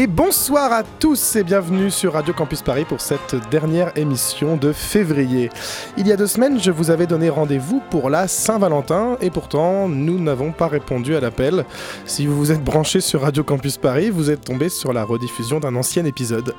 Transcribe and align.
Et 0.00 0.06
bonsoir 0.06 0.72
à 0.72 0.82
tous 0.82 1.36
et 1.36 1.44
bienvenue 1.44 1.90
sur 1.90 2.14
Radio 2.14 2.32
Campus 2.32 2.62
Paris 2.62 2.86
pour 2.86 3.02
cette 3.02 3.36
dernière 3.50 3.92
émission 3.98 4.56
de 4.56 4.72
février. 4.72 5.50
Il 5.98 6.08
y 6.08 6.12
a 6.12 6.16
deux 6.16 6.26
semaines, 6.26 6.58
je 6.58 6.70
vous 6.70 6.90
avais 6.90 7.06
donné 7.06 7.28
rendez-vous 7.28 7.82
pour 7.90 8.08
la 8.08 8.26
Saint-Valentin 8.26 9.18
et 9.20 9.28
pourtant, 9.28 9.90
nous 9.90 10.18
n'avons 10.18 10.52
pas 10.52 10.68
répondu 10.68 11.14
à 11.16 11.20
l'appel. 11.20 11.66
Si 12.06 12.26
vous 12.26 12.34
vous 12.34 12.50
êtes 12.50 12.64
branché 12.64 13.02
sur 13.02 13.20
Radio 13.20 13.44
Campus 13.44 13.76
Paris, 13.76 14.08
vous 14.08 14.30
êtes 14.30 14.42
tombé 14.42 14.70
sur 14.70 14.94
la 14.94 15.04
rediffusion 15.04 15.60
d'un 15.60 15.76
ancien 15.76 16.06
épisode. 16.06 16.54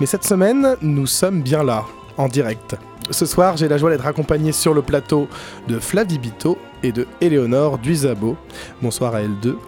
Mais 0.00 0.06
cette 0.06 0.24
semaine, 0.24 0.74
nous 0.82 1.06
sommes 1.06 1.40
bien 1.40 1.62
là, 1.62 1.84
en 2.16 2.26
direct. 2.26 2.74
Ce 3.10 3.26
soir, 3.26 3.56
j'ai 3.56 3.68
la 3.68 3.78
joie 3.78 3.90
d'être 3.90 4.08
accompagné 4.08 4.50
sur 4.50 4.74
le 4.74 4.82
plateau 4.82 5.28
de 5.68 5.78
Flavie 5.78 6.18
Bito 6.18 6.58
et 6.82 6.90
de 6.90 7.06
Éléonore 7.20 7.78
Duisabo. 7.78 8.36
Bonsoir 8.82 9.14
à 9.14 9.20
elles 9.20 9.38
deux. 9.38 9.58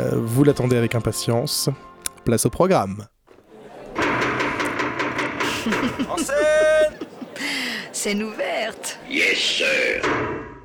Euh, 0.00 0.12
vous 0.14 0.42
l'attendez 0.42 0.78
avec 0.78 0.94
impatience. 0.94 1.68
Place 2.24 2.46
au 2.46 2.50
programme. 2.50 3.06
Scène 7.92 8.22
ouverte. 8.22 8.98
Yes, 9.08 9.38
sir. 9.38 10.02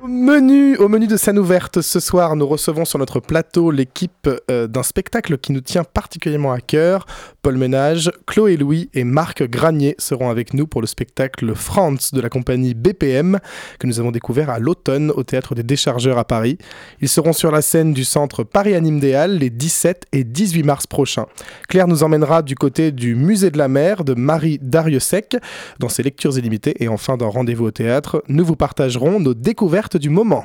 Menu, 0.06 0.76
au 0.76 0.86
menu 0.88 1.08
de 1.08 1.16
scène 1.16 1.40
ouverte 1.40 1.80
ce 1.80 1.98
soir, 1.98 2.36
nous 2.36 2.46
recevons 2.46 2.84
sur 2.84 3.00
notre 3.00 3.18
plateau 3.18 3.72
l'équipe 3.72 4.30
euh, 4.48 4.68
d'un 4.68 4.84
spectacle 4.84 5.38
qui 5.38 5.50
nous 5.52 5.60
tient 5.60 5.82
particulièrement 5.82 6.52
à 6.52 6.60
cœur. 6.60 7.04
Paul 7.42 7.56
Ménage, 7.56 8.12
Chloé 8.26 8.56
Louis 8.56 8.90
et 8.94 9.02
Marc 9.02 9.42
Granier 9.42 9.96
seront 9.98 10.30
avec 10.30 10.54
nous 10.54 10.68
pour 10.68 10.82
le 10.82 10.86
spectacle 10.86 11.52
France 11.56 12.14
de 12.14 12.20
la 12.20 12.28
compagnie 12.28 12.74
BPM 12.74 13.40
que 13.80 13.88
nous 13.88 13.98
avons 13.98 14.12
découvert 14.12 14.50
à 14.50 14.60
l'automne 14.60 15.10
au 15.10 15.24
théâtre 15.24 15.56
des 15.56 15.64
Déchargeurs 15.64 16.18
à 16.18 16.24
Paris. 16.24 16.58
Ils 17.00 17.08
seront 17.08 17.32
sur 17.32 17.50
la 17.50 17.62
scène 17.62 17.92
du 17.92 18.04
centre 18.04 18.44
Paris 18.44 18.76
Anime 18.76 19.00
des 19.00 19.14
Halles 19.14 19.38
les 19.38 19.50
17 19.50 20.06
et 20.12 20.22
18 20.22 20.62
mars 20.62 20.86
prochains. 20.86 21.26
Claire 21.68 21.88
nous 21.88 22.04
emmènera 22.04 22.42
du 22.42 22.54
côté 22.54 22.92
du 22.92 23.16
musée 23.16 23.50
de 23.50 23.58
la 23.58 23.68
mer 23.68 24.04
de 24.04 24.14
Marie 24.14 24.60
Dariussec 24.62 25.36
dans 25.80 25.88
ses 25.88 26.04
lectures 26.04 26.38
illimitées 26.38 26.74
et 26.82 26.88
enfin 26.88 27.16
dans 27.16 27.30
Rendez-vous 27.30 27.66
au 27.66 27.70
théâtre, 27.70 28.22
nous 28.28 28.44
vous 28.44 28.56
partagerons 28.56 29.20
nos 29.20 29.34
découvertes 29.34 29.87
du 29.96 30.10
moment. 30.10 30.44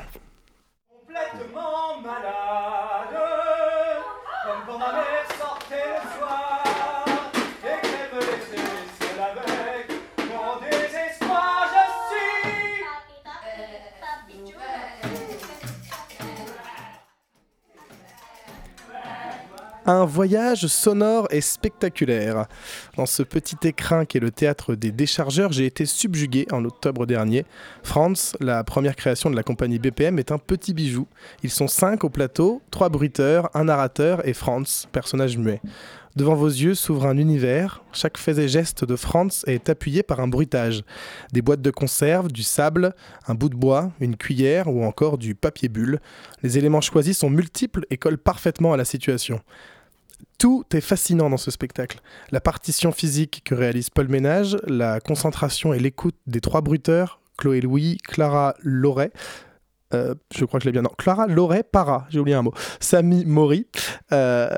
Un 19.86 20.06
voyage 20.06 20.68
sonore 20.68 21.28
et 21.30 21.42
spectaculaire. 21.42 22.48
Dans 22.96 23.06
ce 23.06 23.22
petit 23.22 23.58
écrin 23.64 24.06
qu'est 24.06 24.22
le 24.22 24.32
théâtre 24.32 24.76
des 24.76 24.94
déchargeurs, 24.94 25.52
j'ai 25.52 25.66
été 25.66 25.86
subjugué 25.86 26.48
en 26.54 26.64
octobre 26.64 27.06
dernier. 27.06 27.46
France, 27.84 28.38
la 28.40 28.64
première 28.64 28.96
création 28.96 29.30
de 29.30 29.36
la 29.36 29.44
compagnie 29.44 29.80
BPM, 29.80 30.20
est 30.20 30.32
un 30.32 30.38
petit 30.38 30.74
bijou. 30.74 31.06
Ils 31.44 31.50
sont 31.50 31.68
cinq 31.68 32.06
au 32.06 32.10
plateau, 32.10 32.62
trois 32.72 32.88
bruiteurs, 32.88 33.50
un 33.54 33.66
narrateur 33.66 34.26
et 34.26 34.32
France, 34.32 34.88
personnage 34.94 35.38
muet. 35.38 35.60
Devant 36.16 36.36
vos 36.36 36.48
yeux 36.48 36.76
s'ouvre 36.76 37.08
un 37.08 37.18
univers. 37.18 37.84
Chaque 37.92 38.20
fait 38.20 38.38
et 38.38 38.48
geste 38.48 38.86
de 38.86 38.96
Franz 38.96 39.44
est 39.48 39.68
appuyé 39.68 40.04
par 40.04 40.20
un 40.20 40.28
bruitage. 40.28 40.84
Des 41.32 41.42
boîtes 41.42 41.62
de 41.62 41.72
conserve, 41.72 42.32
du 42.32 42.44
sable, 42.44 42.94
un 43.28 43.34
bout 43.34 43.50
de 43.50 43.56
bois, 43.56 43.92
une 44.00 44.16
cuillère 44.16 44.68
ou 44.68 44.86
encore 44.86 45.18
du 45.18 45.34
papier 45.34 45.70
bulle. 45.70 46.00
Les 46.44 46.60
éléments 46.60 46.82
choisis 46.82 47.18
sont 47.18 47.32
multiples 47.32 47.86
et 47.90 47.98
collent 47.98 48.20
parfaitement 48.20 48.74
à 48.74 48.78
la 48.78 48.86
situation. 48.86 49.42
Tout 50.38 50.66
est 50.74 50.82
fascinant 50.82 51.30
dans 51.30 51.38
ce 51.38 51.52
spectacle. 51.52 52.00
La 52.32 52.42
partition 52.42 52.92
physique 52.92 53.42
que 53.46 53.56
réalise 53.56 53.90
Paul 53.90 54.08
Ménage, 54.08 54.58
la 54.68 55.00
concentration 55.00 55.74
et 55.74 55.80
l'écoute 55.80 56.16
des 56.28 56.42
trois 56.42 56.62
bruiteurs, 56.62 57.20
Chloé 57.38 57.62
Louis, 57.62 57.98
Clara 58.04 58.56
Loret, 58.62 59.12
euh, 59.94 60.16
je 60.36 60.46
crois 60.46 60.60
que 60.60 60.64
je 60.64 60.70
l'ai 60.70 60.74
bien. 60.74 60.82
Non, 60.82 60.92
Clara 60.98 61.28
Loret 61.28 61.64
Para, 61.64 62.08
j'ai 62.10 62.20
oublié 62.20 62.36
un 62.36 62.42
mot. 62.42 62.54
Samy 62.80 63.26
Mori, 63.26 63.68
euh, 64.12 64.50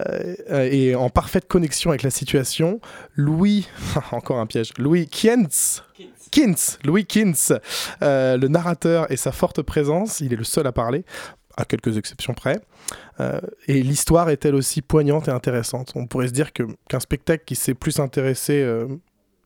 euh, 0.50 0.70
et 0.72 0.96
en 0.96 1.10
parfaite 1.10 1.48
connexion 1.48 1.90
avec 1.90 2.04
la 2.04 2.10
situation. 2.10 2.80
Louis, 3.16 3.68
encore 4.12 4.40
un 4.40 4.46
piège. 4.46 4.72
Louis 4.78 5.08
Kientz. 5.08 5.84
Kintz, 6.32 6.80
Louis 6.84 7.06
Kintz, 7.06 7.54
euh, 8.02 8.36
le 8.36 8.48
narrateur 8.50 9.10
et 9.10 9.16
sa 9.16 9.32
forte 9.32 9.62
présence, 9.62 10.20
il 10.20 10.34
est 10.34 10.36
le 10.36 10.44
seul 10.44 10.68
à 10.68 10.74
parler, 10.74 11.06
à 11.58 11.66
quelques 11.66 11.98
exceptions 11.98 12.34
près. 12.34 12.60
Euh, 13.20 13.40
et 13.68 13.82
l'histoire 13.82 14.30
est 14.30 14.46
elle 14.46 14.56
aussi 14.56 14.82
poignante 14.82 15.28
et 15.28 15.32
intéressante. 15.32 15.94
On 15.96 16.08
pourrait 16.08 16.28
se 16.28 16.34
dire 16.34 16.52
qu'un 16.54 17.00
spectacle 17.00 17.44
qui 17.46 17.56
s'est 17.56 17.74
plus 17.74 18.00
intéressé 18.00 18.62
euh, 18.62 18.88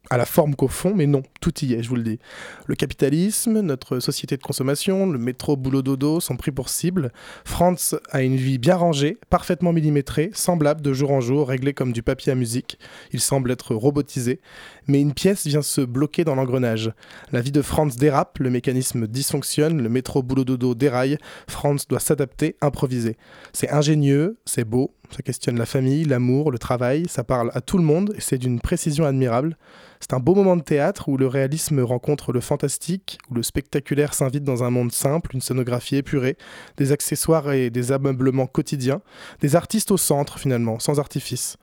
à 0.09 0.17
la 0.17 0.25
forme 0.25 0.55
qu'au 0.55 0.67
fond, 0.67 0.93
mais 0.95 1.05
non, 1.05 1.21
tout 1.39 1.53
y 1.63 1.73
est, 1.73 1.83
je 1.83 1.89
vous 1.89 1.95
le 1.95 2.03
dis. 2.03 2.19
Le 2.65 2.75
capitalisme, 2.75 3.59
notre 3.61 3.99
société 3.99 4.37
de 4.37 4.41
consommation, 4.41 5.09
le 5.09 5.19
métro 5.19 5.55
boulot 5.55 5.81
dodo 5.81 6.19
sont 6.19 6.35
pris 6.35 6.51
pour 6.51 6.69
cible. 6.69 7.11
Franz 7.45 7.95
a 8.11 8.21
une 8.21 8.35
vie 8.35 8.57
bien 8.57 8.75
rangée, 8.75 9.17
parfaitement 9.29 9.71
millimétrée, 9.71 10.31
semblable 10.33 10.81
de 10.81 10.93
jour 10.93 11.11
en 11.11 11.21
jour, 11.21 11.49
réglée 11.49 11.73
comme 11.73 11.93
du 11.93 12.01
papier 12.01 12.31
à 12.31 12.35
musique. 12.35 12.79
Il 13.11 13.19
semble 13.19 13.51
être 13.51 13.75
robotisé, 13.75 14.39
mais 14.87 14.99
une 14.99 15.13
pièce 15.13 15.45
vient 15.45 15.61
se 15.61 15.81
bloquer 15.81 16.23
dans 16.23 16.35
l'engrenage. 16.35 16.91
La 17.31 17.41
vie 17.41 17.51
de 17.51 17.61
Franz 17.61 17.97
dérape, 17.97 18.39
le 18.39 18.49
mécanisme 18.49 19.07
dysfonctionne, 19.07 19.81
le 19.81 19.89
métro 19.89 20.23
boulot 20.23 20.43
dodo 20.43 20.73
déraille, 20.73 21.17
Franz 21.47 21.85
doit 21.87 21.99
s'adapter, 21.99 22.55
improviser. 22.61 23.17
C'est 23.53 23.69
ingénieux, 23.69 24.37
c'est 24.45 24.65
beau, 24.65 24.93
ça 25.11 25.21
questionne 25.21 25.57
la 25.57 25.65
famille, 25.65 26.05
l'amour, 26.05 26.51
le 26.51 26.59
travail, 26.59 27.05
ça 27.07 27.23
parle 27.23 27.51
à 27.53 27.61
tout 27.61 27.77
le 27.77 27.83
monde 27.83 28.13
et 28.15 28.21
c'est 28.21 28.37
d'une 28.37 28.59
précision 28.59 29.05
admirable. 29.05 29.57
C'est 29.99 30.13
un 30.13 30.19
beau 30.19 30.35
moment 30.35 30.55
de 30.55 30.61
théâtre 30.61 31.09
où 31.09 31.17
le 31.17 31.27
réalisme 31.27 31.81
rencontre 31.81 32.31
le 32.31 32.39
fantastique, 32.39 33.17
où 33.29 33.33
le 33.33 33.43
spectaculaire 33.43 34.13
s'invite 34.13 34.43
dans 34.43 34.63
un 34.63 34.69
monde 34.69 34.91
simple, 34.91 35.31
une 35.33 35.41
scénographie 35.41 35.97
épurée, 35.97 36.37
des 36.77 36.91
accessoires 36.91 37.51
et 37.51 37.69
des 37.69 37.91
ameublements 37.91 38.47
quotidiens, 38.47 39.01
des 39.41 39.55
artistes 39.55 39.91
au 39.91 39.97
centre 39.97 40.39
finalement, 40.39 40.79
sans 40.79 40.99
artifice. 40.99 41.57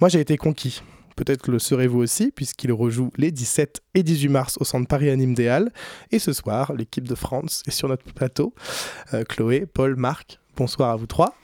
Moi 0.00 0.08
j'ai 0.08 0.20
été 0.20 0.36
conquis. 0.36 0.82
Peut-être 1.16 1.50
le 1.50 1.58
serez-vous 1.58 1.98
aussi, 1.98 2.32
puisqu'il 2.32 2.72
rejoue 2.72 3.10
les 3.16 3.30
17 3.30 3.80
et 3.94 4.02
18 4.02 4.28
mars 4.28 4.56
au 4.60 4.64
centre 4.64 4.88
Paris 4.88 5.10
Anime 5.10 5.34
des 5.34 5.48
Halles. 5.48 5.70
Et 6.10 6.18
ce 6.18 6.32
soir, 6.32 6.72
l'équipe 6.72 7.06
de 7.06 7.14
France 7.14 7.62
est 7.66 7.70
sur 7.70 7.88
notre 7.88 8.04
plateau. 8.12 8.54
Euh, 9.12 9.24
Chloé, 9.24 9.66
Paul, 9.66 9.96
Marc, 9.96 10.40
bonsoir 10.56 10.90
à 10.90 10.96
vous 10.96 11.06
trois. 11.06 11.34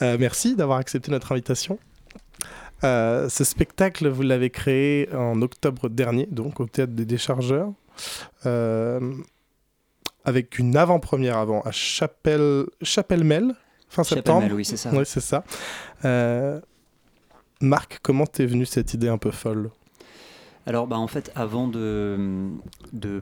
Euh, 0.00 0.16
merci 0.18 0.56
d'avoir 0.56 0.78
accepté 0.78 1.10
notre 1.10 1.32
invitation. 1.32 1.78
Euh, 2.84 3.28
ce 3.28 3.44
spectacle, 3.44 4.08
vous 4.08 4.22
l'avez 4.22 4.50
créé 4.50 5.08
en 5.14 5.40
octobre 5.42 5.88
dernier, 5.88 6.26
donc 6.26 6.58
au 6.58 6.66
Théâtre 6.66 6.92
des 6.92 7.04
Déchargeurs, 7.04 7.72
euh, 8.46 9.14
avec 10.24 10.58
une 10.58 10.76
avant-première 10.76 11.38
avant 11.38 11.60
à 11.60 11.70
Chapelle, 11.70 12.64
Chapelle-Mel, 12.82 13.54
fin 13.88 14.02
septembre. 14.02 14.40
Chapelle-Mel, 14.40 14.56
oui, 14.56 14.64
c'est 14.64 14.76
ça. 14.76 14.90
Oui, 14.92 15.04
c'est 15.04 15.20
ça. 15.20 15.44
Euh, 16.04 16.60
Marc, 17.60 18.00
comment 18.02 18.26
t'es 18.26 18.46
venue 18.46 18.66
cette 18.66 18.94
idée 18.94 19.08
un 19.08 19.18
peu 19.18 19.30
folle? 19.30 19.70
Alors, 20.64 20.86
bah, 20.86 20.96
en 20.96 21.08
fait, 21.08 21.32
avant 21.34 21.66
de, 21.66 22.50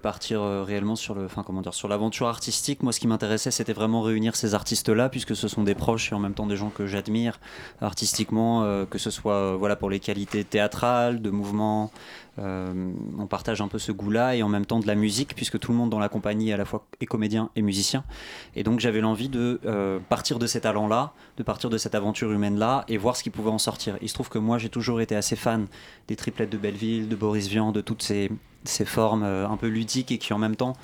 partir 0.02 0.42
euh, 0.42 0.62
réellement 0.62 0.94
sur 0.94 1.14
le, 1.14 1.25
enfin, 1.25 1.42
comment 1.42 1.62
dire, 1.62 1.72
sur 1.72 1.88
l'aventure 1.88 2.26
artistique, 2.26 2.82
moi, 2.82 2.92
ce 2.92 3.00
qui 3.00 3.06
m'intéressait, 3.06 3.50
c'était 3.50 3.72
vraiment 3.72 4.02
réunir 4.02 4.37
ces 4.37 4.54
artistes-là, 4.54 5.08
puisque 5.08 5.34
ce 5.34 5.48
sont 5.48 5.62
des 5.62 5.75
proches 5.75 6.12
et 6.12 6.14
en 6.14 6.19
même 6.19 6.34
temps 6.34 6.46
des 6.46 6.56
gens 6.56 6.69
que 6.69 6.87
j'admire 6.87 7.40
artistiquement, 7.81 8.64
euh, 8.64 8.84
que 8.84 8.98
ce 8.98 9.10
soit, 9.10 9.34
euh, 9.34 9.56
voilà, 9.58 9.75
pour 9.75 9.88
les 9.88 10.00
qualités 10.00 10.44
théâtrales, 10.44 11.22
de 11.22 11.31
mouvement. 11.31 11.90
Euh, 12.38 12.92
on 13.18 13.26
partage 13.26 13.60
un 13.60 13.68
peu 13.68 13.78
ce 13.78 13.92
goût-là 13.92 14.36
et 14.36 14.42
en 14.42 14.48
même 14.48 14.66
temps 14.66 14.80
de 14.80 14.86
la 14.86 14.94
musique, 14.94 15.34
puisque 15.34 15.58
tout 15.58 15.72
le 15.72 15.78
monde 15.78 15.90
dans 15.90 15.98
la 15.98 16.08
compagnie 16.08 16.52
à 16.52 16.56
la 16.56 16.64
fois 16.64 16.86
est 17.00 17.06
comédien 17.06 17.50
et 17.56 17.62
musicien. 17.62 18.04
Et 18.56 18.62
donc, 18.62 18.80
j'avais 18.80 19.00
l'envie 19.00 19.28
de 19.28 19.60
euh, 19.64 19.98
partir 20.08 20.38
de 20.38 20.46
ces 20.46 20.60
talents-là, 20.60 21.12
de 21.36 21.42
partir 21.42 21.70
de 21.70 21.78
cette 21.78 21.94
aventure 21.94 22.30
humaine-là 22.32 22.84
et 22.88 22.96
voir 22.96 23.16
ce 23.16 23.22
qui 23.22 23.30
pouvait 23.30 23.50
en 23.50 23.58
sortir. 23.58 23.96
Il 24.00 24.08
se 24.08 24.14
trouve 24.14 24.28
que 24.28 24.38
moi, 24.38 24.58
j'ai 24.58 24.68
toujours 24.68 25.00
été 25.00 25.16
assez 25.16 25.36
fan 25.36 25.66
des 26.08 26.16
triplettes 26.16 26.50
de 26.50 26.58
Belleville, 26.58 27.08
de 27.08 27.16
Boris 27.16 27.48
Vian, 27.48 27.72
de 27.72 27.80
toutes 27.80 28.02
ces, 28.02 28.30
ces 28.64 28.84
formes 28.84 29.22
euh, 29.22 29.48
un 29.48 29.56
peu 29.56 29.68
ludiques 29.68 30.12
et 30.12 30.18
qui 30.18 30.32
en 30.32 30.38
même 30.38 30.56
temps 30.56 30.74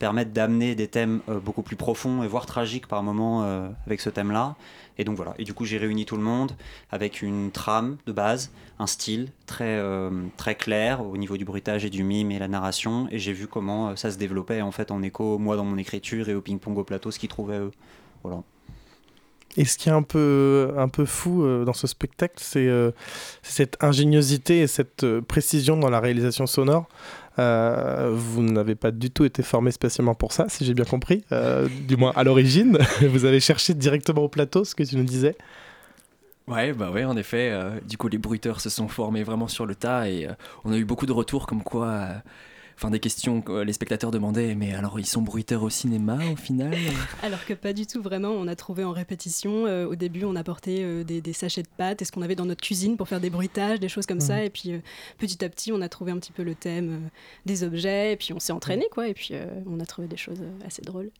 permettent 0.00 0.32
d'amener 0.32 0.74
des 0.74 0.88
thèmes 0.88 1.20
beaucoup 1.44 1.62
plus 1.62 1.76
profonds 1.76 2.24
et 2.24 2.26
voire 2.26 2.46
tragiques 2.46 2.88
par 2.88 3.04
moments 3.04 3.44
avec 3.86 4.00
ce 4.00 4.10
thème-là. 4.10 4.56
Et 4.98 5.04
donc 5.04 5.16
voilà. 5.16 5.34
Et 5.38 5.44
du 5.44 5.54
coup, 5.54 5.64
j'ai 5.64 5.78
réuni 5.78 6.06
tout 6.06 6.16
le 6.16 6.22
monde 6.22 6.52
avec 6.90 7.22
une 7.22 7.50
trame 7.50 7.96
de 8.06 8.12
base, 8.12 8.50
un 8.78 8.86
style 8.86 9.28
très, 9.46 9.76
euh, 9.78 10.10
très 10.36 10.54
clair 10.54 11.04
au 11.04 11.16
niveau 11.16 11.36
du 11.36 11.44
bruitage 11.44 11.84
et 11.84 11.90
du 11.90 12.04
mime 12.04 12.30
et 12.30 12.38
la 12.38 12.48
narration. 12.48 13.08
Et 13.10 13.18
j'ai 13.18 13.32
vu 13.32 13.46
comment 13.46 13.90
euh, 13.90 13.96
ça 13.96 14.10
se 14.10 14.18
développait 14.18 14.60
en 14.60 14.70
fait 14.70 14.90
en 14.90 15.02
écho, 15.02 15.38
moi 15.38 15.56
dans 15.56 15.64
mon 15.64 15.78
écriture 15.78 16.28
et 16.28 16.34
au 16.34 16.40
ping-pong 16.40 16.76
au 16.78 16.84
plateau, 16.84 17.10
ce 17.10 17.18
qu'ils 17.18 17.28
trouvaient 17.28 17.58
eux. 17.58 17.72
Voilà. 18.22 18.42
Et 19.56 19.64
ce 19.64 19.78
qui 19.78 19.88
est 19.88 19.92
un 19.92 20.02
peu, 20.02 20.74
un 20.76 20.88
peu 20.88 21.04
fou 21.04 21.44
euh, 21.44 21.64
dans 21.64 21.72
ce 21.72 21.86
spectacle, 21.86 22.34
c'est 22.38 22.68
cette 23.42 23.76
ingéniosité 23.82 24.60
et 24.60 24.66
cette 24.66 25.20
précision 25.20 25.76
dans 25.76 25.90
la 25.90 26.00
réalisation 26.00 26.46
sonore. 26.46 26.88
Euh, 27.38 28.10
vous 28.12 28.42
n'avez 28.42 28.74
pas 28.74 28.90
du 28.90 29.10
tout 29.10 29.24
été 29.24 29.42
formé 29.42 29.70
spécialement 29.72 30.14
pour 30.14 30.32
ça, 30.32 30.48
si 30.48 30.64
j'ai 30.64 30.74
bien 30.74 30.84
compris, 30.84 31.24
euh, 31.32 31.68
du 31.88 31.96
moins 31.96 32.12
à 32.14 32.24
l'origine. 32.24 32.78
vous 33.02 33.24
avez 33.24 33.40
cherché 33.40 33.74
directement 33.74 34.22
au 34.22 34.28
plateau, 34.28 34.64
ce 34.64 34.74
que 34.74 34.82
tu 34.82 34.96
nous 34.96 35.04
disais. 35.04 35.36
Ouais, 36.46 36.72
bah 36.72 36.90
ouais, 36.90 37.04
en 37.04 37.16
effet. 37.16 37.50
euh, 37.50 37.80
du 37.86 37.96
coup, 37.96 38.08
les 38.08 38.18
bruiteurs 38.18 38.60
se 38.60 38.68
sont 38.70 38.88
formés 38.88 39.22
vraiment 39.22 39.48
sur 39.48 39.66
le 39.66 39.74
tas 39.74 40.08
et 40.08 40.28
on 40.64 40.72
a 40.72 40.76
eu 40.76 40.84
beaucoup 40.84 41.06
de 41.06 41.12
retours 41.12 41.46
comme 41.46 41.62
quoi. 41.62 42.08
Euh, 42.74 42.76
Enfin, 42.76 42.90
des 42.90 43.00
questions 43.00 43.40
que 43.40 43.62
les 43.62 43.72
spectateurs 43.72 44.10
demandaient, 44.10 44.54
mais 44.54 44.74
alors 44.74 44.98
ils 44.98 45.06
sont 45.06 45.22
bruiteurs 45.22 45.62
au 45.62 45.70
cinéma 45.70 46.18
au 46.32 46.36
final? 46.36 46.74
Alors 47.22 47.44
que 47.46 47.54
pas 47.54 47.72
du 47.72 47.86
tout, 47.86 48.02
vraiment. 48.02 48.30
On 48.30 48.46
a 48.48 48.56
trouvé 48.56 48.84
en 48.84 48.92
répétition. 48.92 49.66
euh, 49.66 49.86
au 49.86 49.94
début, 49.94 50.24
on 50.24 50.36
apportait 50.36 50.82
euh, 50.82 51.04
des, 51.04 51.20
des 51.20 51.32
sachets 51.32 51.62
de 51.62 51.68
pâtes 51.76 52.02
et 52.02 52.04
ce 52.04 52.12
qu'on 52.12 52.22
avait 52.22 52.34
dans 52.34 52.46
notre 52.46 52.62
cuisine 52.62 52.96
pour 52.96 53.08
faire 53.08 53.20
des 53.20 53.30
bruitages, 53.30 53.80
des 53.80 53.88
choses 53.88 54.06
comme 54.06 54.20
ça. 54.20 54.44
Et 54.44 54.50
puis 54.50 54.72
euh, 54.72 54.78
petit 55.18 55.44
à 55.44 55.48
petit, 55.48 55.72
on 55.72 55.80
a 55.80 55.88
trouvé 55.88 56.12
un 56.12 56.18
petit 56.18 56.32
peu 56.32 56.42
le 56.42 56.54
thème 56.54 56.90
euh, 56.90 57.08
des 57.46 57.62
objets. 57.64 58.12
Et 58.12 58.16
puis 58.16 58.32
on 58.32 58.40
s'est 58.40 58.52
entraîné, 58.52 58.86
quoi. 58.90 59.08
Et 59.08 59.14
puis 59.14 59.30
euh, 59.32 59.46
on 59.66 59.80
a 59.80 59.86
trouvé 59.86 60.08
des 60.08 60.16
choses 60.16 60.40
euh, 60.42 60.66
assez 60.66 60.82
drôles. 60.82 61.10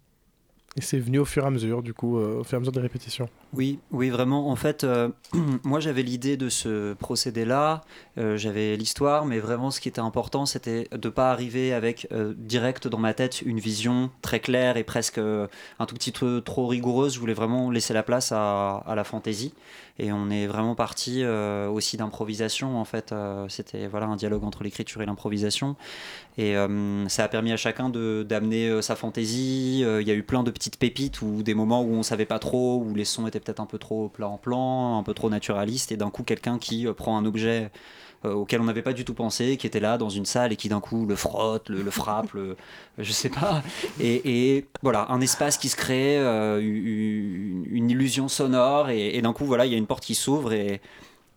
Et 0.76 0.80
c'est 0.80 0.98
venu 0.98 1.20
au 1.20 1.24
fur 1.24 1.44
et 1.44 1.46
à 1.46 1.50
mesure, 1.50 1.82
du 1.82 1.94
coup, 1.94 2.18
euh, 2.18 2.40
au 2.40 2.44
fur 2.44 2.54
et 2.54 2.56
à 2.56 2.58
mesure 2.58 2.72
des 2.72 2.80
répétitions. 2.80 3.28
Oui, 3.52 3.78
oui, 3.92 4.10
vraiment. 4.10 4.50
En 4.50 4.56
fait, 4.56 4.82
euh, 4.82 5.08
moi 5.62 5.78
j'avais 5.78 6.02
l'idée 6.02 6.36
de 6.36 6.48
ce 6.48 6.94
procédé-là, 6.94 7.82
euh, 8.18 8.36
j'avais 8.36 8.76
l'histoire, 8.76 9.24
mais 9.24 9.38
vraiment 9.38 9.70
ce 9.70 9.80
qui 9.80 9.88
était 9.88 10.00
important, 10.00 10.46
c'était 10.46 10.88
de 10.90 11.08
pas 11.08 11.30
arriver 11.30 11.72
avec 11.72 12.08
direct 12.36 12.88
dans 12.88 12.98
ma 12.98 13.14
tête 13.14 13.42
une 13.42 13.60
vision 13.60 14.10
très 14.20 14.40
claire 14.40 14.76
et 14.76 14.84
presque 14.84 15.18
un 15.18 15.86
tout 15.86 15.94
petit 15.94 16.10
peu 16.10 16.40
trop 16.40 16.66
rigoureuse. 16.66 17.14
Je 17.14 17.20
voulais 17.20 17.34
vraiment 17.34 17.70
laisser 17.70 17.94
la 17.94 18.02
place 18.02 18.32
à, 18.32 18.78
à 18.78 18.94
la 18.96 19.04
fantaisie. 19.04 19.54
Et 20.00 20.12
on 20.12 20.28
est 20.28 20.48
vraiment 20.48 20.74
parti 20.74 21.24
aussi 21.24 21.96
d'improvisation. 21.96 22.80
En 22.80 22.84
fait, 22.84 23.14
c'était 23.48 23.86
voilà 23.86 24.06
un 24.06 24.16
dialogue 24.16 24.42
entre 24.42 24.64
l'écriture 24.64 25.02
et 25.02 25.06
l'improvisation. 25.06 25.76
Et 26.36 26.56
euh, 26.56 27.08
ça 27.08 27.24
a 27.24 27.28
permis 27.28 27.52
à 27.52 27.56
chacun 27.56 27.90
d'amener 27.90 28.68
euh, 28.68 28.82
sa 28.82 28.96
fantaisie. 28.96 29.82
Euh, 29.84 30.02
Il 30.02 30.08
y 30.08 30.10
a 30.10 30.14
eu 30.14 30.24
plein 30.24 30.42
de 30.42 30.50
petites 30.50 30.78
pépites 30.78 31.22
ou 31.22 31.42
des 31.42 31.54
moments 31.54 31.82
où 31.82 31.94
on 31.94 32.02
savait 32.02 32.26
pas 32.26 32.40
trop, 32.40 32.82
où 32.84 32.94
les 32.94 33.04
sons 33.04 33.26
étaient 33.26 33.40
peut-être 33.40 33.60
un 33.60 33.66
peu 33.66 33.78
trop 33.78 34.08
plan 34.08 34.32
en 34.32 34.38
plan, 34.38 34.98
un 34.98 35.02
peu 35.04 35.14
trop 35.14 35.30
naturalistes. 35.30 35.92
Et 35.92 35.96
d'un 35.96 36.10
coup, 36.10 36.24
quelqu'un 36.24 36.58
qui 36.58 36.86
prend 36.96 37.16
un 37.16 37.24
objet 37.24 37.70
auquel 38.24 38.62
on 38.62 38.64
n'avait 38.64 38.80
pas 38.80 38.94
du 38.94 39.04
tout 39.04 39.12
pensé, 39.12 39.58
qui 39.58 39.66
était 39.66 39.80
là 39.80 39.98
dans 39.98 40.08
une 40.08 40.24
salle 40.24 40.50
et 40.50 40.56
qui 40.56 40.70
d'un 40.70 40.80
coup 40.80 41.04
le 41.04 41.14
frotte, 41.14 41.68
le, 41.68 41.90
frappe, 41.90 42.32
le, 42.32 42.56
je 42.96 43.12
sais 43.12 43.28
pas. 43.28 43.62
Et, 44.00 44.64
voilà, 44.82 45.06
un 45.10 45.20
espace 45.20 45.58
qui 45.58 45.68
se 45.68 45.76
crée, 45.76 46.16
une, 46.16 47.90
illusion 47.90 48.28
sonore. 48.28 48.88
Et, 48.88 49.16
et 49.16 49.20
d'un 49.22 49.34
coup, 49.34 49.44
voilà, 49.44 49.66
il 49.66 49.72
y 49.72 49.74
a 49.74 49.78
une 49.78 49.86
porte 49.86 50.04
qui 50.04 50.14
s'ouvre 50.14 50.52
et. 50.52 50.80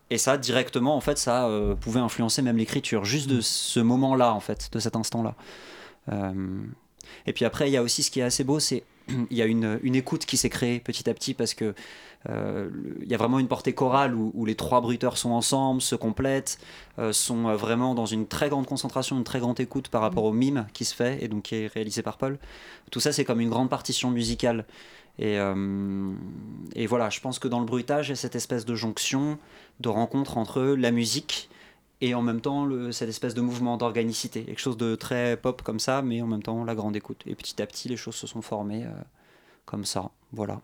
Et 0.10 0.18
ça, 0.18 0.38
directement, 0.38 0.96
en 0.96 1.02
fait, 1.02 1.18
ça 1.18 1.48
euh, 1.48 1.76
pouvait 1.76 2.00
influencer 2.00 2.42
même 2.42 2.58
l'écriture, 2.58 3.04
juste 3.04 3.30
de 3.30 3.42
ce 3.42 3.80
moment-là, 3.80 4.34
en 4.34 4.40
fait, 4.40 4.70
de 4.72 4.80
cet 4.80 4.96
instant-là. 4.96 5.36
Euh, 6.12 6.34
et 7.26 7.34
puis 7.34 7.46
après, 7.46 7.70
il 7.70 7.74
y 7.74 7.78
a 7.78 7.84
aussi 7.84 8.04
ce 8.04 8.12
qui 8.12 8.20
est 8.20 8.24
assez 8.24 8.44
beau, 8.44 8.60
c'est 8.60 8.84
il 9.30 9.38
y 9.38 9.42
a 9.42 9.46
une, 9.46 9.80
une 9.84 9.96
écoute 9.96 10.26
qui 10.26 10.38
s'est 10.38 10.50
créée 10.50 10.80
petit 10.80 11.10
à 11.10 11.14
petit 11.14 11.34
parce 11.34 11.54
que 11.54 11.74
euh, 12.30 12.70
il 13.02 13.08
y 13.08 13.14
a 13.14 13.18
vraiment 13.18 13.40
une 13.40 13.48
portée 13.48 13.74
chorale 13.74 14.16
où, 14.16 14.32
où 14.34 14.46
les 14.46 14.56
trois 14.56 14.82
bruiteurs 14.82 15.18
sont 15.18 15.32
ensemble, 15.32 15.82
se 15.82 15.96
complètent, 15.96 16.58
euh, 17.00 17.14
sont 17.14 17.56
vraiment 17.56 17.96
dans 17.96 18.06
une 18.06 18.28
très 18.28 18.50
grande 18.50 18.66
concentration, 18.66 19.18
une 19.18 19.24
très 19.24 19.40
grande 19.40 19.60
écoute 19.60 19.88
par 19.90 20.02
rapport 20.02 20.24
au 20.24 20.34
mime 20.34 20.68
qui 20.74 20.84
se 20.84 20.96
fait 20.96 21.24
et 21.24 21.28
donc 21.28 21.44
qui 21.44 21.56
est 21.56 21.68
réalisé 21.68 22.02
par 22.02 22.18
Paul. 22.18 22.38
Tout 22.92 23.00
ça, 23.00 23.12
c'est 23.12 23.24
comme 23.24 23.40
une 23.40 23.50
grande 23.50 23.70
partition 23.70 24.10
musicale. 24.12 24.66
Et, 25.20 25.40
euh, 25.40 26.14
et 26.76 26.86
voilà, 26.86 27.10
je 27.10 27.20
pense 27.20 27.40
que 27.40 27.48
dans 27.48 27.60
le 27.60 27.66
bruitage, 27.66 28.08
il 28.08 28.12
y 28.12 28.14
a 28.14 28.16
cette 28.16 28.36
espèce 28.36 28.66
de 28.66 28.76
jonction, 28.76 29.40
de 29.80 29.90
rencontre 29.90 30.38
entre 30.38 30.62
la 30.62 30.92
musique 30.92 31.50
et 32.02 32.14
en 32.14 32.22
même 32.22 32.42
temps 32.42 32.70
cette 32.92 33.10
espèce 33.10 33.34
de 33.34 33.42
mouvement 33.42 33.78
d'organicité, 33.78 34.44
quelque 34.44 34.60
chose 34.60 34.78
de 34.78 34.96
très 34.96 35.38
pop 35.38 35.62
comme 35.64 35.80
ça, 35.80 36.02
mais 36.02 36.22
en 36.22 36.28
même 36.28 36.44
temps 36.44 36.64
la 36.64 36.76
grande 36.76 36.96
écoute. 36.96 37.24
Et 37.26 37.36
petit 37.36 37.62
à 37.62 37.66
petit, 37.66 37.90
les 37.90 37.98
choses 37.98 38.16
se 38.16 38.28
sont 38.28 38.42
formées 38.42 38.86
euh, 38.86 38.92
comme 39.66 39.86
ça. 39.86 40.12
Voilà. 40.32 40.62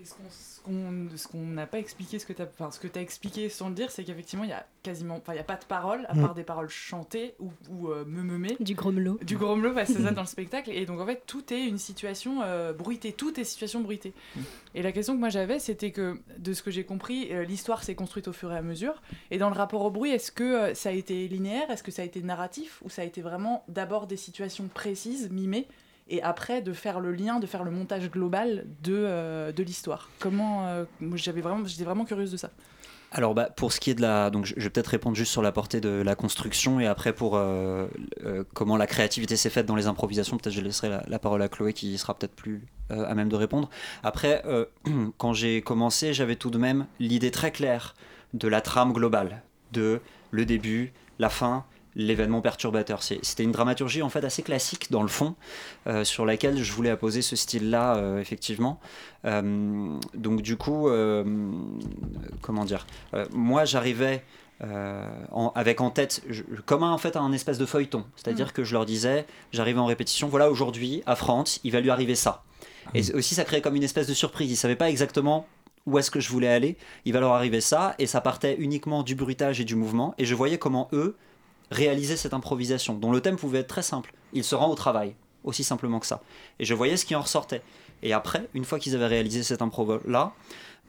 Et 0.00 0.04
ce 0.04 0.14
qu'on 0.14 0.30
ce 0.30 0.60
qu'on- 0.60 1.16
ce 1.16 1.26
qu'on 1.28 1.44
n'a 1.46 1.66
pas 1.66 1.78
expliqué, 1.78 2.18
ce 2.20 2.26
que 2.26 2.32
tu 2.32 2.40
as, 2.42 2.44
enfin, 2.44 2.70
ce 2.70 2.78
que 2.78 2.86
as 2.98 3.02
expliqué 3.02 3.48
sans 3.48 3.68
le 3.68 3.74
dire, 3.74 3.90
c'est 3.90 4.04
qu'effectivement, 4.04 4.44
il 4.44 4.50
y 4.50 4.52
a 4.52 4.64
quasiment, 4.84 5.16
enfin, 5.16 5.32
il 5.32 5.36
y 5.36 5.40
a 5.40 5.44
pas 5.44 5.56
de 5.56 5.64
paroles, 5.64 6.04
à 6.08 6.14
Mm. 6.14 6.20
part 6.20 6.34
des 6.34 6.44
paroles 6.44 6.68
chantées 6.68 7.34
ou, 7.40 7.50
ou 7.70 7.88
euh, 7.88 8.04
meumemées. 8.04 8.56
Du 8.60 8.74
grommelot. 8.74 9.18
Du 9.22 9.36
grommelot, 9.36 9.72
bah, 9.74 9.86
c'est 9.86 10.00
ça 10.02 10.12
dans 10.12 10.20
le 10.20 10.26
spectacle. 10.28 10.70
Et 10.72 10.86
donc, 10.86 11.00
en 11.00 11.06
fait, 11.06 11.22
tout 11.26 11.52
est 11.52 11.66
une 11.66 11.78
situation 11.78 12.42
euh, 12.42 12.72
bruitée. 12.72 13.12
Tout 13.12 13.40
est 13.40 13.44
situation 13.44 13.80
bruitée. 13.80 14.12
Et 14.76 14.82
la 14.82 14.92
question 14.92 15.14
que 15.14 15.20
moi 15.20 15.30
j'avais, 15.30 15.58
c'était 15.58 15.90
que, 15.90 16.20
de 16.38 16.52
ce 16.52 16.62
que 16.62 16.70
j'ai 16.70 16.84
compris, 16.84 17.32
euh, 17.32 17.44
l'histoire 17.44 17.82
s'est 17.82 17.96
construite 17.96 18.28
au 18.28 18.32
fur 18.32 18.52
et 18.52 18.56
à 18.56 18.62
mesure. 18.62 19.02
Et 19.32 19.38
dans 19.38 19.48
le 19.50 19.56
rapport 19.56 19.82
au 19.82 19.90
bruit, 19.90 20.10
est-ce 20.10 20.30
que 20.30 20.44
euh, 20.44 20.74
ça 20.74 20.90
a 20.90 20.92
été 20.92 21.26
linéaire? 21.26 21.70
Est-ce 21.70 21.82
que 21.82 21.90
ça 21.90 22.02
a 22.02 22.04
été 22.04 22.22
narratif? 22.22 22.80
Ou 22.84 22.90
ça 22.90 23.02
a 23.02 23.04
été 23.04 23.20
vraiment 23.22 23.64
d'abord 23.68 24.06
des 24.06 24.16
situations 24.18 24.68
précises, 24.68 25.28
mimées? 25.30 25.66
Et 26.08 26.22
après 26.22 26.62
de 26.62 26.72
faire 26.72 27.00
le 27.00 27.12
lien, 27.12 27.38
de 27.38 27.46
faire 27.46 27.64
le 27.64 27.70
montage 27.70 28.10
global 28.10 28.66
de, 28.82 28.94
euh, 28.96 29.52
de 29.52 29.62
l'histoire. 29.62 30.10
Comment 30.18 30.66
euh, 30.66 30.84
j'étais 31.14 31.40
vraiment 31.40 32.04
curieuse 32.04 32.32
de 32.32 32.36
ça. 32.36 32.50
Alors 33.10 33.34
bah, 33.34 33.48
pour 33.54 33.72
ce 33.72 33.80
qui 33.80 33.90
est 33.90 33.94
de 33.94 34.02
la... 34.02 34.28
Donc 34.30 34.44
je 34.44 34.54
vais 34.54 34.70
peut-être 34.70 34.88
répondre 34.88 35.16
juste 35.16 35.32
sur 35.32 35.40
la 35.40 35.52
portée 35.52 35.80
de 35.80 36.02
la 36.02 36.14
construction 36.14 36.78
et 36.78 36.86
après 36.86 37.14
pour 37.14 37.36
euh, 37.36 37.86
comment 38.52 38.76
la 38.76 38.86
créativité 38.86 39.36
s'est 39.36 39.50
faite 39.50 39.66
dans 39.66 39.76
les 39.76 39.86
improvisations, 39.86 40.36
peut-être 40.36 40.54
je 40.54 40.60
laisserai 40.60 40.90
la, 41.06 41.18
parole 41.18 41.40
à 41.40 41.48
Chloé 41.48 41.72
qui 41.72 41.96
sera 41.96 42.14
peut-être 42.14 42.34
plus 42.34 42.66
à 42.90 43.14
même 43.14 43.28
de 43.28 43.36
répondre. 43.36 43.70
Après, 44.02 44.42
quand 45.16 45.32
j'ai 45.32 45.62
commencé, 45.62 46.12
j'avais 46.12 46.36
tout 46.36 46.50
de 46.50 46.58
même 46.58 46.86
l'idée 47.00 47.30
très 47.30 47.50
claire 47.50 47.94
de 48.34 48.46
la 48.46 48.60
trame 48.60 48.92
globale, 48.92 49.42
de 49.72 50.00
le 50.30 50.44
début, 50.44 50.92
la 51.18 51.30
fin, 51.30 51.64
l'événement 51.98 52.40
perturbateur. 52.40 53.02
C'était 53.02 53.42
une 53.42 53.52
dramaturgie 53.52 54.00
en 54.02 54.08
fait 54.08 54.24
assez 54.24 54.42
classique 54.42 54.90
dans 54.90 55.02
le 55.02 55.08
fond, 55.08 55.34
euh, 55.86 56.04
sur 56.04 56.24
laquelle 56.24 56.62
je 56.62 56.72
voulais 56.72 56.88
apposer 56.90 57.20
ce 57.20 57.36
style-là, 57.36 57.96
euh, 57.96 58.20
effectivement. 58.20 58.80
Euh, 59.26 59.98
donc 60.14 60.40
du 60.40 60.56
coup, 60.56 60.88
comment 62.40 62.64
dire 62.64 62.86
Moi, 63.32 63.64
j'arrivais 63.64 64.24
euh, 64.64 65.06
en- 65.30 65.52
avec 65.54 65.80
en 65.80 65.90
tête, 65.90 66.22
je- 66.28 66.42
comme 66.66 66.82
un, 66.82 66.90
en 66.90 66.98
fait 66.98 67.16
un 67.16 67.30
espèce 67.32 67.58
de 67.58 67.66
feuilleton. 67.66 68.04
C'est-à-dire 68.16 68.52
que 68.52 68.64
je 68.64 68.72
leur 68.72 68.86
disais, 68.86 69.24
j'arrivais 69.52 69.78
en 69.78 69.86
répétition, 69.86 70.26
voilà, 70.28 70.50
aujourd'hui, 70.50 71.02
à 71.06 71.14
France, 71.14 71.60
il 71.62 71.70
va 71.72 71.80
lui 71.80 71.90
arriver 71.90 72.16
ça. 72.16 72.42
Et 72.94 73.12
aussi, 73.14 73.34
ça 73.36 73.44
créait 73.44 73.60
comme 73.60 73.76
une 73.76 73.82
espèce 73.84 74.06
de 74.08 74.14
surprise. 74.14 74.48
Ils 74.48 74.54
ne 74.54 74.56
savaient 74.56 74.74
pas 74.76 74.88
exactement 74.90 75.46
où 75.86 75.96
est-ce 75.98 76.10
que 76.10 76.18
je 76.20 76.28
voulais 76.30 76.48
aller. 76.48 76.76
Il 77.04 77.12
va 77.12 77.20
leur 77.20 77.34
arriver 77.34 77.60
ça, 77.60 77.94
et 78.00 78.06
ça 78.06 78.20
partait 78.20 78.56
uniquement 78.58 79.02
du 79.04 79.14
bruitage 79.14 79.60
et 79.60 79.64
du 79.64 79.76
mouvement. 79.76 80.14
Et 80.18 80.24
je 80.24 80.34
voyais 80.34 80.58
comment 80.58 80.88
eux 80.92 81.16
réalisaient 81.70 82.16
cette 82.16 82.34
improvisation, 82.34 82.94
dont 82.94 83.12
le 83.12 83.20
thème 83.20 83.36
pouvait 83.36 83.60
être 83.60 83.68
très 83.68 83.82
simple. 83.82 84.12
Il 84.32 84.44
se 84.44 84.54
rend 84.54 84.70
au 84.70 84.74
travail, 84.74 85.14
aussi 85.44 85.64
simplement 85.64 86.00
que 86.00 86.06
ça. 86.06 86.22
Et 86.58 86.64
je 86.64 86.74
voyais 86.74 86.96
ce 86.96 87.04
qui 87.04 87.14
en 87.14 87.22
ressortait. 87.22 87.62
Et 88.02 88.12
après, 88.12 88.48
une 88.54 88.64
fois 88.64 88.78
qu'ils 88.78 88.94
avaient 88.94 89.06
réalisé 89.06 89.42
cette 89.42 89.62
impro-là, 89.62 90.32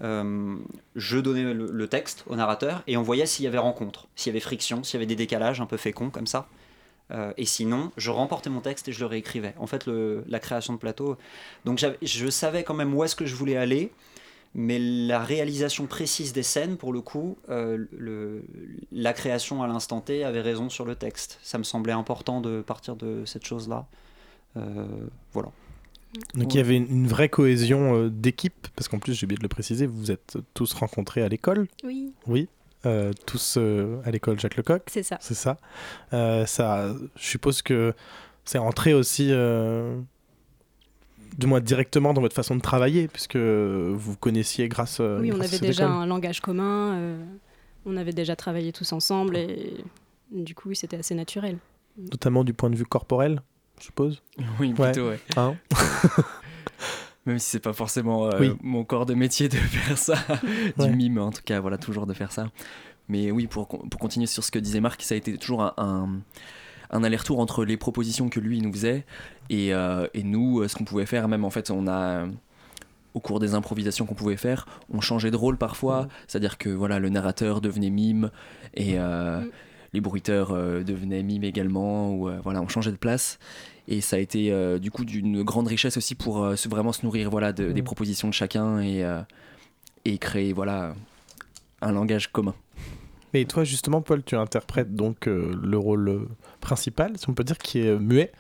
euh, 0.01 0.55
je 0.95 1.17
donnais 1.17 1.53
le, 1.53 1.87
texte 1.87 2.23
au 2.27 2.35
narrateur 2.35 2.83
et 2.87 2.95
on 2.95 3.01
voyait 3.01 3.25
s'il 3.25 3.43
y 3.43 3.47
avait 3.47 3.57
rencontre, 3.57 4.07
s'il 4.15 4.29
y 4.29 4.33
avait 4.33 4.39
friction, 4.39 4.83
s'il 4.83 4.95
y 4.95 4.97
avait 4.97 5.05
des 5.05 5.15
décalages 5.15 5.59
un 5.59 5.65
peu 5.65 5.77
féconds 5.77 6.09
comme 6.09 6.27
ça. 6.27 6.47
Euh, 7.11 7.33
et 7.37 7.45
sinon, 7.45 7.91
je 7.97 8.11
remportais 8.11 8.49
mon 8.49 8.61
texte 8.61 8.87
et 8.87 8.91
je 8.91 8.99
le 8.99 9.07
réécrivais. 9.07 9.55
En 9.57 9.67
fait, 9.67 9.87
la 9.87 10.39
création 10.39 10.73
de 10.73 10.77
plateau. 10.77 11.17
Donc, 11.65 11.83
je 12.01 12.29
savais 12.29 12.63
quand 12.63 12.75
même 12.75 12.93
où 12.93 13.03
est-ce 13.03 13.15
que 13.15 13.25
je 13.25 13.35
voulais 13.35 13.57
aller, 13.57 13.91
mais 14.55 14.79
la 14.79 15.19
réalisation 15.19 15.85
précise 15.85 16.33
des 16.33 16.43
scènes, 16.43 16.77
pour 16.77 16.91
le 16.93 17.01
coup, 17.01 17.37
euh, 17.49 17.85
le- 17.91 18.43
la 18.91 19.13
création 19.13 19.61
à 19.63 19.67
l'instant 19.67 20.01
T 20.01 20.23
avait 20.23 20.41
raison 20.41 20.69
sur 20.69 20.85
le 20.85 20.95
texte. 20.95 21.39
Ça 21.43 21.57
me 21.57 21.63
semblait 21.63 21.93
important 21.93 22.41
de 22.41 22.61
partir 22.61 22.95
de 22.95 23.23
cette 23.25 23.45
chose-là. 23.45 23.85
Euh, 24.57 24.85
voilà. 25.33 25.49
Donc 26.33 26.55
il 26.55 26.57
y 26.57 26.59
avait 26.59 26.75
une, 26.77 26.89
une 26.89 27.07
vraie 27.07 27.29
cohésion 27.29 27.95
euh, 27.95 28.09
d'équipe, 28.09 28.67
parce 28.75 28.87
qu'en 28.87 28.97
plus, 28.97 29.13
j'ai 29.13 29.25
oublié 29.25 29.37
de 29.37 29.43
le 29.43 29.49
préciser, 29.49 29.85
vous 29.85 29.97
vous 29.99 30.11
êtes 30.11 30.37
tous 30.55 30.73
rencontrés 30.73 31.21
à 31.21 31.29
l'école. 31.29 31.67
Oui, 31.83 32.11
Oui. 32.27 32.47
Euh, 32.85 33.11
tous 33.25 33.55
euh, 33.57 33.99
à 34.05 34.11
l'école 34.11 34.39
Jacques 34.39 34.55
Lecoq. 34.55 34.81
c'est 34.87 35.03
ça. 35.03 35.17
C'est 35.19 35.33
ça. 35.33 35.57
Euh, 36.13 36.45
ça. 36.45 36.95
Je 37.17 37.27
suppose 37.27 37.61
que 37.61 37.93
c'est 38.45 38.57
entré 38.57 38.93
aussi, 38.93 39.27
euh, 39.31 39.99
du 41.37 41.47
moins 41.47 41.59
directement 41.61 42.13
dans 42.13 42.21
votre 42.21 42.35
façon 42.35 42.55
de 42.55 42.61
travailler, 42.61 43.07
puisque 43.07 43.37
vous 43.37 44.15
connaissiez 44.17 44.67
grâce. 44.67 44.99
euh, 44.99 45.19
oui, 45.21 45.31
on 45.31 45.37
grâce 45.37 45.53
avait 45.53 45.59
déjà 45.67 45.83
école. 45.83 45.95
un 45.95 46.05
langage 46.05 46.41
commun. 46.41 46.93
euh, 46.95 47.23
on 47.85 47.95
avait 47.97 48.11
déjà 48.13 48.35
travaillé 48.35 48.71
tous 48.73 48.91
ensemble 48.93 49.37
et 49.37 49.73
du 50.31 50.53
coup, 50.55 50.69
oui, 50.69 50.75
c'était 50.75 50.97
assez 50.97 51.15
naturel. 51.15 51.57
Notamment 51.97 52.43
du 52.43 52.53
point 52.53 52.69
de 52.69 52.75
vue 52.75 52.85
corporel. 52.85 53.41
je 53.79 53.85
suppose. 53.85 54.21
Oui, 54.59 54.73
plutôt, 54.73 55.09
ouais. 55.09 55.19
Hein 55.37 55.55
Même 57.25 57.39
si 57.39 57.49
c'est 57.49 57.59
pas 57.59 57.73
forcément 57.73 58.27
euh, 58.27 58.39
Oui. 58.39 58.51
mon 58.61 58.83
corps 58.83 59.05
de 59.05 59.13
métier 59.13 59.49
de 59.49 59.55
faire 59.55 59.97
ça, 59.97 60.15
du 60.77 60.83
Ouais. 60.83 60.89
mime 60.95 61.19
en 61.19 61.31
tout 61.31 61.41
cas, 61.43 61.59
voilà, 61.59 61.77
toujours 61.77 62.05
de 62.07 62.13
faire 62.13 62.31
ça. 62.31 62.47
Mais 63.07 63.31
oui, 63.31 63.47
pour, 63.47 63.67
pour 63.67 63.99
continuer 63.99 64.25
sur 64.27 64.43
ce 64.43 64.51
que 64.51 64.59
disait 64.59 64.79
Marc, 64.81 65.01
ça 65.01 65.15
a 65.15 65.17
été 65.17 65.37
toujours 65.37 65.61
un, 65.63 65.73
un, 65.77 66.09
un 66.91 67.03
aller-retour 67.03 67.39
entre 67.39 67.65
les 67.65 67.77
propositions 67.77 68.29
que 68.29 68.39
lui 68.39 68.57
il 68.57 68.63
nous 68.63 68.73
faisait 68.73 69.05
et, 69.49 69.73
euh, 69.73 70.07
et 70.13 70.23
nous, 70.23 70.61
euh, 70.61 70.67
ce 70.67 70.75
qu'on 70.75 70.85
pouvait 70.85 71.05
faire. 71.05 71.27
Même 71.27 71.45
en 71.45 71.49
fait, 71.49 71.69
on 71.71 71.87
a, 71.87 72.25
au 73.13 73.19
cours 73.19 73.39
des 73.39 73.53
improvisations 73.55 74.05
qu'on 74.05 74.15
pouvait 74.15 74.37
faire, 74.37 74.65
on 74.91 75.01
changeait 75.01 75.31
de 75.31 75.35
rôle 75.35 75.57
parfois. 75.57 76.07
C'est-à-dire 76.27 76.57
que 76.57 76.69
voilà, 76.69 76.99
le 76.99 77.09
narrateur 77.09 77.61
devenait 77.61 77.89
mime 77.89 78.31
et 78.75 78.99
euh, 78.99 79.41
Mm. 79.41 79.49
les 79.93 80.01
bruiteurs 80.01 80.51
euh, 80.51 80.83
devenaient 80.83 81.23
mime 81.23 81.43
également. 81.43 82.11
Ou, 82.13 82.29
euh, 82.29 82.39
voilà, 82.43 82.61
on 82.61 82.67
changeait 82.67 82.91
de 82.91 82.97
place. 82.97 83.39
Et 83.87 84.01
ça 84.01 84.17
a 84.17 84.19
été 84.19 84.51
euh, 84.51 84.77
du 84.77 84.91
coup 84.91 85.03
d'une 85.05 85.41
grande 85.43 85.67
richesse 85.67 85.97
aussi 85.97 86.13
pour 86.13 86.43
euh, 86.43 86.53
vraiment 86.69 86.91
se 86.91 87.03
nourrir 87.05 87.29
voilà, 87.31 87.53
de- 87.53 87.71
des 87.71 87.81
Mm. 87.81 87.85
propositions 87.85 88.27
de 88.27 88.33
chacun 88.33 88.79
et, 88.81 89.03
euh, 89.03 89.21
et 90.05 90.17
créer 90.19 90.53
voilà, 90.53 90.93
un 91.81 91.91
langage 91.91 92.31
commun. 92.31 92.53
Et 93.33 93.45
toi, 93.45 93.63
justement, 93.63 94.01
Paul, 94.01 94.23
tu 94.23 94.35
interprètes 94.35 94.95
donc 94.95 95.27
euh, 95.27 95.55
le 95.61 95.77
rôle 95.77 96.09
euh, 96.09 96.27
principal, 96.59 97.17
si 97.17 97.29
on 97.29 97.33
peut 97.33 97.43
dire, 97.43 97.57
qui 97.57 97.79
est 97.79 97.87
euh, 97.89 97.99
muet. 97.99 98.31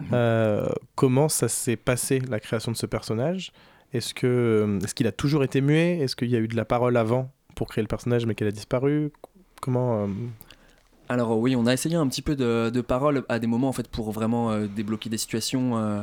Mhm. 0.00 0.06
Euh, 0.12 0.68
comment 0.94 1.28
ça 1.28 1.48
s'est 1.48 1.76
passé, 1.76 2.20
la 2.28 2.40
création 2.40 2.72
de 2.72 2.76
ce 2.76 2.86
personnage? 2.86 3.52
Est-ce 3.92 4.12
que 4.14 4.26
euh, 4.26 4.78
est-ce 4.80 4.94
qu'il 4.94 5.06
a 5.06 5.12
toujours 5.12 5.42
été 5.44 5.60
muet? 5.60 5.98
Est-ce 5.98 6.14
qu'il 6.16 6.28
y 6.28 6.36
a 6.36 6.38
eu 6.40 6.48
de 6.48 6.56
la 6.56 6.64
parole 6.64 6.96
avant 6.96 7.30
pour 7.54 7.68
créer 7.68 7.82
le 7.82 7.88
personnage, 7.88 8.26
mais 8.26 8.34
qu'elle 8.34 8.48
a 8.48 8.52
disparu? 8.52 9.10
Comment 9.62 10.04
euh, 10.04 10.06
Alors 11.08 11.38
oui, 11.38 11.56
on 11.56 11.66
a 11.66 11.72
essayé 11.72 11.96
un 11.96 12.06
petit 12.06 12.22
peu 12.22 12.36
de, 12.36 12.70
de 12.70 12.80
parole 12.82 13.24
à 13.28 13.38
des 13.38 13.46
moments 13.46 13.68
en 13.68 13.72
fait 13.72 13.88
pour 13.88 14.12
vraiment 14.12 14.50
euh, 14.50 14.66
débloquer 14.66 15.08
des 15.10 15.16
situations 15.18 15.78
euh, 15.78 16.02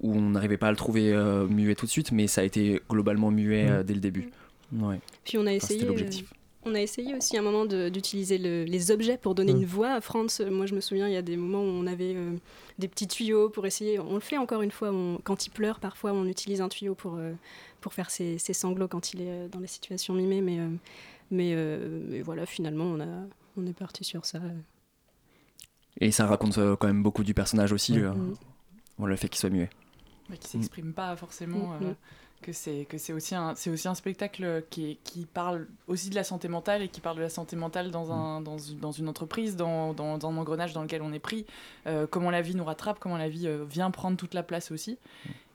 où 0.00 0.14
on 0.16 0.30
n'arrivait 0.30 0.56
pas 0.56 0.68
à 0.68 0.70
le 0.70 0.76
trouver 0.78 1.12
euh, 1.12 1.46
muet 1.46 1.74
tout 1.74 1.84
de 1.86 1.90
suite, 1.90 2.10
mais 2.10 2.26
ça 2.26 2.40
a 2.40 2.44
été 2.44 2.80
globalement 2.88 3.30
muet 3.30 3.66
euh, 3.68 3.82
dès 3.82 3.92
le 3.94 4.00
début. 4.00 4.30
Ouais. 4.72 4.98
Puis 5.24 5.36
on 5.36 5.42
a 5.42 5.44
Enfin, 5.44 5.52
essayé. 5.56 5.80
c'était 5.80 5.88
l'objectif. 5.90 6.32
On 6.64 6.74
a 6.74 6.80
essayé 6.80 7.14
aussi 7.14 7.36
à 7.36 7.40
un 7.40 7.42
moment 7.42 7.64
d'utiliser 7.64 8.36
le- 8.38 8.64
les 8.64 8.90
objets 8.90 9.16
pour 9.16 9.34
donner 9.34 9.54
Mm. 9.54 9.58
une 9.60 9.64
voix 9.66 9.92
à 9.92 10.00
Franz. 10.00 10.42
Moi, 10.50 10.66
je 10.66 10.74
me 10.74 10.80
souviens, 10.80 11.08
il 11.08 11.14
y 11.14 11.16
a 11.16 11.22
des 11.22 11.36
moments 11.36 11.62
où 11.62 11.66
on 11.68 11.86
avait 11.86 12.14
euh, 12.14 12.36
des 12.78 12.88
petits 12.88 13.08
tuyaux 13.08 13.48
pour 13.48 13.66
essayer. 13.66 13.98
On 13.98 14.14
le 14.14 14.20
fait 14.20 14.36
encore 14.38 14.62
une 14.62 14.70
fois. 14.70 14.90
on- 14.92 15.18
quand 15.24 15.46
il 15.46 15.50
pleure, 15.50 15.80
parfois, 15.80 16.12
on 16.12 16.26
utilise 16.26 16.60
un 16.60 16.68
tuyau 16.68 16.94
pour, 16.94 17.16
euh, 17.16 17.32
pour 17.80 17.94
faire 17.94 18.10
ses, 18.10 18.38
ses 18.38 18.52
sanglots 18.52 18.88
quand 18.88 19.12
il 19.14 19.22
est 19.22 19.30
euh, 19.30 19.48
dans 19.48 19.60
les 19.60 19.66
situations 19.66 20.14
mimées. 20.14 20.40
Mais, 20.42 20.58
euh, 20.58 20.68
mais, 21.30 21.52
euh, 21.54 22.00
mais 22.08 22.20
voilà, 22.22 22.44
finalement, 22.46 22.84
on, 22.84 23.00
a, 23.00 23.26
on 23.56 23.66
est 23.66 23.72
parti 23.72 24.04
sur 24.04 24.24
ça. 24.26 24.40
Et 26.00 26.10
ça 26.12 26.26
raconte 26.26 26.58
euh, 26.58 26.76
quand 26.76 26.86
même 26.86 27.02
beaucoup 27.02 27.24
du 27.24 27.34
personnage 27.34 27.72
aussi, 27.72 27.98
euh, 27.98 28.12
Mm. 28.12 28.34
voilà, 28.98 29.12
le 29.12 29.16
fait 29.16 29.28
qu'il 29.28 29.38
soit 29.40 29.50
muet. 29.50 29.70
mais 30.28 30.36
qui 30.38 30.46
s'exprime 30.48 30.92
pas 30.92 31.16
forcément. 31.16 31.72
Mm, 32.40 32.42
mm. 32.42 32.46
que 32.46 32.52
c'est 32.52 32.84
que 32.88 32.98
c'est 32.98 33.12
aussi 33.12 33.34
un 33.34 33.54
c'est 33.54 33.70
aussi 33.70 33.88
un 33.88 33.94
spectacle 33.94 34.64
qui, 34.70 34.92
est- 34.92 34.98
qui 35.04 35.26
parle 35.26 35.66
aussi 35.88 36.10
de 36.10 36.14
la 36.14 36.24
santé 36.24 36.48
mentale 36.48 36.82
et 36.82 36.88
qui 36.88 37.00
parle 37.00 37.16
de 37.16 37.22
la 37.22 37.28
santé 37.28 37.56
mentale 37.56 37.90
dans 37.90 38.10
un 38.12 38.40
dans, 38.40 38.58
une- 38.58 38.78
dans 38.78 38.92
une 38.92 39.08
entreprise 39.08 39.56
dans, 39.56 39.92
dans, 39.94 40.18
dans 40.18 40.30
un 40.30 40.36
engrenage 40.36 40.72
dans 40.72 40.82
lequel 40.82 41.02
on 41.02 41.12
est 41.12 41.18
pris 41.18 41.46
euh, 41.86 42.06
comment 42.08 42.30
la 42.30 42.42
vie 42.42 42.54
nous 42.54 42.64
rattrape 42.64 42.98
comment 42.98 43.16
la 43.18 43.28
vie 43.28 43.46
euh, 43.46 43.64
vient 43.68 43.90
prendre 43.90 44.16
toute 44.16 44.34
la 44.34 44.42
place 44.42 44.70
aussi. 44.70 44.98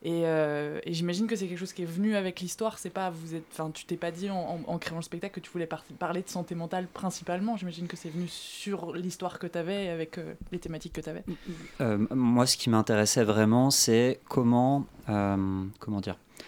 Et, 0.07 0.21
euh, 0.27 0.79
et 0.83 0.93
j'imagine 0.93 1.25
que 1.25 1.35
c'est 1.35 1.47
quelque 1.47 1.57
chose 1.57 1.73
qui 1.73 1.81
est 1.81 1.85
venu 1.87 2.15
avec 2.15 2.39
l'histoire 2.39 2.77
c'est 2.77 2.91
pas 2.91 3.09
vous 3.09 3.33
êtes 3.33 3.45
enfin 3.51 3.71
tu 3.71 3.85
t'es 3.85 3.97
pas 3.97 4.11
dit 4.11 4.29
en, 4.29 4.35
en- 4.37 4.59
en 4.73 4.77
créant 4.77 4.97
le 4.97 5.01
spectacle 5.01 5.33
que 5.33 5.39
tu 5.39 5.49
voulais 5.49 5.65
par- 5.65 5.83
parler 5.97 6.21
de 6.21 6.29
santé 6.29 6.53
mentale 6.53 6.85
principalement 6.85 7.57
j'imagine 7.57 7.87
que 7.87 7.97
c'est 7.97 8.09
venu 8.09 8.27
sur 8.27 8.93
l'histoire 8.93 9.39
que 9.39 9.47
tu 9.47 9.57
avais 9.57 9.89
avec 9.89 10.19
euh, 10.19 10.35
les 10.51 10.59
thématiques 10.59 10.93
que 10.93 11.01
tu 11.01 11.09
avais 11.09 11.23
Euh, 11.81 11.97
moi, 12.13 12.45
ce 12.45 12.55
qui 12.55 12.69
m'intéressait 12.69 13.23
vraiment, 13.23 13.71
c'est 13.71 14.19
comment, 14.29 14.85
euh, 15.09 15.63
comment 15.79 16.01
dire, 16.01 16.17
euh, 16.17 16.43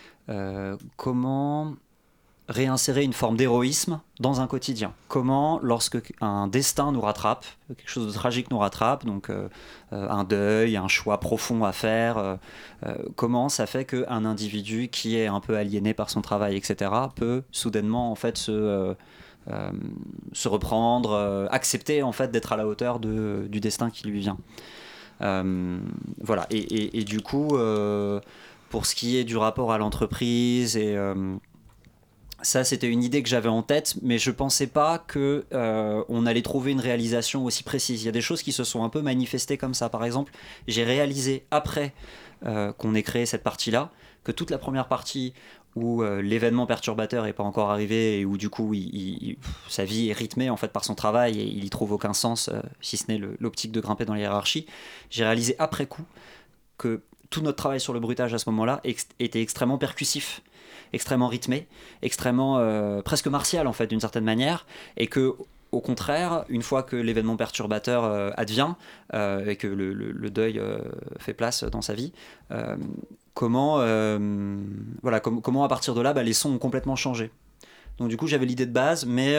comment 0.96 1.76
réinsérer 2.50 3.04
une 3.04 3.14
forme 3.14 3.36
d'héroïsme 3.36 4.00
dans 4.20 4.40
un 4.42 4.48
quotidien? 4.48 4.94
Comment, 5.08 5.60
lorsque 5.62 6.14
un 6.22 6.48
destin 6.48 6.92
nous 6.92 7.02
rattrape, 7.02 7.46
quelque 7.68 7.90
chose 7.90 8.08
de 8.08 8.12
tragique 8.12 8.50
nous 8.52 8.58
rattrape, 8.58 9.06
donc 9.06 9.30
euh, 9.30 9.50
euh, 9.92 10.10
un 10.10 10.24
deuil, 10.24 10.78
un 10.78 10.88
choix 10.88 11.20
profond 11.20 11.64
à 11.66 11.72
faire, 11.72 12.18
euh, 12.18 12.36
euh, 12.86 12.96
comment 13.16 13.50
ça 13.50 13.66
fait 13.66 13.86
qu'un 13.86 14.26
individu 14.26 14.88
qui 14.88 15.18
est 15.18 15.28
un 15.28 15.42
peu 15.42 15.58
aliéné 15.58 15.94
par 15.94 16.10
son 16.10 16.22
travail, 16.22 16.56
etc., 16.56 16.92
peut 17.16 17.44
soudainement 17.52 18.12
en 18.12 18.16
fait 18.16 18.38
se 18.38 18.52
euh, 18.52 18.94
euh, 19.50 19.72
reprendre, 20.46 21.12
euh, 21.12 21.48
accepter 21.52 22.02
en 22.02 22.14
fait 22.14 22.32
d'être 22.32 22.54
à 22.54 22.58
la 22.58 22.68
hauteur 22.68 23.00
du 23.00 23.60
destin 23.60 23.90
qui 23.90 24.08
lui 24.08 24.20
vient? 24.20 24.38
Euh, 25.22 25.80
voilà. 26.22 26.48
Et, 26.50 27.04
du 27.04 27.22
coup, 27.22 27.58
euh, 27.58 28.20
pour 28.70 28.86
ce 28.86 28.96
qui 28.96 29.18
est 29.18 29.24
du 29.24 29.38
rapport 29.38 29.72
à 29.72 29.78
l'entreprise 29.78 30.78
et 30.78 30.96
euh, 30.96 31.36
ça, 32.44 32.64
c'était 32.64 32.88
une 32.88 33.04
idée 33.04 33.24
que 33.24 33.30
j'avais 33.30 33.50
en 33.50 33.64
tête, 33.64 33.96
mais 34.04 34.20
je 34.20 34.30
pensais 34.30 34.68
pas 34.68 35.00
que 35.00 35.46
euh, 35.54 36.04
on 36.08 36.28
allait 36.28 36.44
trouver 36.44 36.72
une 36.72 36.80
réalisation 36.80 37.44
aussi 37.46 37.64
précise. 37.64 38.04
Il 38.04 38.06
y 38.06 38.10
a 38.10 38.12
des 38.12 38.22
choses 38.22 38.44
qui 38.44 38.52
se 38.52 38.64
sont 38.64 38.84
un 38.84 38.90
peu 38.90 39.02
manifestées 39.02 39.58
comme 39.58 39.74
ça. 39.74 39.90
Par 39.90 40.06
exemple, 40.06 40.32
j'ai 40.68 40.84
réalisé 40.84 41.46
après 41.50 41.94
euh, 42.46 42.72
qu'on 42.74 42.94
ait 42.94 43.02
créé 43.02 43.26
cette 43.26 43.44
partie-là 43.44 43.90
que 44.24 44.32
toute 44.32 44.52
la 44.52 44.60
première 44.60 44.88
partie 44.88 45.34
où 45.76 46.02
l'événement 46.04 46.66
perturbateur 46.66 47.24
n'est 47.26 47.34
pas 47.34 47.44
encore 47.44 47.70
arrivé 47.70 48.20
et 48.20 48.26
où 48.26 48.36
du 48.36 48.50
coup 48.50 48.74
sa 49.70 49.86
vie 49.86 50.10
est 50.10 50.14
rythmée 50.14 50.50
en 50.50 50.58
fait 50.58 50.70
par 50.70 50.84
son 50.84 50.96
travail 50.96 51.40
et 51.40 51.44
il 51.44 51.64
y 51.64 51.70
trouve 51.70 51.92
aucun 51.92 52.14
sens 52.14 52.50
si 52.82 52.98
ce 52.98 53.12
n'est 53.12 53.22
l'optique 53.40 53.72
de 53.72 53.80
grimper 53.80 54.04
dans 54.04 54.16
la 54.16 54.22
hiérarchie. 54.22 54.66
J'ai 55.12 55.24
réalisé 55.24 55.56
après 55.60 55.86
coup 55.86 56.02
que 56.80 57.04
tout 57.30 57.42
notre 57.42 57.58
travail 57.58 57.80
sur 57.80 57.94
le 57.94 58.00
bruitage 58.00 58.34
à 58.34 58.38
ce 58.38 58.50
moment-là 58.50 58.82
était 58.84 59.42
extrêmement 59.42 59.78
percussif, 59.78 60.42
extrêmement 60.94 61.28
rythmé, 61.28 61.68
extrêmement 62.02 62.58
euh, 62.60 63.02
presque 63.02 63.28
martial 63.28 63.68
en 63.68 63.74
fait 63.74 63.88
d'une 63.88 64.00
certaine 64.00 64.24
manière 64.24 64.66
et 64.96 65.08
que 65.08 65.36
au 65.74 65.82
contraire, 65.82 66.46
une 66.48 66.62
fois 66.62 66.82
que 66.82 66.96
l'événement 66.96 67.36
perturbateur 67.36 68.06
euh, 68.06 68.32
advient 68.38 68.76
euh, 69.14 69.46
et 69.46 69.58
que 69.58 69.68
le, 69.68 70.30
deuil 70.30 70.62
fait 71.20 71.34
place 71.34 71.66
dans 71.66 71.82
sa 71.82 71.94
vie, 71.94 72.14
comment, 73.34 73.78
voilà, 75.02 75.20
com- 75.20 75.42
comment 75.42 75.66
à 75.66 75.68
partir 75.68 75.94
de 75.94 76.02
là, 76.02 76.14
bah, 76.14 76.24
les 76.24 76.34
sons 76.34 76.54
ont 76.54 76.58
complètement 76.58 76.96
changé. 76.96 77.32
Donc 77.98 78.08
du 78.08 78.16
coup, 78.16 78.28
j'avais 78.28 78.46
l'idée 78.46 78.66
de 78.66 78.72
base, 78.72 79.06
mais 79.06 79.38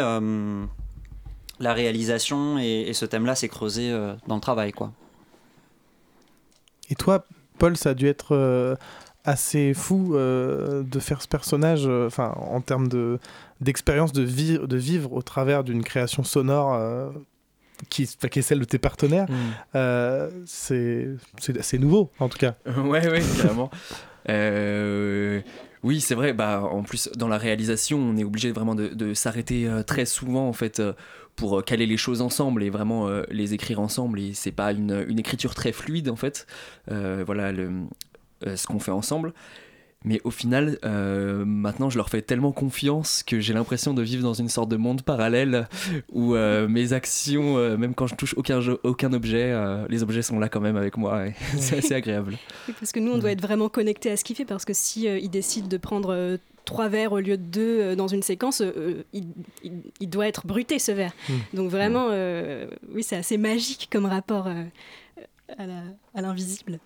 la 1.60 1.72
réalisation 1.72 2.58
et, 2.58 2.82
et 2.88 2.92
ce 2.92 3.06
thème-là 3.06 3.34
s'est 3.34 3.48
creusé 3.48 3.90
dans 4.26 4.34
le 4.34 4.40
travail, 4.42 4.72
quoi. 4.72 4.92
Et 6.90 6.94
toi, 6.94 7.24
Paul, 7.58 7.76
ça 7.76 7.90
a 7.90 7.94
dû 7.94 8.06
être 8.06 8.34
euh, 8.34 8.74
assez 9.24 9.74
fou 9.74 10.14
euh, 10.14 10.82
de 10.82 10.98
faire 11.00 11.20
ce 11.22 11.28
personnage, 11.28 11.82
euh, 11.86 12.06
enfin, 12.06 12.32
en 12.36 12.60
termes 12.60 12.88
de 12.88 13.18
d'expérience 13.60 14.12
de, 14.12 14.22
vi- 14.22 14.58
de 14.58 14.76
vivre 14.76 15.12
au 15.12 15.20
travers 15.22 15.64
d'une 15.64 15.82
création 15.82 16.22
sonore 16.22 16.74
euh, 16.74 17.10
qui, 17.90 18.06
qui 18.30 18.38
est 18.38 18.42
celle 18.42 18.60
de 18.60 18.64
tes 18.64 18.78
partenaires. 18.78 19.26
C'est 20.46 21.08
c'est 21.38 21.58
assez 21.58 21.78
nouveau, 21.78 22.10
en 22.18 22.28
tout 22.28 22.38
cas. 22.38 22.54
ouais, 22.66 23.08
ouais, 23.10 23.20
carrément. 23.42 23.70
Euh, 24.28 25.40
oui, 25.82 26.00
c'est 26.00 26.14
vrai. 26.14 26.32
Bah, 26.32 26.62
en 26.62 26.82
plus, 26.82 27.08
dans 27.16 27.28
la 27.28 27.38
réalisation, 27.38 27.98
on 27.98 28.16
est 28.16 28.24
obligé 28.24 28.50
vraiment 28.52 28.74
de, 28.74 29.14
s'arrêter 29.14 29.66
euh, 29.68 29.82
très 29.82 30.04
souvent, 30.04 30.48
en 30.48 30.52
fait, 30.52 30.80
euh, 30.80 30.92
pour 31.36 31.64
caler 31.64 31.86
les 31.86 31.96
choses 31.96 32.20
ensemble 32.20 32.62
et 32.62 32.70
vraiment 32.70 33.08
les 33.30 33.54
écrire 33.54 33.78
ensemble. 33.80 34.18
Et 34.18 34.34
c'est 34.34 34.50
pas 34.52 34.72
une, 34.72 35.18
écriture 35.18 35.54
très 35.54 35.72
fluide, 35.72 36.08
en 36.08 36.16
fait. 36.16 36.48
Voilà 36.88 37.52
ce 38.42 38.66
qu'on 38.66 38.80
fait 38.80 38.90
ensemble. 38.90 39.32
Mais 40.04 40.20
au 40.22 40.30
final, 40.30 40.78
euh, 40.84 41.44
maintenant, 41.44 41.90
je 41.90 41.96
leur 41.96 42.08
fais 42.08 42.22
tellement 42.22 42.52
confiance 42.52 43.24
que 43.24 43.40
j'ai 43.40 43.52
l'impression 43.52 43.94
de 43.94 44.02
vivre 44.02 44.22
dans 44.22 44.32
une 44.32 44.48
sorte 44.48 44.68
de 44.68 44.76
monde 44.76 45.02
parallèle 45.02 45.68
où 46.12 46.36
euh, 46.36 46.68
mes 46.68 46.92
actions, 46.92 47.58
euh, 47.58 47.76
même 47.76 47.94
quand 47.94 48.06
je 48.06 48.14
touche 48.14 48.32
aucun, 48.36 48.60
jeu- 48.60 48.78
aucun 48.84 49.12
objet, 49.12 49.50
euh, 49.50 49.86
les 49.88 50.04
objets 50.04 50.22
sont 50.22 50.38
là 50.38 50.48
quand 50.48 50.60
même 50.60 50.76
avec 50.76 50.96
moi. 50.96 51.26
et 51.26 51.34
c'est 51.58 51.78
assez 51.78 51.94
agréable. 51.94 52.36
Parce 52.78 52.92
que 52.92 53.00
nous, 53.00 53.10
on 53.12 53.18
doit 53.18 53.32
être 53.32 53.42
vraiment 53.42 53.68
connecté 53.68 54.08
à 54.12 54.16
ce 54.16 54.22
qu'il 54.22 54.36
fait, 54.36 54.44
parce 54.44 54.64
que 54.64 54.72
si 54.72 55.08
euh, 55.08 55.18
il 55.18 55.30
décide 55.30 55.66
de 55.66 55.76
prendre 55.76 56.10
euh, 56.12 56.36
trois 56.64 56.88
verres 56.88 57.10
au 57.12 57.18
lieu 57.18 57.36
de 57.36 57.42
deux 57.42 57.80
euh, 57.80 57.96
dans 57.96 58.08
une 58.08 58.22
séquence, 58.22 58.60
euh, 58.60 59.02
il, 59.12 59.24
il- 59.64 59.82
il 59.98 60.08
doit 60.08 60.28
être 60.28 60.46
bruté 60.46 60.78
ce 60.78 60.92
verre. 60.92 61.12
Mm. 61.28 61.32
Donc 61.56 61.70
vraiment, 61.70 62.06
euh, 62.12 62.68
oui, 62.94 63.02
c'est 63.02 63.16
assez 63.16 63.36
magique 63.36 63.88
comme 63.90 64.06
rapport 64.06 64.46
euh, 64.46 64.62
à 65.58 65.66
la- 65.66 65.82
à 66.14 66.22
l'invisible. 66.22 66.78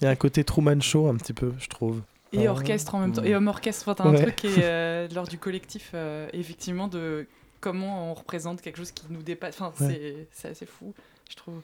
Il 0.00 0.04
y 0.04 0.06
a 0.08 0.10
un 0.10 0.16
côté 0.16 0.44
Truman 0.44 0.80
Show, 0.80 1.08
un 1.08 1.16
petit 1.16 1.32
peu, 1.32 1.52
je 1.58 1.68
trouve. 1.68 2.02
Et 2.32 2.48
Euh, 2.48 2.50
orchestre 2.50 2.94
en 2.94 3.00
même 3.00 3.12
temps. 3.12 3.22
mm. 3.22 3.26
Et 3.26 3.34
homme 3.34 3.48
orchestre, 3.48 3.82
enfin, 3.88 3.94
t'as 3.94 4.04
un 4.08 4.12
Ouais. 4.12 4.22
truc 4.22 4.36
qui 4.36 4.46
est 4.48 4.50
euh, 4.62 5.08
lors 5.14 5.26
du 5.28 5.38
collectif, 5.38 5.92
euh, 5.94 6.28
effectivement, 6.32 6.88
de 6.88 7.26
comment 7.60 8.10
on 8.10 8.14
représente 8.14 8.60
quelque 8.60 8.76
chose 8.76 8.90
qui 8.92 9.04
nous 9.10 9.22
dépasse. 9.22 9.60
Enfin, 9.60 9.72
Ouais. 9.84 9.92
c'est- 9.92 10.28
c'est 10.32 10.48
assez 10.48 10.66
fou, 10.66 10.92
je 11.30 11.36
trouve. 11.36 11.60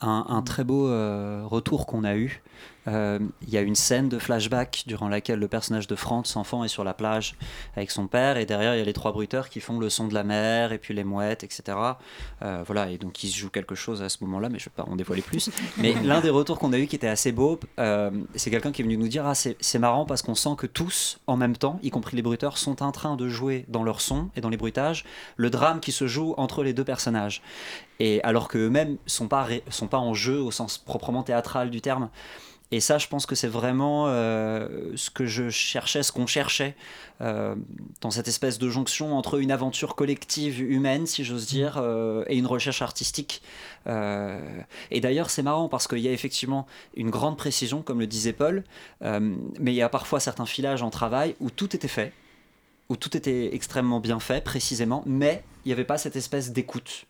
un, 0.00 0.26
un 0.28 0.42
très 0.42 0.64
beau 0.64 0.88
euh, 0.88 1.44
retour 1.46 1.86
qu'on 1.86 2.04
a 2.04 2.16
eu. 2.16 2.42
Euh, 2.86 3.18
Il 3.42 3.50
y 3.50 3.56
a 3.56 3.60
une 3.62 3.74
scène 3.74 4.08
de 4.08 4.18
flashback 4.18 4.84
durant 4.86 5.08
laquelle 5.08 5.38
le 5.38 5.48
personnage 5.48 5.86
de 5.86 5.94
Franz, 5.94 6.36
enfant, 6.36 6.64
est 6.64 6.68
sur 6.68 6.84
la 6.84 6.94
plage 6.94 7.34
avec 7.76 7.90
son 7.90 8.06
père, 8.06 8.36
et 8.36 8.46
derrière 8.46 8.74
il 8.74 8.78
y 8.78 8.82
a 8.82 8.84
les 8.84 8.92
trois 8.92 9.12
bruiteurs 9.12 9.48
qui 9.48 9.60
font 9.60 9.78
le 9.78 9.88
son 9.90 10.06
de 10.08 10.14
la 10.14 10.24
mer, 10.24 10.72
et 10.72 10.78
puis 10.78 10.92
les 10.94 11.04
mouettes, 11.04 11.44
etc. 11.44 11.76
Euh, 12.42 12.62
voilà, 12.66 12.90
et 12.90 12.98
donc 12.98 13.22
il 13.24 13.28
se 13.30 13.36
joue 13.38 13.50
quelque 13.50 13.74
chose 13.74 14.02
à 14.02 14.08
ce 14.08 14.18
moment-là, 14.24 14.48
mais 14.48 14.58
je 14.58 14.64
ne 14.68 14.70
vais 14.76 14.82
pas 14.84 14.90
en 14.90 14.96
dévoiler 14.96 15.22
plus. 15.22 15.50
Mais 15.78 15.94
l'un 16.02 16.20
des 16.20 16.30
retours 16.30 16.58
qu'on 16.58 16.72
a 16.72 16.78
eu 16.78 16.86
qui 16.86 16.96
était 16.96 17.08
assez 17.08 17.32
beau, 17.32 17.58
euh, 17.78 18.10
c'est 18.34 18.50
quelqu'un 18.50 18.72
qui 18.72 18.82
est 18.82 18.84
venu 18.84 18.96
nous 18.96 19.08
dire 19.08 19.26
Ah, 19.26 19.34
c'est 19.34 19.78
marrant 19.78 20.04
parce 20.04 20.22
qu'on 20.22 20.34
sent 20.34 20.54
que 20.58 20.66
tous, 20.66 21.18
en 21.26 21.36
même 21.36 21.56
temps, 21.56 21.78
y 21.82 21.90
compris 21.90 22.16
les 22.16 22.22
bruiteurs, 22.22 22.58
sont 22.58 22.82
en 22.82 22.92
train 22.92 23.16
de 23.16 23.28
jouer 23.28 23.64
dans 23.68 23.82
leur 23.82 24.00
son 24.00 24.28
et 24.36 24.40
dans 24.40 24.48
les 24.50 24.56
bruitages 24.56 25.04
le 25.36 25.50
drame 25.50 25.80
qui 25.80 25.92
se 25.92 26.06
joue 26.06 26.34
entre 26.36 26.62
les 26.62 26.72
deux 26.72 26.84
personnages. 26.84 27.42
Et 28.00 28.22
alors 28.24 28.48
qu'eux-mêmes 28.48 28.96
sont 29.06 29.28
pas, 29.28 29.44
ré- 29.44 29.62
sont 29.70 29.86
pas 29.86 29.98
en 29.98 30.14
jeu 30.14 30.40
au 30.40 30.50
sens 30.50 30.78
proprement 30.78 31.22
théâtral 31.22 31.70
du 31.70 31.80
terme. 31.80 32.08
Et 32.74 32.80
ça, 32.80 32.98
je 32.98 33.06
pense 33.06 33.24
que 33.24 33.36
c'est 33.36 33.46
vraiment 33.46 34.06
euh, 34.08 34.90
ce 34.96 35.08
que 35.08 35.26
je 35.26 35.48
cherchais, 35.48 36.02
ce 36.02 36.10
qu'on 36.10 36.26
cherchait 36.26 36.74
euh, 37.20 37.54
dans 38.00 38.10
cette 38.10 38.26
espèce 38.26 38.58
de 38.58 38.68
jonction 38.68 39.16
entre 39.16 39.38
une 39.38 39.52
aventure 39.52 39.94
collective 39.94 40.60
humaine, 40.60 41.06
si 41.06 41.22
j'ose 41.22 41.46
dire, 41.46 41.78
euh, 41.78 42.24
et 42.26 42.36
une 42.36 42.48
recherche 42.48 42.82
artistique. 42.82 43.42
Et 43.86 45.00
d'ailleurs, 45.00 45.30
c'est 45.30 45.44
marrant 45.44 45.68
parce 45.68 45.86
qu'il 45.86 46.00
y 46.00 46.08
a 46.08 46.10
effectivement 46.10 46.66
une 46.96 47.10
grande 47.10 47.36
précision, 47.36 47.80
comme 47.80 48.00
le 48.00 48.08
disait 48.08 48.32
Paul, 48.32 48.64
mais 49.00 49.72
il 49.72 49.76
y 49.76 49.82
a 49.82 49.88
parfois 49.88 50.18
certains 50.18 50.46
filages 50.46 50.82
en 50.82 50.90
travail 50.90 51.36
où 51.38 51.50
tout 51.50 51.76
était 51.76 51.86
fait, 51.86 52.12
où 52.88 52.96
tout 52.96 53.16
était 53.16 53.54
extrêmement 53.54 54.00
bien 54.00 54.18
fait, 54.18 54.42
précisément, 54.42 55.04
mais 55.06 55.44
il 55.64 55.68
n'y 55.68 55.72
avait 55.72 55.84
pas 55.84 55.98
cette 55.98 56.16
espèce 56.16 56.50
d'écoute. 56.50 57.06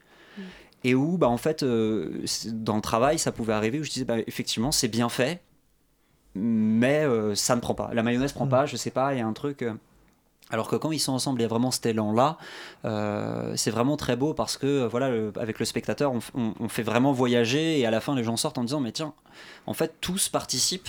Et 0.84 0.94
où, 0.94 1.16
bah, 1.16 1.28
en 1.28 1.38
fait, 1.38 1.62
euh, 1.62 2.24
dans 2.48 2.76
le 2.76 2.82
travail, 2.82 3.18
ça 3.18 3.32
pouvait 3.32 3.54
arriver 3.54 3.80
où 3.80 3.84
je 3.84 3.90
disais, 3.90 4.04
bah, 4.04 4.18
effectivement, 4.26 4.70
c'est 4.70 4.88
bien 4.88 5.08
fait, 5.08 5.40
mais 6.34 7.04
euh, 7.04 7.34
ça 7.34 7.54
ne 7.56 7.60
prend 7.60 7.74
pas. 7.74 7.90
La 7.92 8.02
mayonnaise 8.02 8.32
prend 8.32 8.46
pas, 8.46 8.66
je 8.66 8.76
sais 8.76 8.90
pas, 8.90 9.14
il 9.14 9.18
y 9.18 9.22
a 9.22 9.26
un 9.26 9.32
truc. 9.32 9.62
euh, 9.62 9.72
alors 10.50 10.68
que 10.68 10.76
quand 10.76 10.92
ils 10.92 10.98
sont 10.98 11.12
ensemble, 11.14 11.40
il 11.40 11.42
y 11.42 11.46
a 11.46 11.48
vraiment 11.48 11.70
cet 11.70 11.86
élan-là. 11.86 12.36
Euh, 12.84 13.54
c'est 13.56 13.70
vraiment 13.70 13.96
très 13.96 14.14
beau 14.14 14.34
parce 14.34 14.56
que, 14.58 14.86
voilà, 14.86 15.08
le- 15.10 15.32
avec 15.40 15.58
le 15.58 15.64
spectateur, 15.64 16.12
on, 16.12 16.18
f- 16.18 16.30
on- 16.34 16.52
on 16.60 16.68
fait 16.68 16.82
vraiment 16.82 17.12
voyager 17.12 17.78
et 17.80 17.86
à 17.86 17.90
la 17.90 18.00
fin, 18.00 18.14
les 18.14 18.24
gens 18.24 18.36
sortent 18.36 18.58
en 18.58 18.64
disant, 18.64 18.80
mais 18.80 18.92
tiens, 18.92 19.14
en 19.66 19.72
fait, 19.74 19.94
tous 20.00 20.28
participent 20.28 20.88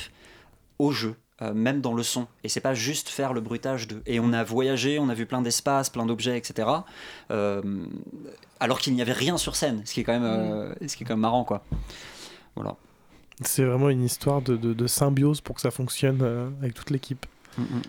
au 0.79 0.91
jeu. 0.91 1.15
euh, 1.41 1.53
même 1.53 1.81
dans 1.81 1.93
le 1.93 2.01
son, 2.01 2.27
et 2.45 2.49
c'est 2.49 2.61
pas 2.61 2.73
juste 2.73 3.09
faire 3.09 3.33
le 3.33 3.41
bruitage 3.41 3.89
de. 3.89 4.01
Et 4.05 4.21
on 4.21 4.31
a 4.31 4.41
voyagé, 4.45 4.99
on 4.99 5.09
a 5.09 5.13
vu 5.13 5.25
plein 5.25 5.41
d'espaces, 5.41 5.89
plein 5.89 6.05
d'objets, 6.05 6.37
etc. 6.37 6.69
euh, 7.29 7.61
alors 8.61 8.79
qu'il 8.79 8.93
n'y 8.93 9.01
avait 9.01 9.11
rien 9.11 9.37
sur 9.37 9.57
scène, 9.57 9.81
ce 9.83 9.93
qui 9.93 9.99
est 9.99 10.03
quand 10.05 10.13
même, 10.13 10.23
euh, 10.23 10.73
ce 10.87 10.95
qui 10.95 11.03
est 11.03 11.05
quand 11.05 11.15
même 11.15 11.19
marrant, 11.19 11.43
quoi. 11.43 11.61
Voilà. 12.55 12.77
C'est 13.41 13.63
vraiment 13.65 13.89
une 13.89 14.03
histoire 14.03 14.41
de, 14.41 14.55
de- 14.55 14.73
de 14.73 14.87
symbiose 14.87 15.41
pour 15.41 15.55
que 15.55 15.61
ça 15.61 15.71
fonctionne 15.71 16.19
euh, 16.21 16.49
avec 16.61 16.73
toute 16.73 16.89
l'équipe. 16.89 17.25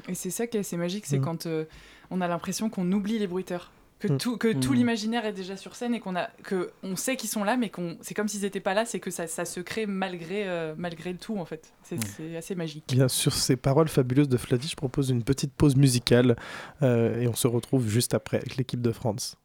Et 0.08 0.14
c'est 0.14 0.30
ça 0.30 0.46
qui 0.46 0.56
est 0.56 0.60
assez 0.60 0.76
magique, 0.76 1.06
c'est 1.06 1.18
Mm. 1.18 1.24
quand 1.24 1.46
euh, 1.46 1.64
on 2.10 2.20
a 2.20 2.28
l'impression 2.28 2.70
qu'on 2.70 2.90
oublie 2.92 3.18
les 3.18 3.26
bruiteurs. 3.26 3.70
Que 3.98 4.08
Mm. 4.12 4.18
tout, 4.18 4.36
que 4.36 4.52
tout 4.52 4.72
Mm. 4.72 4.76
l'imaginaire 4.76 5.24
est 5.24 5.32
déjà 5.32 5.56
sur 5.56 5.74
scène 5.74 5.94
et 5.94 6.00
qu'on 6.00 6.14
a 6.16 6.28
que 6.42 6.70
on 6.82 6.96
sait 6.96 7.16
qu'ils 7.16 7.30
sont 7.30 7.42
là, 7.44 7.56
mais 7.56 7.70
qu'on 7.70 7.96
c'est 8.02 8.12
comme 8.12 8.28
s'ils 8.28 8.42
n'étaient 8.42 8.60
pas 8.60 8.74
là, 8.74 8.84
c'est 8.84 9.00
que 9.00 9.10
ça, 9.10 9.26
ça 9.26 9.44
se 9.46 9.58
crée 9.60 9.86
malgré, 9.86 10.46
euh, 10.46 10.74
malgré 10.76 11.12
le 11.12 11.18
tout 11.18 11.38
en 11.38 11.44
fait. 11.46 11.72
C'est 11.82 11.98
c'est 12.04 12.36
assez 12.36 12.54
magique. 12.54 12.84
Bien 12.92 13.08
sur 13.08 13.32
ces 13.32 13.56
paroles 13.56 13.88
fabuleuses 13.88 14.28
de 14.28 14.36
Flavie, 14.36 14.68
je 14.68 14.76
propose 14.76 15.08
une 15.10 15.22
petite 15.24 15.52
pause 15.54 15.76
musicale 15.76 16.36
euh, 16.82 17.18
et 17.20 17.26
on 17.26 17.34
se 17.34 17.46
retrouve 17.48 17.88
juste 17.88 18.12
après 18.14 18.36
avec 18.36 18.56
l'équipe 18.56 18.82
de 18.82 18.92
France. 18.92 19.36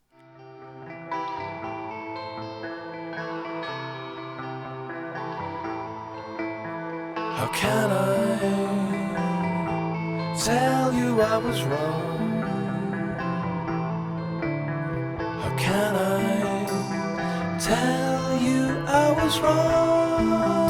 How 7.41 7.48
can 7.48 7.89
I 7.89 8.36
tell 10.38 10.93
you 10.93 11.19
I 11.21 11.38
was 11.38 11.63
wrong? 11.63 12.31
How 15.41 15.55
can 15.57 15.95
I 15.95 17.57
tell 17.60 18.41
you 18.43 18.86
I 18.86 19.12
was 19.24 19.39
wrong? 19.39 20.61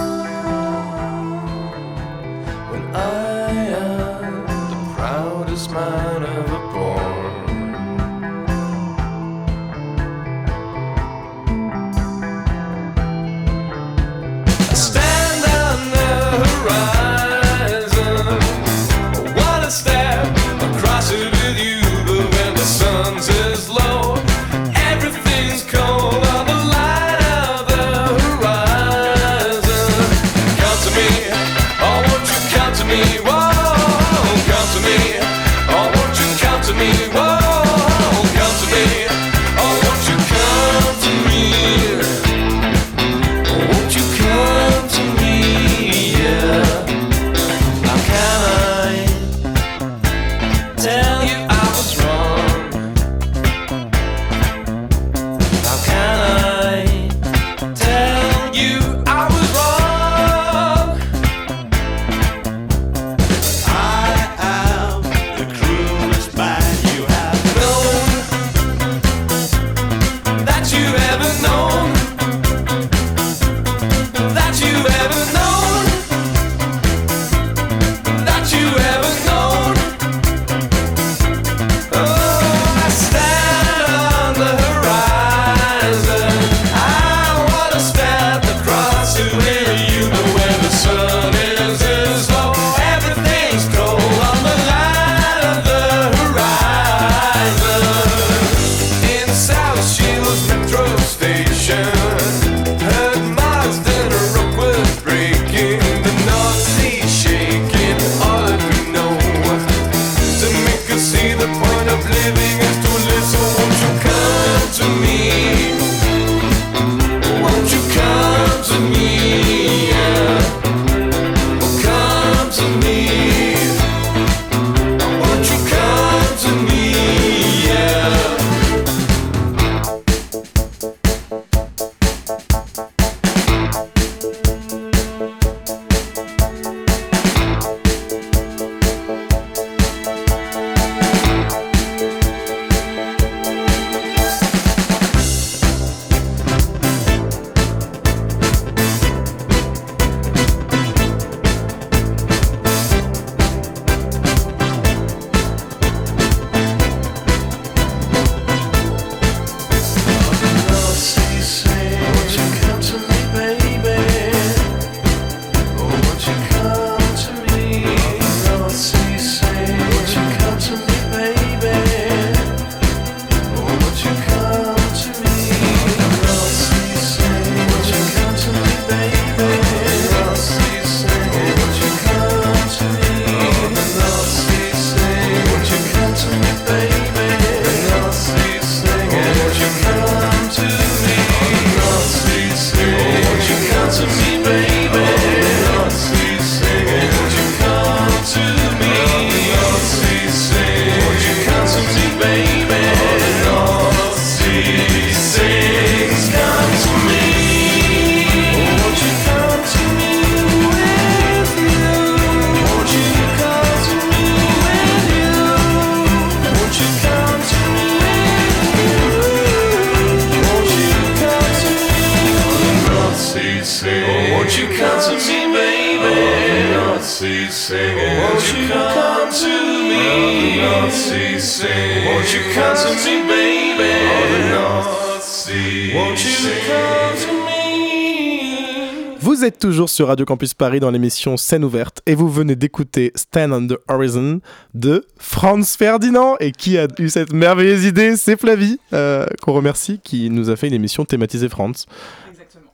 Vous 239.41 239.47
êtes 239.47 239.57
toujours 239.57 239.89
sur 239.89 240.05
Radio 240.09 240.23
Campus 240.23 240.53
Paris 240.53 240.79
dans 240.79 240.91
l'émission 240.91 241.35
Scène 241.35 241.63
ouverte 241.65 242.03
et 242.05 242.13
vous 242.13 242.29
venez 242.29 242.55
d'écouter 242.55 243.11
Stand 243.15 243.51
on 243.51 243.65
the 243.65 243.79
Horizon 243.87 244.39
de 244.75 245.07
Franz 245.17 245.75
Ferdinand. 245.75 246.37
Et 246.39 246.51
qui 246.51 246.77
a 246.77 246.85
eu 246.99 247.09
cette 247.09 247.33
merveilleuse 247.33 247.85
idée? 247.85 248.17
C'est 248.17 248.39
Flavie, 248.39 248.79
euh, 248.93 249.25
qu'on 249.41 249.53
remercie, 249.53 249.99
qui 250.03 250.29
nous 250.29 250.51
a 250.51 250.55
fait 250.55 250.67
une 250.67 250.75
émission 250.75 251.05
thématisée 251.05 251.49
Franz. 251.49 251.87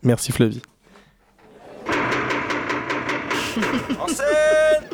Merci 0.03 0.33
Flavie. 0.33 0.61
En 3.97 4.09
scène 4.09 4.89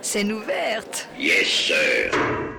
Scène 0.00 0.30
ouverte. 0.30 1.08
Yes, 1.18 1.48
sir. 1.48 2.55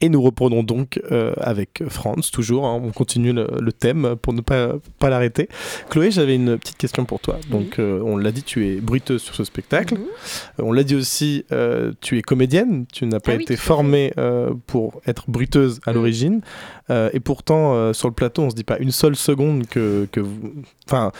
Et 0.00 0.08
nous 0.08 0.22
reprenons 0.22 0.62
donc 0.62 1.00
euh, 1.10 1.32
avec 1.40 1.82
Franz, 1.88 2.30
toujours. 2.30 2.66
hein, 2.66 2.80
on 2.82 2.90
continue 2.92 3.32
le, 3.32 3.48
le 3.60 3.72
thème 3.72 4.14
pour 4.22 4.32
ne 4.32 4.40
pas, 4.40 4.74
pas 5.00 5.10
l'arrêter. 5.10 5.48
Chloé, 5.90 6.10
j'avais 6.12 6.36
une 6.36 6.56
petite 6.56 6.76
question 6.76 7.04
pour 7.04 7.18
toi. 7.18 7.38
Donc, 7.50 7.78
euh, 7.80 8.00
on 8.04 8.16
l'a 8.16 8.30
dit, 8.30 8.44
tu 8.44 8.68
es 8.68 8.76
bruiteuse 8.76 9.22
sur 9.22 9.34
ce 9.34 9.42
spectacle. 9.42 9.94
Mhm. 9.94 10.00
Euh, 10.60 10.62
on 10.62 10.72
l'a 10.72 10.84
dit 10.84 10.94
aussi, 10.94 11.44
tu 12.00 12.16
es 12.18 12.22
comédienne. 12.22 12.86
Tu 12.92 13.06
n'as 13.06 13.18
pas 13.20 13.32
Ah 13.32 13.40
été 13.42 13.56
formée 13.56 14.12
pour 14.68 15.00
être 15.06 15.24
bruiteuse 15.28 15.80
à 15.84 15.90
Mhm. 15.90 15.96
l'origine. 15.96 16.40
Et 16.90 17.20
pourtant, 17.20 17.92
sur 17.92 18.08
le 18.08 18.14
plateau, 18.14 18.42
on 18.42 18.50
se 18.50 18.54
dit 18.54 18.64
pas 18.64 18.78
une 18.78 18.92
seule 18.92 19.16
seconde 19.16 19.66
que, 19.66 20.06
que 20.12 20.20
vous. 20.20 20.38
Enfin. 20.86 21.10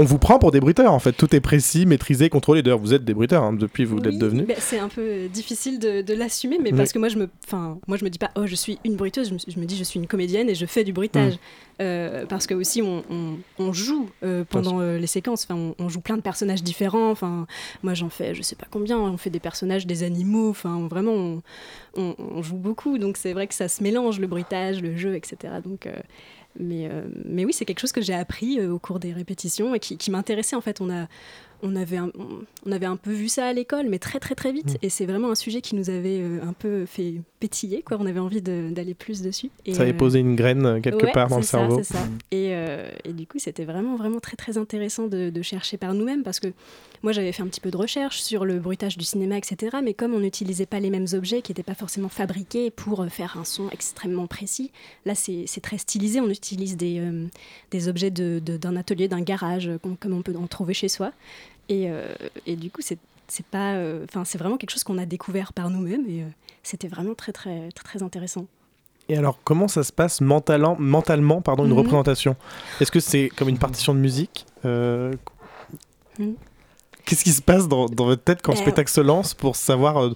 On 0.00 0.04
vous 0.04 0.18
prend 0.18 0.38
pour 0.38 0.52
des 0.52 0.60
bruiteurs 0.60 0.92
en 0.92 1.00
fait, 1.00 1.12
tout 1.12 1.34
est 1.34 1.40
précis, 1.40 1.84
maîtrisé, 1.84 2.28
contrôlé. 2.28 2.62
D'ailleurs, 2.62 2.78
vous 2.78 2.94
êtes 2.94 3.04
des 3.04 3.14
bruiteurs 3.14 3.42
hein, 3.42 3.52
depuis 3.52 3.84
vous 3.84 3.96
l'êtes 3.98 4.12
Oui, 4.12 4.18
devenus. 4.18 4.46
bah, 4.46 4.54
c'est 4.58 4.78
un 4.78 4.88
peu 4.88 5.00
euh, 5.00 5.28
difficile 5.28 5.80
de, 5.80 6.02
de 6.02 6.14
l'assumer, 6.14 6.58
mais 6.62 6.70
Oui. 6.70 6.76
parce 6.78 6.92
que 6.92 7.00
moi 7.00 7.08
je 7.08 7.16
me, 7.18 7.28
enfin, 7.46 7.78
moi 7.88 7.96
je 7.96 8.04
me 8.04 8.10
dis 8.10 8.18
pas, 8.18 8.30
oh 8.36 8.46
je 8.46 8.54
suis 8.54 8.78
une 8.84 8.94
bruiteuse, 8.94 9.28
je 9.28 9.34
me, 9.34 9.38
je 9.48 9.58
me 9.58 9.64
dis 9.66 9.76
je 9.76 9.82
suis 9.82 9.98
une 9.98 10.06
comédienne 10.06 10.48
et 10.48 10.54
je 10.54 10.66
fais 10.66 10.84
du 10.84 10.92
bruitage, 10.92 11.34
Mm. 11.34 11.38
Euh, 11.80 12.26
parce 12.26 12.48
que 12.48 12.54
aussi 12.54 12.82
on, 12.82 13.04
on- 13.08 13.36
on 13.60 13.72
joue 13.72 14.10
euh, 14.24 14.42
pendant 14.50 14.80
euh, 14.80 14.98
les 14.98 15.06
séquences, 15.06 15.46
enfin 15.48 15.54
on, 15.78 15.84
on 15.84 15.88
joue 15.88 16.00
plein 16.00 16.16
de 16.16 16.22
personnages 16.22 16.64
différents, 16.64 17.08
enfin 17.12 17.46
moi 17.84 17.94
j'en 17.94 18.08
fais 18.08 18.34
je 18.34 18.42
sais 18.42 18.56
pas 18.56 18.66
combien, 18.68 18.98
on 18.98 19.16
fait 19.16 19.30
des 19.30 19.38
personnages, 19.38 19.86
des 19.86 20.02
animaux, 20.02 20.50
enfin 20.50 20.88
vraiment 20.90 21.38
on, 21.96 22.42
joue 22.42 22.56
beaucoup, 22.56 22.98
donc 22.98 23.16
c'est 23.16 23.32
vrai 23.32 23.46
que 23.46 23.54
ça 23.54 23.68
se 23.68 23.80
mélange 23.84 24.18
le 24.18 24.26
bruitage, 24.26 24.82
le 24.82 24.96
jeu, 24.96 25.14
etc. 25.14 25.36
Donc 25.64 25.86
mais, 26.58 26.88
euh, 26.90 27.06
mais 27.24 27.44
oui, 27.44 27.52
c'est 27.52 27.64
quelque 27.64 27.80
chose 27.80 27.92
que 27.92 28.00
j'ai 28.00 28.14
appris 28.14 28.58
euh, 28.58 28.72
au 28.72 28.78
cours 28.78 28.98
des 28.98 29.12
répétitions 29.12 29.74
et 29.74 29.80
qui, 29.80 29.96
qui 29.96 30.10
m'intéressait. 30.10 30.56
En 30.56 30.60
fait, 30.60 30.80
on, 30.80 30.90
a, 30.90 31.06
on, 31.62 31.74
avait 31.76 31.96
un, 31.96 32.10
on- 32.18 32.72
avait 32.72 32.86
un 32.86 32.96
peu 32.96 33.10
vu 33.12 33.28
ça 33.28 33.46
à 33.46 33.52
l'école, 33.52 33.86
mais 33.88 33.98
très 33.98 34.20
très 34.20 34.34
très 34.34 34.52
vite. 34.52 34.74
Mm. 34.74 34.78
Et 34.82 34.88
c'est 34.90 35.06
vraiment 35.06 35.30
un 35.30 35.34
sujet 35.34 35.60
qui 35.60 35.74
nous 35.74 35.90
avait 35.90 36.20
euh, 36.20 36.40
un 36.42 36.52
peu 36.52 36.86
fait 36.86 37.14
pétiller. 37.40 37.82
Quoi. 37.82 37.96
On 38.00 38.06
avait 38.06 38.20
envie 38.20 38.42
d'aller 38.42 38.94
plus 38.94 39.22
dessus. 39.22 39.50
Et, 39.66 39.74
Ça 39.74 39.82
avait 39.82 39.92
euh, 39.92 39.96
posé 39.96 40.18
une 40.20 40.34
graine 40.36 40.66
euh, 40.66 40.80
quelque 40.80 41.06
ouais, 41.06 41.12
part 41.12 41.28
dans 41.28 41.36
le 41.38 41.42
ça, 41.42 41.58
cerveau. 41.58 41.78
c'est 41.78 41.94
ça. 41.94 42.06
Et, 42.30 42.50
euh, 42.52 42.88
et 43.04 43.12
du 43.12 43.26
coup, 43.26 43.38
c'était 43.38 43.64
vraiment, 43.64 43.96
vraiment 43.96 44.20
très, 44.20 44.36
très 44.36 44.58
intéressant 44.58 45.06
de, 45.06 45.30
de 45.30 45.42
chercher 45.42 45.76
par 45.76 45.94
nous-mêmes 45.94 46.22
parce 46.22 46.40
que 46.40 46.48
moi, 47.02 47.12
j'avais 47.12 47.30
fait 47.32 47.42
un 47.42 47.46
petit 47.46 47.60
peu 47.60 47.70
de 47.70 47.76
recherche 47.76 48.20
sur 48.20 48.44
le 48.44 48.58
bruitage 48.58 48.98
du 48.98 49.04
cinéma, 49.04 49.38
etc. 49.38 49.76
Mais 49.84 49.94
comme 49.94 50.14
on 50.14 50.20
n'utilisait 50.20 50.66
pas 50.66 50.80
les 50.80 50.90
mêmes 50.90 51.06
objets 51.12 51.42
qui 51.42 51.52
n'étaient 51.52 51.62
pas 51.62 51.74
forcément 51.74 52.08
fabriqués 52.08 52.70
pour 52.70 53.06
faire 53.08 53.36
un 53.38 53.44
son 53.44 53.68
extrêmement 53.70 54.26
précis, 54.26 54.72
là, 55.06 55.14
c'est 55.14 55.46
très 55.62 55.78
stylisé. 55.78 56.20
On 56.20 56.28
utilise 56.28 56.76
des, 56.76 56.98
euh, 56.98 57.26
des 57.70 57.88
objets 57.88 58.10
de- 58.10 58.40
de- 58.44 58.56
d'un 58.56 58.74
atelier, 58.76 59.06
d'un 59.08 59.20
garage, 59.20 59.70
comme 59.82 59.96
on 60.12 60.22
peut 60.22 60.34
en 60.36 60.46
trouver 60.48 60.74
chez 60.74 60.88
soi. 60.88 61.12
Et, 61.68 61.90
euh, 61.90 62.06
et 62.46 62.56
du 62.56 62.70
coup, 62.70 62.80
c'est 62.82 62.98
c'est 63.30 63.44
pas, 63.44 63.74
euh, 63.74 64.06
enfin, 64.08 64.24
c'est 64.24 64.38
vraiment 64.38 64.56
quelque 64.56 64.70
chose 64.70 64.84
qu'on 64.84 64.96
a 64.96 65.04
découvert 65.04 65.52
par 65.52 65.68
nous-mêmes 65.68 66.06
et 66.08 66.22
euh, 66.22 66.26
c'était 66.62 66.88
vraiment 66.88 67.14
très, 67.14 67.30
très, 67.32 67.68
très, 67.74 67.84
très 67.84 68.02
intéressant. 68.02 68.46
Et 69.10 69.18
alors, 69.18 69.38
comment 69.44 69.68
ça 69.68 69.82
se 69.84 69.92
passe 69.92 70.22
mentalement, 70.22 70.76
mentalement 70.78 71.42
pardon, 71.42 71.64
une 71.66 71.72
Mhm. 71.72 71.76
représentation? 71.78 72.36
Est-ce 72.80 72.90
que 72.90 73.00
c'est 73.00 73.28
comme 73.28 73.50
une 73.50 73.58
partition 73.58 73.94
de 73.94 73.98
musique 73.98 74.46
Euh, 74.64 75.12
Mhm. 76.18 76.34
Qu'est-ce 77.04 77.22
qui 77.24 77.32
se 77.32 77.42
passe 77.42 77.68
dans, 77.68 77.86
dans 77.86 78.06
votre 78.06 78.22
tête 78.22 78.40
quand 78.42 78.52
le 78.52 78.58
spectacle 78.58 78.90
se 78.90 79.00
lance 79.00 79.32
pour 79.34 79.56
savoir 79.56 80.10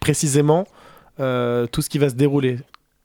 précisément 0.00 0.66
tout 1.18 1.82
ce 1.82 1.88
qui 1.88 1.98
va 1.98 2.08
se 2.10 2.14
dérouler? 2.14 2.58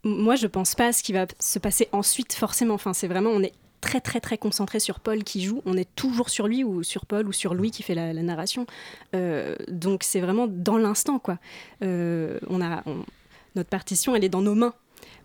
Moi, 0.03 0.35
je 0.35 0.47
pense 0.47 0.75
pas 0.75 0.87
à 0.87 0.91
ce 0.93 1.03
qui 1.03 1.13
va 1.13 1.25
se 1.39 1.59
passer 1.59 1.87
ensuite, 1.91 2.33
forcément. 2.33 2.73
Enfin, 2.73 2.93
c'est 2.93 3.07
vraiment, 3.07 3.29
on 3.29 3.41
est 3.43 3.53
très, 3.81 3.99
très, 3.99 4.19
très 4.21 4.37
concentré 4.37 4.79
sur 4.79 4.99
Paul 4.99 5.23
qui 5.23 5.43
joue. 5.43 5.61
On 5.65 5.75
est 5.75 5.89
toujours 5.95 6.29
sur 6.29 6.47
lui 6.47 6.63
ou 6.63 6.83
sur 6.83 7.05
Paul 7.05 7.27
ou 7.27 7.33
sur 7.33 7.53
Louis 7.53 7.71
qui 7.71 7.83
fait 7.83 7.95
la, 7.95 8.13
la 8.13 8.21
narration. 8.21 8.65
Euh, 9.15 9.55
donc, 9.67 10.03
c'est 10.03 10.19
vraiment 10.21 10.47
dans 10.47 10.77
l'instant, 10.77 11.19
quoi. 11.19 11.37
Euh, 11.83 12.39
on 12.49 12.61
a, 12.61 12.83
on- 12.85 13.03
notre 13.55 13.69
partition, 13.69 14.15
elle 14.15 14.23
est 14.23 14.29
dans 14.29 14.41
nos 14.41 14.55
mains. 14.55 14.73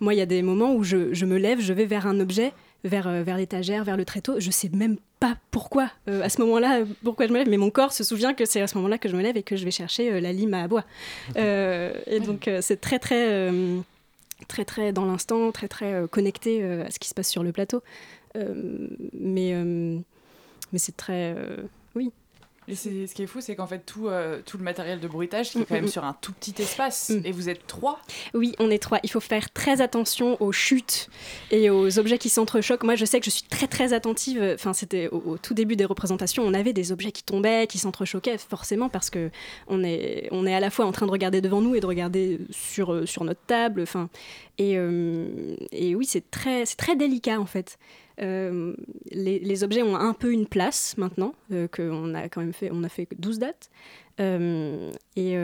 Moi, 0.01 0.15
il 0.15 0.17
y 0.17 0.21
a 0.23 0.27
des 0.27 0.43
moments 0.43 0.75
où 0.75 0.83
je, 0.83 1.15
je 1.15 1.25
me 1.27 1.37
lève, 1.39 1.61
je 1.61 1.73
vais 1.73 1.85
vers 1.87 2.07
un 2.07 2.19
objet, 2.19 2.53
vers, 2.85 3.07
euh, 3.07 3.23
vers 3.23 3.37
l'étagère, 3.37 3.85
vers 3.85 3.97
le 3.97 4.05
tréteau. 4.05 4.41
Je 4.41 4.51
sais 4.51 4.69
même 4.73 4.97
pas 5.21 5.37
pourquoi, 5.51 5.91
euh, 6.09 6.23
à 6.23 6.29
ce 6.29 6.41
moment-là, 6.43 6.81
pourquoi 7.05 7.27
je 7.27 7.33
me 7.33 7.39
lève, 7.39 7.49
mais 7.49 7.57
mon 7.57 7.71
corps 7.71 7.93
se 7.93 8.05
souvient 8.05 8.35
que 8.35 8.45
c'est 8.45 8.61
à 8.61 8.67
ce 8.67 8.77
moment-là 8.77 8.99
que 8.99 9.09
je 9.09 9.17
me 9.17 9.23
lève 9.23 9.37
et 9.37 9.43
que 9.43 9.57
je 9.57 9.65
vais 9.65 9.71
chercher 9.71 10.13
euh, 10.13 10.21
la 10.21 10.33
lime 10.33 10.55
à 10.55 10.67
bois. 10.69 10.85
Euh, 11.37 11.93
et 12.07 12.21
donc, 12.21 12.51
c'est 12.61 12.81
très, 12.81 12.99
très. 12.99 13.51
très 14.49 14.65
très 14.65 14.93
dans 14.93 15.05
l'instant, 15.07 15.51
très 15.53 15.69
très 15.69 16.05
connecté 16.11 16.63
à 16.63 16.91
ce 16.91 16.99
qui 16.99 17.09
se 17.09 17.15
passe 17.15 17.29
sur 17.29 17.43
le 17.43 17.53
plateau. 17.53 17.83
Euh, 18.37 18.89
mais 19.19 19.53
euh, 19.55 19.99
mais 20.73 20.79
c'est 20.79 20.97
très 20.97 21.35
euh, 21.37 21.57
oui. 21.95 22.13
Et 22.69 22.75
c'est- 22.75 23.07
ce 23.07 23.15
qui 23.15 23.23
est 23.23 23.29
fou, 23.29 23.41
c'est 23.41 23.55
qu'en 23.55 23.69
fait, 23.69 23.87
tout, 23.87 24.09
euh, 24.09 24.41
tout 24.45 24.59
le 24.59 24.65
matériel 24.65 24.99
de 24.99 25.07
bruitage, 25.07 25.51
qui 25.53 25.59
est 25.59 25.61
Mm, 25.61 25.65
quand 25.69 25.75
même 25.77 25.85
mm, 25.85 25.89
sur 25.89 26.03
un 26.05 26.17
tout 26.21 26.33
petit 26.33 26.61
espace, 26.61 27.11
Mm. 27.11 27.21
et 27.25 27.31
vous 27.31 27.49
êtes 27.49 27.65
trois. 27.69 28.01
Oui, 28.35 28.57
on 28.59 28.73
est 28.73 28.81
trois. 28.83 28.99
Il 29.05 29.11
faut 29.13 29.21
faire 29.21 29.53
très 29.53 29.81
attention 29.81 30.37
aux 30.43 30.51
chutes 30.51 31.09
et 31.53 31.71
aux 31.71 32.01
objets 32.01 32.19
qui 32.19 32.29
s'entrechoquent. 32.29 32.83
Moi, 32.83 32.97
je 32.97 33.05
sais 33.05 33.21
que 33.21 33.25
je 33.27 33.31
suis 33.31 33.45
très 33.45 33.69
très 33.69 33.93
attentive. 33.93 34.43
Enfin, 34.55 34.73
c'était 34.73 35.07
au, 35.13 35.19
au 35.25 35.39
tout 35.39 35.55
début 35.55 35.77
des 35.77 35.85
représentations, 35.85 36.43
on 36.43 36.55
avait 36.55 36.73
des 36.73 36.91
objets 36.91 37.13
qui 37.13 37.23
tombaient, 37.23 37.69
qui 37.69 37.79
s'entrechoquaient, 37.79 38.37
forcément 38.39 38.89
parce 38.89 39.11
que 39.11 39.31
on 39.69 39.85
est 39.85 40.27
on 40.33 40.45
est 40.45 40.55
à 40.55 40.59
la 40.59 40.71
fois 40.71 40.87
en 40.87 40.93
train 40.93 41.07
de 41.07 41.13
regarder 41.13 41.41
devant 41.41 41.61
nous 41.61 41.77
et 41.77 41.81
de 41.81 41.87
regarder 41.87 42.41
sur 42.51 43.09
sur 43.09 43.23
notre 43.23 43.43
table. 43.47 43.81
Enfin, 43.83 44.09
et 44.59 44.77
euh, 44.77 45.55
et 45.71 45.95
oui, 45.95 46.05
c'est 46.05 46.33
très 46.33 46.67
c'est 46.67 46.75
très 46.77 46.97
délicat 46.97 47.39
en 47.41 47.47
fait. 47.47 47.79
Euh, 48.21 48.75
les, 49.11 49.65
objets 49.65 49.83
ont 49.83 49.97
un 49.97 50.15
peu 50.15 50.33
une 50.33 50.47
place 50.47 50.97
maintenant, 50.97 51.35
euh, 51.53 51.69
qu'on 51.69 52.15
a 52.15 52.29
quand 52.29 52.41
même 52.41 52.53
fait, 52.53 52.71
on 52.73 52.83
a 52.85 52.89
fait 52.89 53.09
12 53.19 53.39
dates. 53.39 53.71
Euh, 54.21 54.91
et, 55.17 55.35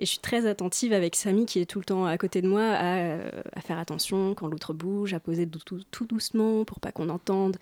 je 0.00 0.06
suis 0.06 0.18
très 0.20 0.46
attentive 0.46 0.94
avec 0.94 1.14
Samy 1.14 1.44
qui 1.44 1.60
est 1.60 1.66
tout 1.66 1.78
le 1.78 1.84
temps 1.84 2.06
à 2.06 2.16
côté 2.16 2.40
de 2.40 2.48
moi 2.48 2.62
à, 2.62 3.60
faire 3.60 3.78
attention 3.78 4.34
quand 4.34 4.46
l'autre 4.46 4.72
bouge, 4.72 5.12
à 5.12 5.20
poser 5.20 5.46
tout- 5.46 5.82
tout 5.90 6.06
doucement 6.06 6.64
pour 6.64 6.80
pas 6.80 6.90
qu'on 6.90 7.10
entende 7.10 7.58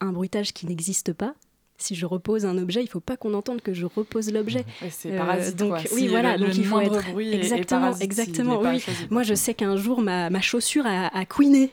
un 0.00 0.12
bruitage 0.12 0.54
qui 0.54 0.66
n'existe 0.66 1.12
pas. 1.12 1.34
Si 1.78 1.94
je 1.94 2.06
repose 2.06 2.46
un 2.46 2.56
objet, 2.58 2.82
il 2.82 2.88
faut 2.88 3.00
pas 3.00 3.16
qu'on 3.18 3.34
entende 3.34 3.60
que 3.60 3.74
je 3.74 3.84
repose 3.86 4.32
l'objet. 4.32 4.64
Ouais, 4.82 4.88
c'est 4.90 5.10
Euh, 5.12 5.50
donc 5.52 5.68
quoi. 5.70 5.78
oui, 5.92 6.00
Si 6.02 6.08
voilà, 6.08 6.32
le- 6.36 6.46
donc 6.46 6.48
le 6.48 6.54
il 6.56 6.64
faut 6.66 6.80
être 6.80 7.10
bruit 7.12 7.28
est- 7.28 7.32
est 7.34 7.36
exactement, 7.36 7.94
exactement. 7.98 8.60
Oui, 8.62 8.82
moi 9.10 9.22
je 9.22 9.34
sais 9.34 9.52
qu'un 9.54 9.76
jour 9.76 10.00
ma, 10.00 10.30
ma 10.30 10.40
chaussure 10.40 10.86
a, 10.86 11.08
a 11.16 11.24
couiné 11.26 11.70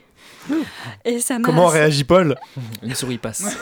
et 1.06 1.20
ça 1.20 1.38
m'a. 1.38 1.46
Comment 1.46 1.66
réagit 1.68 2.04
Paul? 2.04 2.36
Une 2.82 2.94
souris 2.94 3.18
passe. 3.18 3.44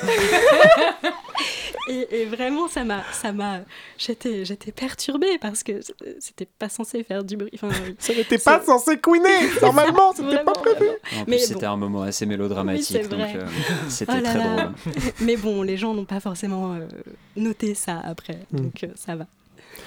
Et, 1.92 2.22
et 2.22 2.24
vraiment, 2.26 2.68
ça 2.68 2.85
m'a, 2.85 3.02
ça 3.12 3.33
m'a, 3.33 3.61
j'étais, 3.98 4.44
j'étais 4.44 4.72
perturbée 4.72 5.38
parce 5.40 5.62
que 5.62 5.81
c'était 6.20 6.46
pas 6.46 6.68
censé 6.68 7.02
faire 7.05 7.22
du 7.24 7.37
bruit. 7.37 7.50
Enfin, 7.55 7.68
Ça 7.98 8.14
n'était 8.14 8.38
pas 8.38 8.61
censé 8.62 8.98
couiner 8.98 9.28
Normalement, 9.62 10.12
c'était 10.14 10.42
pas 10.44 10.52
prévu 10.52 10.87
En 11.18 11.24
plus, 11.24 11.31
Mais 11.31 11.38
c'était 11.38 11.66
bon. 11.66 11.72
un 11.72 11.76
moment 11.76 12.02
assez 12.02 12.24
mélodramatique, 12.26 12.98
Oui, 13.02 13.09
donc 13.09 13.20
euh, 13.35 13.46
c'était 13.88 14.12
Oh 14.18 14.20
là 14.22 14.31
très 14.31 14.38
là. 14.38 14.57
drôle. 14.57 14.72
Mais 15.20 15.37
bon, 15.37 15.62
les 15.62 15.76
gens 15.76 15.92
n'ont 15.94 16.05
pas 16.05 16.20
forcément 16.20 16.72
euh, 16.74 16.87
noté 17.37 17.74
ça 17.74 18.00
après, 18.05 18.38
Mm. 18.52 18.57
donc 18.61 18.85
euh, 18.85 18.88
ça 18.94 19.16
va. 19.16 19.26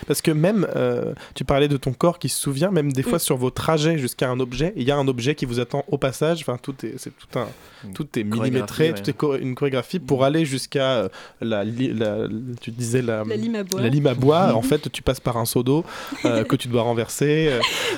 Parce 0.08 0.22
que 0.22 0.32
même, 0.32 0.68
euh, 0.76 1.14
tu 1.34 1.44
parlais 1.46 1.68
de 1.68 1.78
ton 1.78 1.94
corps 1.94 2.20
qui 2.20 2.30
se 2.30 2.40
souvient, 2.40 2.72
même 2.72 2.92
des 2.92 3.04
fois 3.04 3.18
Mm. 3.18 3.20
sur 3.20 3.38
vos 3.38 3.50
trajets 3.50 3.98
jusqu'à 3.98 4.30
un 4.30 4.40
objet, 4.40 4.74
il 4.76 4.84
y 4.84 4.92
a 4.92 4.98
un 4.98 5.08
objet 5.08 5.36
qui 5.36 5.46
vous 5.46 5.60
attend 5.60 5.84
au 5.90 5.98
passage. 5.98 6.42
Enfin, 6.42 6.58
tout 6.62 6.76
est, 6.86 6.96
c'est 6.98 7.12
tout 7.18 7.40
un, 7.40 7.48
tout 7.94 8.08
est 8.20 8.24
millimétré, 8.24 8.94
tout 8.94 9.10
est 9.10 9.16
cho- 9.20 9.36
une 9.38 9.56
chorégraphie 9.56 10.00
pour 10.00 10.24
aller 10.24 10.46
jusqu'à 10.46 10.92
euh, 10.98 11.10
la, 11.42 11.64
li- 11.64 11.94
la- 11.94 12.28
tu 12.62 12.72
disais 12.72 13.02
la, 13.02 13.24
La 13.24 13.36
lime 13.36 13.56
à 13.56 13.64
bois. 13.64 13.82
la 13.82 13.90
lime 13.90 14.08
à 14.08 14.14
bois. 14.14 14.54
en 14.56 14.62
fait, 14.62 14.92
tu 14.92 15.02
passes 15.02 15.20
par 15.20 15.38
un 15.38 15.46
seau 15.46 15.64
d'eau 15.64 15.84
euh, 16.26 16.44
que 16.44 16.56
tu 16.56 16.68
dois 16.68 16.82
renverser. 16.84 17.50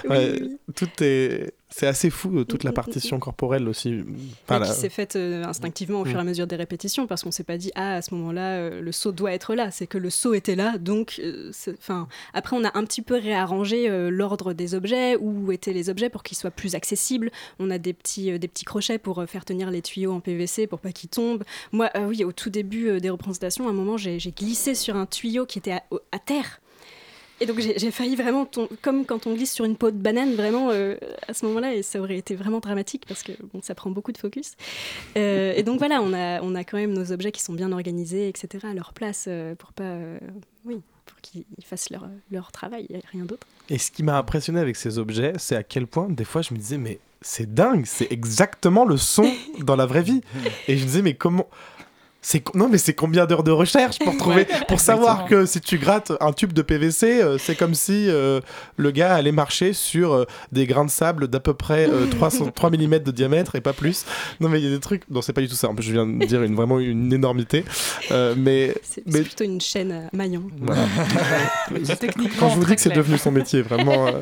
euh, 0.10 0.38
oui. 0.40 0.58
Tout 0.76 0.90
est 1.02 1.54
c'est 1.70 1.88
assez 1.88 2.10
fou 2.10 2.40
euh, 2.40 2.44
toute 2.46 2.64
la 2.64 2.70
Mm, 2.70 2.74
mm, 2.74 2.76
partition 2.76 3.20
corporelle 3.20 3.68
aussi. 3.68 4.04
Enfin, 4.46 4.62
qui 4.62 4.68
la- 4.68 4.74
s'est 4.74 4.90
faite 4.90 5.16
euh, 5.16 5.44
instinctivement 5.44 6.02
au 6.02 6.06
fur 6.06 6.18
et 6.18 6.20
à 6.20 6.24
Mm. 6.24 6.28
mesure 6.28 6.48
des 6.48 6.56
répétitions 6.56 7.08
parce 7.08 7.24
qu'on 7.24 7.32
s'est 7.32 7.44
pas 7.44 7.58
dit 7.58 7.72
ah 7.76 7.96
à 7.96 8.02
ce 8.02 8.14
moment-là 8.16 8.58
euh, 8.58 8.82
le 8.82 8.92
saut 8.92 9.12
doit 9.12 9.34
être 9.34 9.54
là 9.56 9.70
c'est 9.72 9.86
que 9.88 9.98
le 9.98 10.10
saut 10.10 10.34
était 10.34 10.56
là 10.56 10.78
donc 10.78 11.20
euh, 11.24 11.52
enfin 11.78 12.08
après 12.34 12.56
on 12.56 12.64
a 12.64 12.78
un 12.78 12.84
petit 12.86 13.02
peu 13.02 13.16
réarrangé 13.16 13.90
l'ordre 14.10 14.54
des 14.54 14.76
objets 14.76 15.18
où 15.18 15.52
étaient 15.52 15.74
les 15.74 15.90
objets 15.90 16.10
pour 16.10 16.24
qu'ils 16.24 16.38
soient 16.38 16.52
plus 16.52 16.76
accessibles 16.76 17.32
on 17.60 17.70
a 17.70 17.78
des 17.78 17.94
petits 17.94 18.38
des 18.40 18.48
petits 18.48 18.66
crochets 18.66 18.98
pour 18.98 19.24
faire 19.28 19.44
tenir 19.46 19.70
les 19.72 19.82
tuyaux 19.82 20.14
en 20.14 20.20
PVC 20.20 20.68
pour 20.68 20.80
pas 20.80 20.92
qu'ils 20.92 21.10
tombent 21.10 21.44
moi 21.72 21.90
oui 22.08 22.24
au 22.24 22.32
tout 22.32 22.50
début 22.50 23.00
des 23.02 23.10
représentations 23.10 23.68
à 23.68 23.72
un 23.72 23.74
moment 23.74 23.98
j'ai 23.98 24.18
glissé 24.18 24.74
sur 24.76 24.96
un 24.96 25.06
tuyau 25.06 25.46
qui 25.46 25.60
était 25.60 25.72
à 26.12 26.20
terre 26.20 26.62
et 27.40 27.46
donc 27.46 27.60
j'ai 27.60 27.92
failli 27.92 28.16
vraiment, 28.16 28.50
comme 28.82 29.06
quand 29.06 29.28
on 29.28 29.34
glisse 29.34 29.54
sur 29.54 29.66
une 29.66 29.76
peau 29.76 29.92
de 29.92 29.98
banane, 29.98 30.34
vraiment 30.36 30.70
euh, 30.72 30.96
à 31.28 31.34
ce 31.34 31.46
moment-là, 31.46 31.76
et 31.76 31.84
ça 31.84 32.00
aurait 32.00 32.18
été 32.18 32.36
vraiment 32.36 32.60
dramatique 32.60 33.04
parce 33.08 33.22
que 33.22 33.32
bon, 33.54 33.62
ça 33.62 33.76
prend 33.76 33.92
beaucoup 33.92 34.12
de 34.12 34.18
focus. 34.18 34.54
Euh, 35.18 35.54
et 35.56 35.64
donc 35.64 35.78
voilà, 35.78 36.02
on 36.02 36.14
a, 36.14 36.42
on 36.42 36.56
a 36.56 36.64
quand 36.64 36.78
même 36.78 36.94
nos 36.94 37.12
objets 37.12 37.32
qui 37.32 37.42
sont 37.42 37.54
bien 37.54 37.72
organisés, 37.72 38.28
etc., 38.28 38.68
à 38.68 38.74
leur 38.74 38.94
place 38.94 39.26
euh, 39.28 39.54
pour 39.54 39.72
pas, 39.74 39.98
oui, 40.66 40.82
pour 41.06 41.22
qu'ils 41.22 41.46
fassent 41.64 41.92
leur, 41.92 42.10
leur 42.32 42.52
travail, 42.52 42.88
rien 43.12 43.26
d'autre. 43.26 43.46
Et 43.70 43.78
ce 43.78 43.92
qui 43.92 44.02
m'a 44.02 44.18
impressionné 44.18 44.60
avec 44.60 44.76
ces 44.76 44.98
objets, 44.98 45.34
c'est 45.38 45.56
à 45.56 45.64
quel 45.64 45.86
point, 45.86 46.10
des 46.10 46.26
fois, 46.26 46.42
je 46.42 46.54
me 46.54 46.60
disais, 46.60 46.78
mais 46.80 47.00
c'est 47.22 47.54
dingue, 47.54 47.86
c'est 47.86 48.12
exactement 48.12 48.86
le 48.86 48.98
son 48.98 49.32
dans 49.60 49.76
la 49.76 49.86
vraie 49.86 50.04
vie. 50.04 50.22
Et 50.68 50.78
je 50.78 50.82
me 50.82 50.88
disais, 50.88 51.02
mais 51.02 51.14
comment. 51.14 51.48
C'est 52.20 52.40
co- 52.42 52.58
non 52.58 52.68
mais 52.68 52.78
c'est 52.80 52.94
combien 52.96 53.26
d'heures 53.26 53.44
de 53.44 53.52
recherche 53.52 54.00
pour 54.00 54.18
trouver 54.18 54.38
Ouais, 54.50 54.66
pour 54.68 54.80
savoir 54.80 55.22
exactement. 55.22 55.42
que 55.42 55.46
si 55.46 55.62
tu 55.62 55.78
grattes 55.78 56.12
un 56.20 56.34
tube 56.34 56.52
de 56.52 56.62
PVC 56.64 57.22
euh, 57.22 57.38
c'est 57.38 57.56
comme 57.56 57.74
si 57.76 58.10
euh, 58.10 58.42
le 58.76 58.92
gars 58.92 59.14
allait 59.16 59.32
marcher 59.32 59.72
sur 59.72 60.14
euh, 60.14 60.26
des 60.52 60.66
grains 60.66 60.84
de 60.84 60.90
sable 60.90 61.28
d'à 61.30 61.40
peu 61.40 61.54
près 61.54 61.88
euh, 61.88 62.08
300 62.08 62.52
3 62.54 62.72
mm 62.72 63.00
de 63.00 63.12
diamètre 63.12 63.56
et 63.56 63.62
pas 63.62 63.72
plus 63.72 64.04
non 64.42 64.50
mais 64.50 64.60
il 64.60 64.66
y 64.66 64.68
a 64.68 64.72
des 64.76 64.80
trucs 64.82 65.04
non 65.10 65.22
c'est 65.22 65.32
pas 65.32 65.42
du 65.42 65.48
tout 65.48 65.56
ça 65.56 65.70
en 65.70 65.76
plus 65.76 65.84
je 65.86 65.94
viens 65.94 66.08
de 66.08 66.26
dire 66.26 66.42
une, 66.44 66.56
vraiment 66.56 66.80
une 66.80 67.14
énormité 67.14 67.64
Euh, 68.12 68.34
mais 68.38 68.74
C'est 68.84 69.04
mais 69.06 69.12
c'est 69.14 69.24
plutôt 69.24 69.44
une 69.44 69.62
chaîne 69.62 70.10
maillon. 70.12 70.44
voilà. 70.62 70.82
Quand 72.40 72.50
je 72.50 72.56
vous 72.56 72.66
dis 72.66 72.76
que 72.76 72.82
c'est 72.82 72.90
clair. 72.90 73.04
devenu 73.04 73.18
son 73.18 73.32
métier, 73.32 73.62
vraiment. 73.62 74.08
euh, 74.08 74.22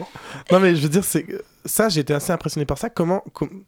Non, 0.52 0.60
mais 0.60 0.76
je 0.76 0.82
veux 0.82 0.90
dire, 0.90 1.04
c'est 1.04 1.26
ça, 1.66 1.90
j'ai 1.90 2.02
été 2.02 2.14
assez 2.14 2.32
impressionné 2.32 2.66
par 2.66 2.78
ça. 2.78 2.90
Comment. 2.90 3.24
com- 3.34 3.64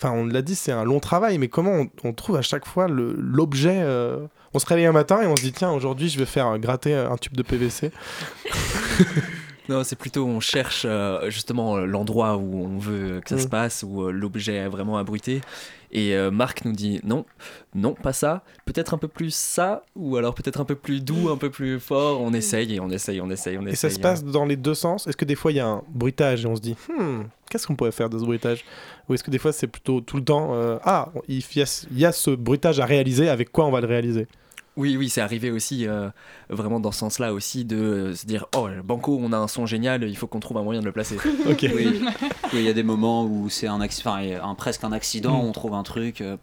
Enfin, 0.00 0.12
on 0.14 0.26
l'a 0.26 0.42
dit, 0.42 0.54
c'est 0.54 0.72
un 0.72 0.84
long 0.84 1.00
travail, 1.00 1.38
mais 1.38 1.48
comment 1.48 1.86
on, 2.04 2.12
trouve 2.12 2.36
à 2.36 2.42
chaque 2.42 2.66
fois 2.66 2.86
l'objet. 2.88 3.80
euh, 3.82 4.26
On 4.54 4.58
se 4.58 4.66
réveille 4.66 4.86
un 4.86 4.92
matin 4.92 5.20
et 5.22 5.26
on 5.26 5.34
se 5.34 5.42
dit, 5.42 5.52
tiens, 5.52 5.72
aujourd'hui, 5.72 6.08
je 6.08 6.18
vais 6.18 6.26
faire 6.26 6.58
gratter 6.58 6.94
un 6.94 7.16
tube 7.16 7.36
de 7.36 7.42
PVC. 7.42 7.90
Non, 9.68 9.84
c'est 9.84 9.96
plutôt 9.96 10.24
on 10.26 10.40
cherche 10.40 10.82
euh, 10.88 11.28
justement 11.30 11.76
euh, 11.76 11.84
l'endroit 11.84 12.36
où 12.36 12.64
on 12.64 12.78
veut 12.78 13.20
que 13.22 13.28
ça 13.30 13.38
se 13.38 13.46
Mm. 13.46 13.50
passe, 13.50 13.84
où 13.86 14.02
euh, 14.02 14.10
l'objet 14.10 14.54
est 14.54 14.68
vraiment 14.68 14.96
abruté. 14.96 15.40
Et 15.92 16.14
euh, 16.14 16.30
Marc 16.30 16.64
nous 16.64 16.72
dit 16.72 17.00
non, 17.04 17.24
non, 17.74 17.94
pas 17.94 18.12
ça, 18.12 18.42
peut-être 18.66 18.92
un 18.94 18.98
peu 18.98 19.08
plus 19.08 19.34
ça, 19.34 19.84
ou 19.96 20.16
alors 20.16 20.34
peut-être 20.34 20.60
un 20.60 20.64
peu 20.64 20.74
plus 20.74 21.02
doux, 21.02 21.30
un 21.30 21.36
peu 21.36 21.50
plus 21.50 21.80
fort. 21.80 22.20
On 22.20 22.32
essaye 22.32 22.74
et 22.74 22.80
on 22.80 22.90
essaye, 22.90 23.20
on 23.20 23.30
essaye, 23.30 23.56
on 23.58 23.62
essaye. 23.62 23.72
Et 23.72 23.76
ça 23.76 23.90
se 23.90 23.98
passe 23.98 24.24
dans 24.24 24.44
les 24.44 24.56
deux 24.56 24.74
sens? 24.74 25.06
Est-ce 25.06 25.16
que 25.16 25.24
des 25.24 25.34
fois, 25.34 25.50
il 25.52 25.56
y 25.56 25.60
a 25.60 25.66
un 25.66 25.82
bruitage 25.88 26.44
et 26.44 26.48
on 26.48 26.56
se 26.56 26.60
dit, 26.60 26.76
hmm, 26.88 27.22
qu'est-ce 27.50 27.66
qu'on 27.66 27.74
pourrait 27.76 27.92
faire 27.92 28.10
de 28.10 28.18
ce 28.18 28.24
bruitage? 28.24 28.64
Ou 29.08 29.14
est-ce 29.14 29.24
que 29.24 29.30
des 29.30 29.38
fois, 29.38 29.52
c'est 29.52 29.66
plutôt 29.66 30.00
tout 30.02 30.16
le 30.18 30.24
temps, 30.24 30.50
euh, 30.52 30.78
ah, 30.84 31.08
il 31.26 31.38
y, 31.56 31.62
a, 31.62 31.86
il 31.90 31.98
y 31.98 32.04
a 32.06 32.12
ce 32.12 32.30
bruitage 32.30 32.80
à 32.80 32.84
réaliser, 32.86 33.28
avec 33.30 33.50
quoi 33.50 33.66
on 33.66 33.70
va 33.70 33.80
le 33.80 33.86
réaliser? 33.86 34.26
Oui, 34.78 34.96
oui, 34.96 35.08
c'est 35.08 35.20
arrivé 35.20 35.50
aussi, 35.50 35.88
euh, 35.88 36.08
vraiment 36.48 36.78
dans 36.78 36.92
ce 36.92 37.00
sens-là 37.00 37.34
aussi, 37.34 37.64
de 37.64 37.76
euh, 37.76 38.14
se 38.14 38.24
dire 38.26 38.46
oh, 38.56 38.68
Banco, 38.84 39.18
on 39.20 39.32
a 39.32 39.36
un 39.36 39.48
son 39.48 39.66
génial, 39.66 40.04
il 40.04 40.16
faut 40.16 40.28
qu'on 40.28 40.38
trouve 40.38 40.56
un 40.58 40.62
moyen 40.62 40.80
de 40.80 40.86
le 40.86 40.92
placer. 40.92 41.16
Ok. 41.50 41.66
Oui, 41.74 42.00
Oui, 42.00 42.60
il 42.60 42.62
y 42.62 42.68
a 42.68 42.72
des 42.72 42.84
moments 42.84 43.24
où 43.24 43.48
c'est 43.50 43.66
un 43.66 43.80
presque 44.54 44.84
un 44.84 44.92
accident, 44.92 45.42
Mm. 45.42 45.46
on 45.46 45.52
trouve 45.52 45.74
un 45.74 45.82
truc 45.82 46.20
euh, 46.20 46.36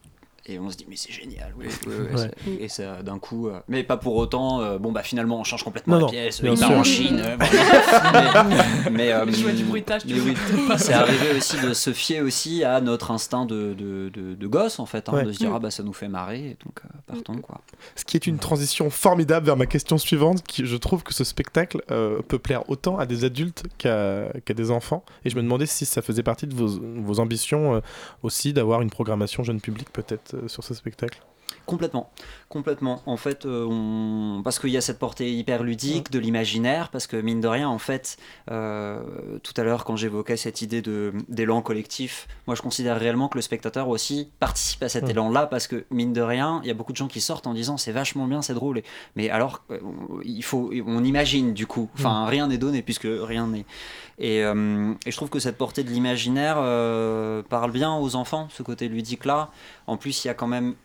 et 0.47 0.59
on 0.59 0.69
se 0.69 0.77
dit 0.77 0.85
mais 0.89 0.95
c'est 0.95 1.11
génial. 1.11 1.53
Oui, 1.57 1.65
oui, 1.87 1.93
oui, 1.99 2.15
Ouais. 2.15 2.31
c'est- 2.45 2.51
Et 2.63 2.67
ça 2.67 3.01
d'un 3.03 3.19
coup, 3.19 3.47
euh, 3.47 3.59
mais 3.67 3.83
pas 3.83 3.97
pour 3.97 4.15
autant. 4.15 4.61
euh, 4.61 4.77
bon 4.77 4.91
bah 4.91 5.03
finalement 5.03 5.39
on 5.39 5.43
change 5.43 5.63
complètement 5.63 5.95
Non, 5.95 5.99
la 6.01 6.05
non, 6.05 6.11
pièce, 6.11 6.39
il 6.43 6.47
part 6.49 6.57
sûr. 6.57 6.71
en 6.77 6.83
Chine. 6.83 7.21
euh, 7.23 7.37
mais 8.91 9.13
du 9.53 9.63
bruitage, 9.63 10.05
tu 10.05 10.15
c'est 10.77 10.93
arrivé 10.93 11.37
aussi 11.37 11.59
de 11.59 11.73
se 11.73 11.93
fier 11.93 12.21
aussi 12.21 12.63
à 12.63 12.81
notre 12.81 13.11
instinct 13.11 13.45
de, 13.45 13.73
de, 13.73 14.09
de, 14.09 14.35
de 14.35 14.47
gosse 14.47 14.79
en 14.79 14.85
fait, 14.85 15.09
hein, 15.09 15.13
Ouais. 15.13 15.23
de 15.23 15.31
se 15.31 15.37
dire 15.39 15.51
Mm. 15.51 15.55
ah 15.55 15.59
bah 15.59 15.71
ça 15.71 15.83
nous 15.83 15.93
fait 15.93 16.07
marrer 16.07 16.39
et 16.39 16.57
donc 16.65 16.79
euh, 16.83 16.89
partons 17.07 17.37
quoi. 17.37 17.61
Ce 17.95 18.03
qui 18.03 18.17
est 18.17 18.27
une 18.27 18.37
transition 18.39 18.89
formidable 18.89 19.45
vers 19.45 19.57
ma 19.57 19.65
question 19.65 19.97
suivante, 19.97 20.43
qui 20.43 20.65
je 20.65 20.75
trouve 20.75 21.03
que 21.03 21.13
ce 21.13 21.23
spectacle 21.23 21.81
euh, 21.91 22.21
peut 22.27 22.39
plaire 22.39 22.69
autant 22.69 22.97
à 22.97 23.05
des 23.05 23.23
adultes 23.23 23.63
qu'à 23.77 24.29
des 24.55 24.71
enfants. 24.71 25.03
Et 25.23 25.29
je 25.29 25.35
me 25.35 25.41
demandais 25.43 25.65
si 25.65 25.85
ça 25.85 26.01
faisait 26.01 26.23
partie 26.23 26.47
de 26.47 26.53
vos, 26.55 26.67
vos 27.01 27.19
ambitions 27.19 27.75
euh, 27.75 27.79
aussi 28.23 28.53
d'avoir 28.53 28.81
une 28.81 28.89
programmation 28.89 29.43
jeune 29.43 29.61
public 29.61 29.87
peut-être 29.93 30.34
sur 30.47 30.63
ce 30.63 30.73
spectacle. 30.73 31.21
Complètement, 31.65 32.11
complètement. 32.47 33.01
En 33.05 33.17
fait, 33.17 33.45
euh, 33.45 33.65
on... 33.65 34.41
parce 34.43 34.59
qu'il 34.59 34.69
y 34.69 34.77
a 34.77 34.81
cette 34.81 34.99
portée 34.99 35.33
hyper 35.33 35.63
ludique 35.63 36.11
de 36.11 36.19
l'imaginaire, 36.19 36.89
parce 36.89 37.07
que 37.07 37.17
mine 37.17 37.41
de 37.41 37.47
rien, 37.47 37.67
en 37.67 37.79
fait, 37.79 38.17
euh, 38.51 39.01
tout 39.41 39.53
à 39.57 39.63
l'heure 39.63 39.83
quand 39.83 39.95
j'évoquais 39.95 40.37
cette 40.37 40.61
idée 40.61 40.81
de 40.81 41.13
d'élan 41.27 41.61
collectif, 41.61 42.27
moi 42.45 42.55
je 42.55 42.61
considère 42.61 42.99
réellement 42.99 43.29
que 43.29 43.37
le 43.37 43.41
spectateur 43.41 43.89
aussi 43.89 44.29
participe 44.39 44.83
à 44.83 44.89
cet 44.89 45.09
élan-là, 45.09 45.47
parce 45.47 45.67
que 45.67 45.85
mine 45.89 46.13
de 46.13 46.21
rien, 46.21 46.59
il 46.63 46.67
y 46.67 46.71
a 46.71 46.75
beaucoup 46.75 46.91
de 46.91 46.97
gens 46.97 47.07
qui 47.07 47.21
sortent 47.21 47.47
en 47.47 47.53
disant 47.53 47.77
c'est 47.77 47.91
vachement 47.91 48.27
bien, 48.27 48.41
c'est 48.41 48.53
drôle, 48.53 48.81
mais 49.15 49.29
alors 49.29 49.63
euh, 49.71 49.79
il 50.23 50.43
faut, 50.43 50.71
on 50.85 51.03
imagine 51.03 51.53
du 51.53 51.65
coup, 51.65 51.89
enfin 51.95 52.25
rien 52.25 52.47
n'est 52.47 52.59
donné 52.59 52.83
puisque 52.83 53.07
rien 53.07 53.47
n'est. 53.47 53.65
Et, 54.17 54.43
euh, 54.43 54.93
et 55.05 55.11
je 55.11 55.15
trouve 55.15 55.29
que 55.29 55.39
cette 55.39 55.57
portée 55.57 55.83
de 55.83 55.89
l'imaginaire 55.89 56.55
euh, 56.57 57.41
parle 57.43 57.71
bien 57.71 57.93
aux 57.95 58.15
enfants, 58.15 58.47
ce 58.49 58.63
côté 58.63 58.87
ludique-là. 58.87 59.49
En 59.87 59.97
plus, 59.97 60.23
il 60.23 60.27
y 60.27 60.31
a 60.31 60.33
quand 60.33 60.47
même 60.47 60.75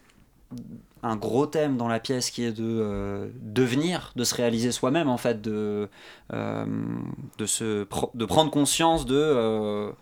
un 1.03 1.17
gros 1.17 1.47
thème 1.47 1.77
dans 1.77 1.89
la 1.89 2.01
pièce 2.01 2.31
qui 2.31 2.45
est 2.45 2.53
de 2.53 2.65
euh, 2.65 3.29
devenir, 3.41 4.13
de 4.17 4.25
se 4.25 4.35
réaliser 4.35 4.73
soi-même 4.73 5.09
en 5.09 5.17
fait, 5.17 5.41
de, 5.41 5.89
euh, 6.33 6.67
de, 7.39 7.47
se 7.47 7.87
de 8.15 8.25
prendre 8.25 8.51
conscience 8.51 9.07
de, 9.07 9.17
euh, 9.17 9.93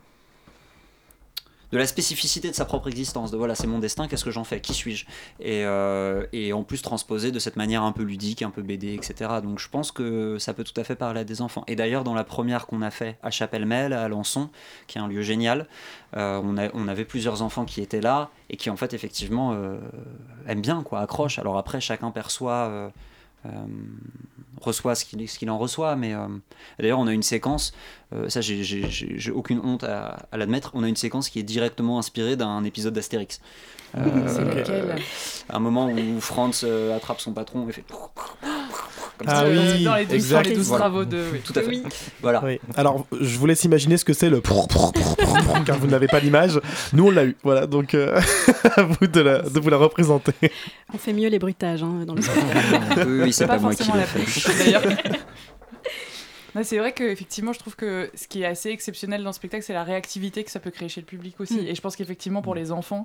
de 1.72 1.78
la 1.78 1.86
spécificité 1.86 2.48
de 2.50 2.54
sa 2.54 2.64
propre 2.64 2.88
existence, 2.88 3.30
de 3.30 3.36
voilà 3.36 3.54
c'est 3.54 3.66
mon 3.66 3.78
destin, 3.78 4.08
qu'est-ce 4.08 4.24
que 4.24 4.30
j'en 4.30 4.44
fais, 4.44 4.60
qui 4.60 4.72
suis-je? 4.74 5.04
Et, 5.40 5.64
euh, 5.64 6.26
et 6.32 6.52
en 6.52 6.62
plus 6.62 6.80
transposé 6.80 7.30
de 7.30 7.38
cette 7.38 7.56
manière 7.56 7.82
un 7.82 7.92
peu 7.92 8.02
ludique, 8.02 8.40
un 8.42 8.50
peu 8.50 8.62
BD, 8.62 8.94
etc. 8.94 9.30
Donc 9.42 9.58
je 9.58 9.68
pense 9.68 9.92
que 9.92 10.38
ça 10.38 10.54
peut 10.54 10.64
tout 10.64 10.78
à 10.80 10.84
fait 10.84 10.96
parler 10.96 11.20
à 11.20 11.24
des 11.24 11.42
enfants. 11.42 11.64
Et 11.66 11.76
d'ailleurs 11.76 12.04
dans 12.04 12.14
la 12.14 12.24
première 12.24 12.66
qu'on 12.66 12.80
a 12.82 12.90
fait 12.90 13.18
à 13.22 13.30
Chapelle-Mel, 13.30 13.92
à 13.92 14.04
Alençon, 14.04 14.48
qui 14.86 14.98
est 14.98 15.00
un 15.00 15.08
lieu 15.08 15.22
génial, 15.22 15.66
euh, 16.16 16.40
on, 16.42 16.56
a- 16.56 16.70
on 16.74 16.88
avait 16.88 17.04
plusieurs 17.04 17.42
enfants 17.42 17.64
qui 17.66 17.82
étaient 17.82 18.00
là 18.00 18.30
et 18.48 18.56
qui 18.56 18.70
en 18.70 18.76
fait 18.76 18.94
effectivement 18.94 19.52
euh, 19.52 19.78
aiment 20.46 20.62
bien, 20.62 20.82
quoi, 20.82 21.00
accrochent. 21.00 21.38
Alors 21.38 21.58
après 21.58 21.80
chacun 21.80 22.10
perçoit... 22.10 22.90
reçoit 24.60 24.94
ce 24.96 25.04
qu'il 25.04 25.50
en 25.50 25.58
reçoit 25.58 25.94
mais 25.94 26.12
d'ailleurs 26.80 26.98
on 26.98 27.06
a 27.06 27.12
une 27.12 27.22
séquence 27.22 27.72
euh, 28.14 28.28
ça 28.28 28.40
j'ai- 28.40 29.30
aucune 29.30 29.60
honte 29.62 29.84
à, 29.84 30.26
à 30.32 30.36
l'admettre 30.36 30.70
on 30.74 30.82
a 30.82 30.88
une 30.88 30.96
séquence 30.96 31.28
qui 31.28 31.38
est 31.38 31.42
directement 31.42 31.98
inspirée 31.98 32.36
d'un 32.36 32.64
épisode 32.64 32.94
d'Astérix 32.94 33.40
Euh, 33.96 34.00
C'est 34.26 34.44
lequel 34.44 34.96
un 35.48 35.58
moment 35.60 35.86
où 35.90 36.20
Franz 36.20 36.60
euh, 36.62 36.94
attrape 36.94 37.22
son 37.22 37.32
patron 37.32 37.66
et 37.66 37.72
fait 37.72 37.84
comme 37.88 39.26
Ah 39.26 39.36
ça. 39.36 39.48
oui, 39.48 39.82
dans 39.84 39.94
les 39.94 40.04
douze, 40.54 40.68
Voilà. 40.68 40.84
travaux 40.84 41.04
de. 41.06 41.24
oui. 41.32 41.40
tout 41.42 41.54
à 41.56 41.62
fait 41.62 41.68
Oui. 41.68 41.82
voilà 42.20 42.42
Oui. 42.44 42.60
Alors, 42.76 43.06
je 43.18 43.38
vous 43.38 43.46
laisse 43.46 43.64
imaginer 43.64 43.96
ce 43.96 44.04
que 44.04 44.12
c'est 44.12 44.28
le 44.28 44.42
car 45.64 45.78
vous 45.78 45.86
n'avez 45.86 46.06
pas 46.06 46.20
l'image. 46.20 46.60
Nous, 46.92 47.06
on 47.06 47.10
l'a 47.10 47.24
eu. 47.24 47.34
Voilà, 47.42 47.66
donc 47.66 47.94
euh, 47.94 48.20
à 48.76 48.82
vous 48.82 49.06
de, 49.06 49.20
la- 49.22 49.40
de 49.40 49.58
vous 49.58 49.70
la 49.70 49.78
représenter. 49.78 50.34
On 50.92 50.98
fait 50.98 51.14
mieux 51.14 51.28
les 51.30 51.38
bruitages 51.38 51.82
hein, 51.82 52.04
dans 52.06 52.14
le 52.14 52.20
oui, 53.06 53.20
oui 53.24 53.32
c'est 53.32 53.46
pas, 53.46 53.58
moi 53.58 53.74
qui 53.74 53.88
la 53.90 54.04
fait 54.04 54.20
c'est 56.62 56.78
vrai 56.78 56.92
qu'effectivement, 56.92 57.52
je 57.52 57.58
trouve 57.58 57.76
que 57.76 58.10
ce 58.14 58.26
qui 58.26 58.42
est 58.42 58.46
assez 58.46 58.70
exceptionnel 58.70 59.22
dans 59.22 59.28
le 59.30 59.34
spectacle, 59.34 59.62
c'est 59.64 59.72
la 59.74 59.84
réactivité 59.84 60.44
que 60.44 60.50
ça 60.50 60.60
peut 60.60 60.70
créer 60.70 60.88
chez 60.88 61.00
le 61.00 61.06
public 61.06 61.38
aussi. 61.40 61.60
Mm. 61.60 61.66
Et 61.66 61.74
je 61.74 61.80
pense 61.80 61.94
qu'effectivement, 61.96 62.42
pour 62.42 62.54
les 62.54 62.72
enfants, 62.72 63.04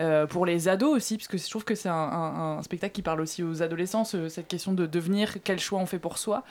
euh, 0.00 0.26
pour 0.26 0.46
les 0.46 0.68
ados 0.68 0.94
aussi, 0.96 1.16
parce 1.16 1.28
que 1.28 1.36
je 1.38 1.48
trouve 1.50 1.64
que 1.64 1.74
c'est 1.74 1.88
un, 1.88 1.94
un- 1.94 2.58
un 2.58 2.62
spectacle 2.62 2.94
qui 2.94 3.02
parle 3.02 3.20
aussi 3.20 3.42
aux 3.42 3.62
adolescents, 3.62 4.04
ce- 4.04 4.28
cette 4.28 4.48
question 4.48 4.72
de 4.72 4.86
devenir, 4.86 5.36
quel 5.42 5.58
choix 5.58 5.78
on 5.80 5.86
fait 5.86 5.98
pour 5.98 6.18
soi. 6.18 6.44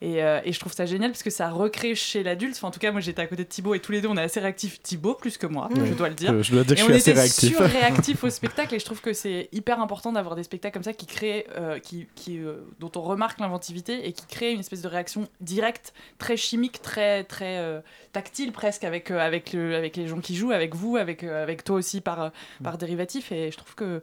Et, 0.00 0.22
euh, 0.22 0.40
et 0.44 0.52
je 0.52 0.60
trouve 0.60 0.72
ça 0.72 0.86
génial 0.86 1.10
parce 1.10 1.24
que 1.24 1.30
ça 1.30 1.50
recrée 1.50 1.94
chez 1.96 2.22
l'adulte. 2.22 2.54
Enfin, 2.56 2.68
en 2.68 2.70
tout 2.70 2.78
cas, 2.78 2.92
moi 2.92 3.00
j'étais 3.00 3.22
à 3.22 3.26
côté 3.26 3.42
de 3.42 3.48
Thibaut 3.48 3.74
et 3.74 3.80
tous 3.80 3.90
les 3.92 4.00
deux, 4.00 4.08
on 4.08 4.16
est 4.16 4.22
assez 4.22 4.38
réactifs. 4.40 4.80
Thibaut 4.82 5.14
plus 5.14 5.36
que 5.38 5.46
moi, 5.48 5.68
Mm. 5.72 5.86
je 5.86 5.94
dois 5.94 6.08
le 6.08 6.14
dire. 6.14 6.32
Euh, 6.32 6.42
je 6.42 6.52
dois 6.52 6.62
dire 6.64 6.76
que 6.76 6.80
Et 6.80 6.84
je 6.84 6.84
on 6.84 6.86
suis 6.86 6.94
assez 6.94 7.10
était 7.10 7.20
réactif. 7.20 7.56
surréactifs 7.56 8.24
au 8.24 8.30
spectacle 8.30 8.74
et 8.74 8.78
je 8.78 8.84
trouve 8.84 9.00
que 9.00 9.12
c'est 9.12 9.48
hyper 9.52 9.80
important 9.80 10.12
d'avoir 10.12 10.36
des 10.36 10.44
spectacles 10.44 10.74
comme 10.74 10.84
ça 10.84 10.92
qui 10.92 11.06
créent, 11.06 11.46
euh, 11.56 11.80
qui, 11.80 12.06
qui, 12.14 12.38
dont 12.78 12.92
on 12.94 13.00
remarque 13.02 13.40
l'inventivité 13.40 14.06
et 14.06 14.12
qui 14.12 14.26
créent 14.26 14.52
une 14.52 14.60
espèce 14.60 14.82
de 14.82 14.88
réaction 14.88 15.26
directe 15.40 15.87
contact 15.88 16.18
très 16.18 16.36
chimique, 16.36 16.82
très 16.82 17.24
très 17.24 17.58
euh, 17.58 17.80
tactile 18.12 18.52
presque 18.52 18.84
avec 18.84 19.10
euh, 19.10 19.18
avec 19.18 19.52
le 19.52 19.74
avec 19.76 19.96
les 19.96 20.06
gens 20.08 20.20
qui 20.20 20.36
jouent, 20.36 20.52
avec 20.52 20.74
vous, 20.74 20.96
avec 20.96 21.22
euh, 21.24 21.42
avec 21.42 21.64
toi 21.64 21.76
aussi 21.76 22.00
par 22.00 22.32
par 22.62 22.78
dérivatif. 22.78 23.32
Et 23.32 23.50
je 23.50 23.56
trouve 23.56 23.74
que 23.74 24.02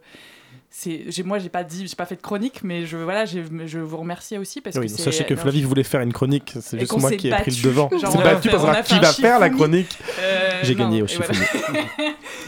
c'est 0.70 1.04
j'ai 1.08 1.22
moi 1.22 1.38
j'ai 1.38 1.48
pas 1.48 1.64
dit 1.64 1.86
j'ai 1.86 1.96
pas 1.96 2.06
fait 2.06 2.16
de 2.16 2.22
chronique, 2.22 2.62
mais 2.62 2.86
je 2.86 2.96
voilà 2.96 3.24
je 3.24 3.78
vous 3.78 3.96
remercie 3.96 4.38
aussi 4.38 4.60
parce 4.60 4.76
Oui, 4.76 4.86
que 4.86 4.92
c'est 4.92 5.02
sachez 5.02 5.24
que 5.24 5.34
non, 5.34 5.40
Flavie 5.40 5.62
voulait 5.62 5.82
faire 5.84 6.00
une 6.00 6.12
chronique, 6.12 6.54
c'est 6.60 6.78
juste 6.78 6.96
moi 6.98 7.10
qui 7.12 7.28
ai 7.28 7.30
pris 7.32 7.50
le 7.50 7.62
devant. 7.62 7.88
Genre, 7.90 8.00
On 8.14 8.18
s'est 8.18 8.24
battu 8.24 8.42
fait- 8.48 8.50
pour 8.50 8.60
savoir 8.60 8.82
qui 8.84 8.98
va 8.98 9.12
faire 9.12 9.38
la 9.38 9.50
chronique. 9.50 9.98
Euh, 10.20 10.60
J'ai 10.62 10.74
gagné 10.74 11.02
au 11.02 11.06
et 11.06 11.16
voilà. 11.16 11.32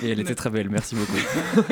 Et 0.03 0.11
elle 0.11 0.21
était 0.21 0.35
très 0.35 0.51
belle, 0.51 0.69
merci 0.71 0.95
beaucoup. 0.95 1.13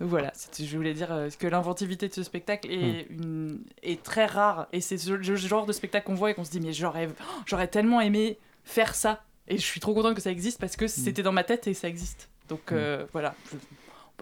Donc 0.00 0.10
voilà, 0.10 0.32
je 0.58 0.76
voulais 0.76 0.94
dire 0.94 1.10
euh, 1.12 1.28
que 1.38 1.46
l'inventivité 1.48 2.08
de 2.08 2.14
ce 2.14 2.22
spectacle 2.22 2.70
est, 2.70 3.08
Hmm. 3.10 3.22
une, 3.22 3.60
est 3.82 4.02
très 4.02 4.26
rare. 4.26 4.68
Et 4.72 4.80
c'est 4.80 4.96
ce, 4.98 5.20
ce 5.22 5.34
genre 5.36 5.66
de 5.66 5.72
spectacle 5.72 6.06
qu'on 6.06 6.14
voit 6.14 6.30
et 6.30 6.34
qu'on 6.34 6.44
se 6.44 6.50
dit, 6.50 6.60
mais 6.60 6.72
j'aurais, 6.72 7.08
j'aurais 7.46 7.66
tellement 7.68 8.00
aimé 8.00 8.38
faire 8.64 8.94
ça. 8.94 9.22
Et 9.48 9.56
je 9.56 9.62
suis 9.64 9.80
trop 9.80 9.94
contente 9.94 10.14
que 10.14 10.20
ça 10.20 10.30
existe 10.30 10.60
parce 10.60 10.76
que 10.76 10.84
Hmm. 10.84 10.88
c'était 10.88 11.22
dans 11.22 11.32
ma 11.32 11.42
tête 11.44 11.66
et 11.66 11.74
ça 11.74 11.88
existe. 11.88 12.28
Donc 12.48 12.70
euh, 12.72 13.06
voilà, 13.12 13.34
Je- 13.50 13.56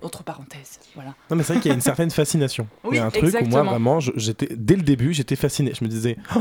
entre 0.07 0.23
parenthèses, 0.23 0.79
voilà. 0.95 1.15
Non 1.31 1.37
mais 1.37 1.43
c'est 1.43 1.53
vrai 1.55 1.63
qu'il 1.63 1.69
y 1.71 1.73
a 1.73 1.75
une 1.75 1.81
certaine 1.81 2.11
fascination. 2.11 2.69
Il 2.91 2.97
y 2.97 2.99
a 2.99 3.07
un 3.07 3.11
truc 3.11 3.35
où 3.43 3.47
moi 3.47 3.63
vraiment, 3.63 3.99
j'étais 4.01 4.49
dès 4.55 4.77
le 4.77 4.83
début, 4.83 5.13
j'étais 5.15 5.37
fasciné. 5.37 5.73
Je 5.79 5.85
me 5.85 5.89
disais, 5.89 6.17
Oh, 6.37 6.41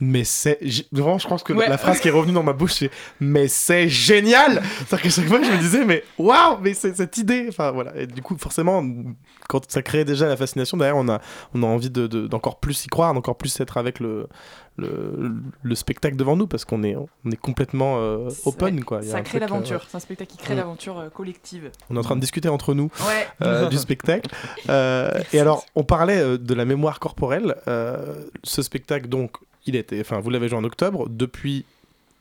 mais 0.00 0.24
c'est 0.24 0.58
vraiment, 0.92 1.18
je 1.18 1.28
pense 1.28 1.42
que 1.42 1.52
Ouais. 1.52 1.68
la 1.68 1.78
phrase 1.78 2.00
qui 2.00 2.08
est 2.08 2.10
revenue 2.10 2.32
dans 2.34 2.42
ma 2.42 2.52
bouche, 2.52 2.72
c'est 2.74 2.90
mais 3.20 3.48
c'est 3.48 3.88
génial. 3.88 4.60
C'est-à-dire 4.78 5.02
que 5.02 5.08
chaque 5.10 5.26
fois, 5.26 5.40
je 5.42 5.50
me 5.50 5.58
disais, 5.58 5.84
mais 5.84 6.02
waouh, 6.18 6.58
mais 6.60 6.74
c'est 6.74 6.96
cette 6.96 7.16
idée. 7.16 7.46
Enfin 7.48 7.70
voilà. 7.70 7.96
Et 7.96 8.06
du 8.06 8.20
coup, 8.22 8.36
forcément, 8.38 8.84
quand 9.48 9.70
ça 9.70 9.82
crée 9.82 10.04
déjà 10.04 10.26
la 10.26 10.36
fascination, 10.36 10.76
derrière, 10.76 10.96
on 10.96 11.08
a 11.08 11.20
on 11.54 11.62
a 11.62 11.66
envie 11.66 11.90
de 11.90 12.06
de- 12.06 12.26
d'encore 12.26 12.58
plus 12.58 12.84
y 12.84 12.88
croire, 12.88 13.14
d'encore 13.14 13.36
plus 13.36 13.58
être 13.60 13.76
avec 13.76 14.00
le 14.00 14.26
le, 14.76 15.32
le 15.62 15.74
spectacle 15.76 16.16
devant 16.16 16.36
nous 16.36 16.48
parce 16.48 16.64
qu'on 16.64 16.82
est 16.82 16.96
on 16.96 17.30
est 17.30 17.36
complètement 17.36 17.98
euh, 18.00 18.28
open 18.44 18.82
quoi. 18.84 19.00
Ça 19.02 19.20
crée 19.22 19.22
truc, 19.22 19.34
euh, 19.36 19.38
l'aventure. 19.40 19.86
C'est 19.88 19.96
un 19.96 20.00
spectacle 20.00 20.32
qui 20.32 20.38
crée 20.38 20.54
Mm. 20.54 20.58
l'aventure 20.58 20.98
euh, 20.98 21.08
collective. 21.10 21.70
on 21.90 21.94
est 21.94 21.98
en 21.98 22.02
train 22.02 22.16
de 22.16 22.20
discuter 22.20 22.48
entre 22.48 22.74
nous 22.74 22.90
Ouais. 23.40 23.68
du 23.70 23.76
spectacle. 23.78 24.28
Et 24.68 25.38
alors, 25.40 25.64
on 25.76 25.84
parlait 25.84 26.38
de 26.38 26.54
la 26.54 26.64
mémoire 26.64 26.98
corporelle. 26.98 27.54
Ce 28.42 28.62
spectacle, 28.62 29.08
donc, 29.08 29.36
il 29.66 29.76
était, 29.76 30.00
enfin, 30.00 30.20
vous 30.20 30.30
l'avez 30.30 30.48
joué 30.48 30.58
en 30.58 30.64
octobre. 30.64 31.08
Depuis, 31.08 31.64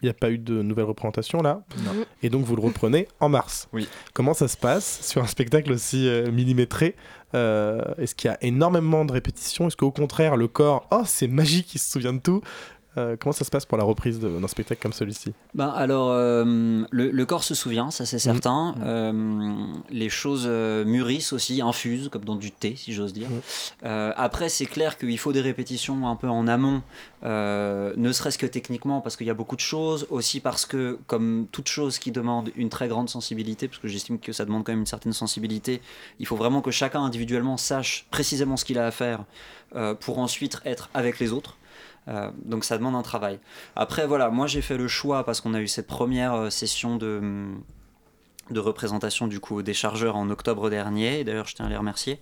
il 0.01 0.05
n'y 0.05 0.09
a 0.09 0.13
pas 0.13 0.29
eu 0.31 0.37
de 0.37 0.61
nouvelle 0.61 0.85
représentation 0.85 1.41
là. 1.41 1.61
Non. 1.85 1.91
Et 2.21 2.29
donc, 2.29 2.43
vous 2.45 2.55
le 2.55 2.61
reprenez 2.61 3.07
en 3.19 3.29
mars. 3.29 3.67
Oui. 3.73 3.87
Comment 4.13 4.33
ça 4.33 4.47
se 4.47 4.57
passe 4.57 4.99
sur 5.01 5.23
un 5.23 5.27
spectacle 5.27 5.71
aussi 5.71 6.07
euh, 6.07 6.31
millimétré 6.31 6.95
Euh, 7.35 7.81
Est-ce 7.97 8.13
qu'il 8.13 8.29
y 8.29 8.33
a 8.33 8.37
énormément 8.43 9.05
de 9.05 9.11
répétitions? 9.11 9.67
Est-ce 9.67 9.77
qu'au 9.77 9.91
contraire, 9.91 10.35
le 10.37 10.47
corps, 10.47 10.87
oh, 10.91 11.01
c'est 11.05 11.27
magique, 11.27 11.73
il 11.73 11.79
se 11.79 11.89
souvient 11.91 12.13
de 12.13 12.19
tout? 12.19 12.41
Euh, 12.97 13.15
Comment 13.19 13.33
ça 13.33 13.43
se 13.43 13.49
passe 13.49 13.65
pour 13.65 13.77
la 13.77 13.83
reprise 13.83 14.19
d'un 14.19 14.47
spectacle 14.47 14.81
comme 14.81 14.93
celui-ci? 14.93 15.33
Ben 15.53 15.69
alors, 15.69 16.09
euh, 16.11 16.83
le, 16.91 17.09
le 17.09 17.25
corps 17.25 17.43
se 17.43 17.55
souvient, 17.55 17.89
ça 17.91 18.05
c'est 18.05 18.19
certain. 18.19 18.75
Euh, 18.83 19.53
les 19.89 20.09
choses 20.09 20.47
mûrissent 20.47 21.33
aussi, 21.33 21.61
infusent, 21.61 22.09
comme 22.09 22.25
dans 22.25 22.35
du 22.35 22.51
thé, 22.51 22.75
si 22.75 22.93
j'ose 22.93 23.13
dire. 23.13 23.27
Euh, 23.83 24.11
après, 24.15 24.49
c'est 24.49 24.65
clair 24.65 24.97
qu'il 24.97 25.17
faut 25.17 25.33
des 25.33 25.41
répétitions 25.41 26.07
un 26.07 26.15
peu 26.15 26.29
en 26.29 26.47
amont, 26.47 26.81
ne 27.23 28.11
serait-ce 28.11 28.37
que 28.37 28.45
techniquement, 28.45 29.01
parce 29.01 29.15
qu'il 29.17 29.27
y 29.27 29.31
a 29.31 29.35
beaucoup 29.35 29.55
de 29.55 29.61
choses, 29.61 30.05
aussi 30.09 30.39
parce 30.39 30.65
que, 30.65 30.99
comme 31.07 31.47
toute 31.51 31.69
chose 31.69 31.97
qui 31.97 32.11
demande 32.11 32.51
une 32.55 32.69
très 32.69 32.87
grande 32.87 33.09
sensibilité, 33.09 33.67
parce 33.67 33.79
que 33.79 33.87
j'estime 33.87 34.19
que 34.19 34.31
ça 34.33 34.45
demande 34.45 34.63
quand 34.63 34.71
même 34.71 34.81
une 34.81 34.85
certaine 34.85 35.13
sensibilité, 35.13 35.81
il 36.19 36.27
faut 36.27 36.35
vraiment 36.35 36.61
que 36.61 36.71
chacun 36.71 37.03
individuellement 37.03 37.57
sache 37.57 38.05
précisément 38.11 38.57
ce 38.57 38.65
qu'il 38.65 38.77
a 38.77 38.85
à 38.85 38.91
faire 38.91 39.25
pour 39.99 40.19
ensuite 40.19 40.59
être 40.65 40.89
avec 40.93 41.19
les 41.19 41.31
autres. 41.31 41.57
Euh, 42.07 42.31
donc 42.45 42.65
ça 42.65 42.77
demande 42.77 42.95
un 42.95 43.01
travail. 43.01 43.39
Après 43.75 44.05
voilà, 44.05 44.29
moi 44.29 44.47
j'ai 44.47 44.61
fait 44.61 44.77
le 44.77 44.87
choix 44.87 45.23
parce 45.23 45.41
qu'on 45.41 45.53
a 45.53 45.61
eu 45.61 45.67
cette 45.67 45.87
première 45.87 46.33
euh, 46.33 46.49
session 46.49 46.97
de, 46.97 47.53
de 48.51 48.59
représentation 48.59 49.27
du 49.27 49.39
coup 49.39 49.61
des 49.63 49.73
chargeurs 49.73 50.15
en 50.15 50.29
octobre 50.29 50.69
dernier. 50.69 51.19
Et 51.19 51.23
D'ailleurs 51.23 51.47
je 51.47 51.55
tiens 51.55 51.65
à 51.65 51.69
les 51.69 51.77
remercier. 51.77 52.19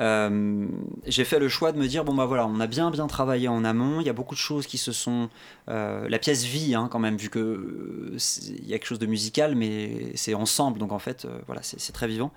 Euh, 0.00 0.66
j'ai 1.06 1.24
fait 1.24 1.38
le 1.38 1.50
choix 1.50 1.70
de 1.70 1.78
me 1.78 1.86
dire 1.86 2.02
bon 2.02 2.14
bah 2.14 2.24
voilà, 2.24 2.46
on 2.46 2.60
a 2.60 2.66
bien 2.66 2.90
bien 2.90 3.06
travaillé 3.06 3.48
en 3.48 3.62
amont. 3.62 4.00
Il 4.00 4.06
y 4.06 4.10
a 4.10 4.14
beaucoup 4.14 4.34
de 4.34 4.40
choses 4.40 4.66
qui 4.66 4.78
se 4.78 4.90
sont. 4.92 5.28
euh, 5.68 6.08
la 6.08 6.18
pièce 6.18 6.44
vit 6.44 6.74
hein, 6.74 6.88
quand 6.90 6.98
même 6.98 7.16
vu 7.16 7.28
que 7.28 7.38
euh, 7.38 8.16
il 8.48 8.66
y 8.68 8.72
a 8.72 8.78
quelque 8.78 8.86
chose 8.86 8.98
de 8.98 9.06
musical, 9.06 9.54
mais 9.54 10.12
c'est 10.14 10.32
ensemble 10.34 10.78
donc 10.78 10.92
en 10.92 10.98
fait 10.98 11.26
euh, 11.26 11.38
voilà 11.46 11.60
c'est 11.62 11.92
très 11.92 12.08
vivant. 12.08 12.32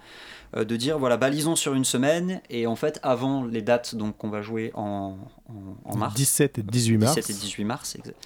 De 0.55 0.77
dire 0.77 0.97
voilà 0.99 1.17
balisons 1.17 1.57
sur 1.57 1.73
une 1.73 1.83
semaine 1.83 2.39
et 2.49 2.65
en 2.65 2.77
fait 2.77 2.99
avant 3.03 3.43
les 3.43 3.61
dates 3.61 3.95
donc 3.95 4.17
qu'on 4.17 4.29
va 4.29 4.41
jouer 4.41 4.71
en, 4.73 5.17
en, 5.49 5.53
en 5.91 5.97
mars 5.97 6.13
17 6.15 6.59
et 6.59 6.63
18 6.63 6.97
mars. 6.97 7.15
17 7.15 7.29
et 7.29 7.33
18 7.39 7.63
mars 7.65 7.95
exact. 7.95 8.17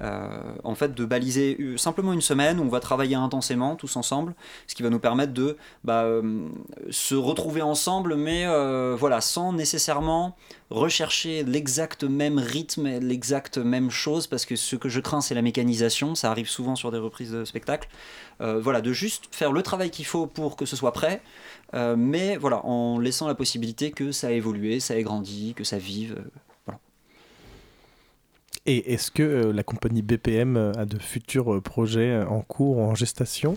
Euh, 0.00 0.28
en 0.62 0.76
fait 0.76 0.94
de 0.94 1.04
baliser 1.04 1.58
simplement 1.76 2.12
une 2.12 2.20
semaine 2.20 2.60
où 2.60 2.62
on 2.62 2.68
va 2.68 2.78
travailler 2.78 3.16
intensément 3.16 3.74
tous 3.74 3.96
ensemble 3.96 4.32
ce 4.68 4.76
qui 4.76 4.84
va 4.84 4.90
nous 4.90 5.00
permettre 5.00 5.32
de 5.32 5.56
bah, 5.82 6.04
euh, 6.04 6.46
se 6.88 7.16
retrouver 7.16 7.62
ensemble 7.62 8.14
mais 8.14 8.46
euh, 8.46 8.94
voilà 8.96 9.20
sans 9.20 9.52
nécessairement 9.52 10.36
rechercher 10.70 11.42
l'exact 11.42 12.04
même 12.04 12.38
rythme 12.38 13.00
l'exact 13.00 13.58
même 13.58 13.90
chose 13.90 14.28
parce 14.28 14.46
que 14.46 14.54
ce 14.54 14.76
que 14.76 14.88
je 14.88 15.00
crains 15.00 15.20
c'est 15.20 15.34
la 15.34 15.42
mécanisation. 15.42 16.14
Ça 16.14 16.30
arrive 16.30 16.48
souvent 16.48 16.76
sur 16.76 16.92
des 16.92 16.98
reprises 16.98 17.32
de 17.32 17.44
spectacle 17.44 17.88
voilà 18.38 18.80
de 18.80 18.92
juste 18.92 19.24
faire 19.32 19.50
le 19.50 19.62
travail 19.64 19.90
qu'il 19.90 20.06
faut 20.06 20.28
pour 20.28 20.54
que 20.54 20.64
ce 20.64 20.76
soit 20.76 20.92
prêt 20.92 21.20
mais 21.74 22.36
voilà 22.36 22.64
en 22.64 23.00
laissant 23.00 23.26
la 23.26 23.34
possibilité 23.34 23.90
que 23.90 24.12
ça 24.12 24.28
a 24.28 24.30
évolué 24.30 24.78
ça 24.78 24.96
ait 24.96 25.02
grandi 25.02 25.54
que 25.54 25.64
ça 25.64 25.78
vive 25.78 26.22
Et 28.70 28.92
est-ce 28.92 29.10
que 29.10 29.22
euh, 29.22 29.52
la 29.52 29.62
compagnie 29.62 30.02
BPM 30.02 30.56
euh, 30.58 30.72
a 30.76 30.84
de 30.84 30.98
futurs 30.98 31.54
euh, 31.54 31.60
projets 31.62 32.22
en 32.28 32.42
cours 32.42 32.76
ou 32.76 32.82
en 32.82 32.94
gestation? 32.94 33.56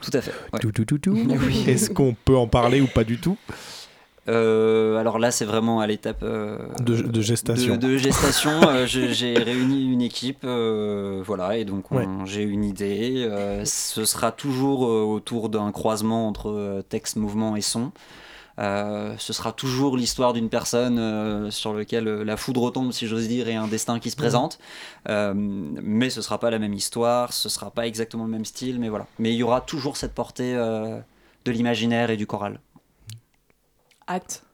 Tout 0.00 0.10
à 0.12 0.20
fait. 0.20 0.30
ouais. 0.52 0.60
Tout, 0.60 0.70
tout, 0.70 0.84
tout, 0.84 0.98
tout. 0.98 1.12
Oui. 1.28 1.64
Est-ce 1.66 1.90
qu'on 1.90 2.14
peut 2.14 2.36
en 2.36 2.46
parler 2.46 2.80
ou 2.80 2.86
pas 2.86 3.02
du 3.02 3.18
tout? 3.18 3.36
Euh, 4.28 4.96
alors 4.96 5.18
là, 5.18 5.30
c'est 5.32 5.44
vraiment 5.44 5.80
à 5.80 5.86
l'étape 5.88 6.22
euh, 6.22 6.58
De- 6.80 7.02
de 7.02 7.20
gestation. 7.20 7.76
De, 7.76 7.86
de 7.88 7.96
gestation, 7.96 8.50
euh, 8.62 8.86
j'ai 8.86 9.34
réuni 9.42 9.90
une 9.92 10.02
équipe, 10.02 10.42
euh, 10.44 11.22
voilà, 11.24 11.56
et 11.58 11.64
donc 11.64 11.90
Ouais. 11.92 12.06
j'ai 12.26 12.42
une 12.42 12.64
idée. 12.64 13.24
euh, 13.28 13.64
ce 13.64 14.04
sera 14.04 14.30
toujours 14.32 14.86
euh, 14.86 15.02
autour 15.02 15.48
d'un 15.48 15.70
croisement 15.72 16.28
entre 16.28 16.50
euh, 16.50 16.82
texte, 16.82 17.16
mouvement 17.16 17.56
et 17.56 17.60
son. 17.60 17.90
Euh, 18.58 19.14
ce 19.18 19.32
sera 19.32 19.52
toujours 19.52 19.96
l'histoire 19.96 20.32
d'une 20.32 20.48
personne 20.48 20.98
euh, 20.98 21.50
sur 21.50 21.74
laquelle 21.74 22.08
euh, 22.08 22.24
la 22.24 22.36
foudre 22.36 22.70
tombe, 22.70 22.92
si 22.92 23.06
j'ose 23.06 23.28
dire, 23.28 23.48
et 23.48 23.54
un 23.54 23.68
destin 23.68 23.98
qui 23.98 24.10
se 24.10 24.16
présente. 24.16 24.58
Euh, 25.08 25.34
mais 25.36 26.08
ce 26.08 26.22
sera 26.22 26.38
pas 26.38 26.50
la 26.50 26.58
même 26.58 26.72
histoire, 26.72 27.32
ce 27.32 27.48
sera 27.48 27.70
pas 27.70 27.86
exactement 27.86 28.24
le 28.24 28.30
même 28.30 28.44
style, 28.44 28.78
mais 28.78 28.88
voilà. 28.88 29.06
Mais 29.18 29.32
il 29.32 29.36
y 29.36 29.42
aura 29.42 29.60
toujours 29.60 29.96
cette 29.96 30.14
portée 30.14 30.54
de 30.54 31.52
l'imaginaire 31.52 32.10
et 32.10 32.16
du 32.16 32.26
choral. 32.26 32.60
Hâte. 34.08 34.45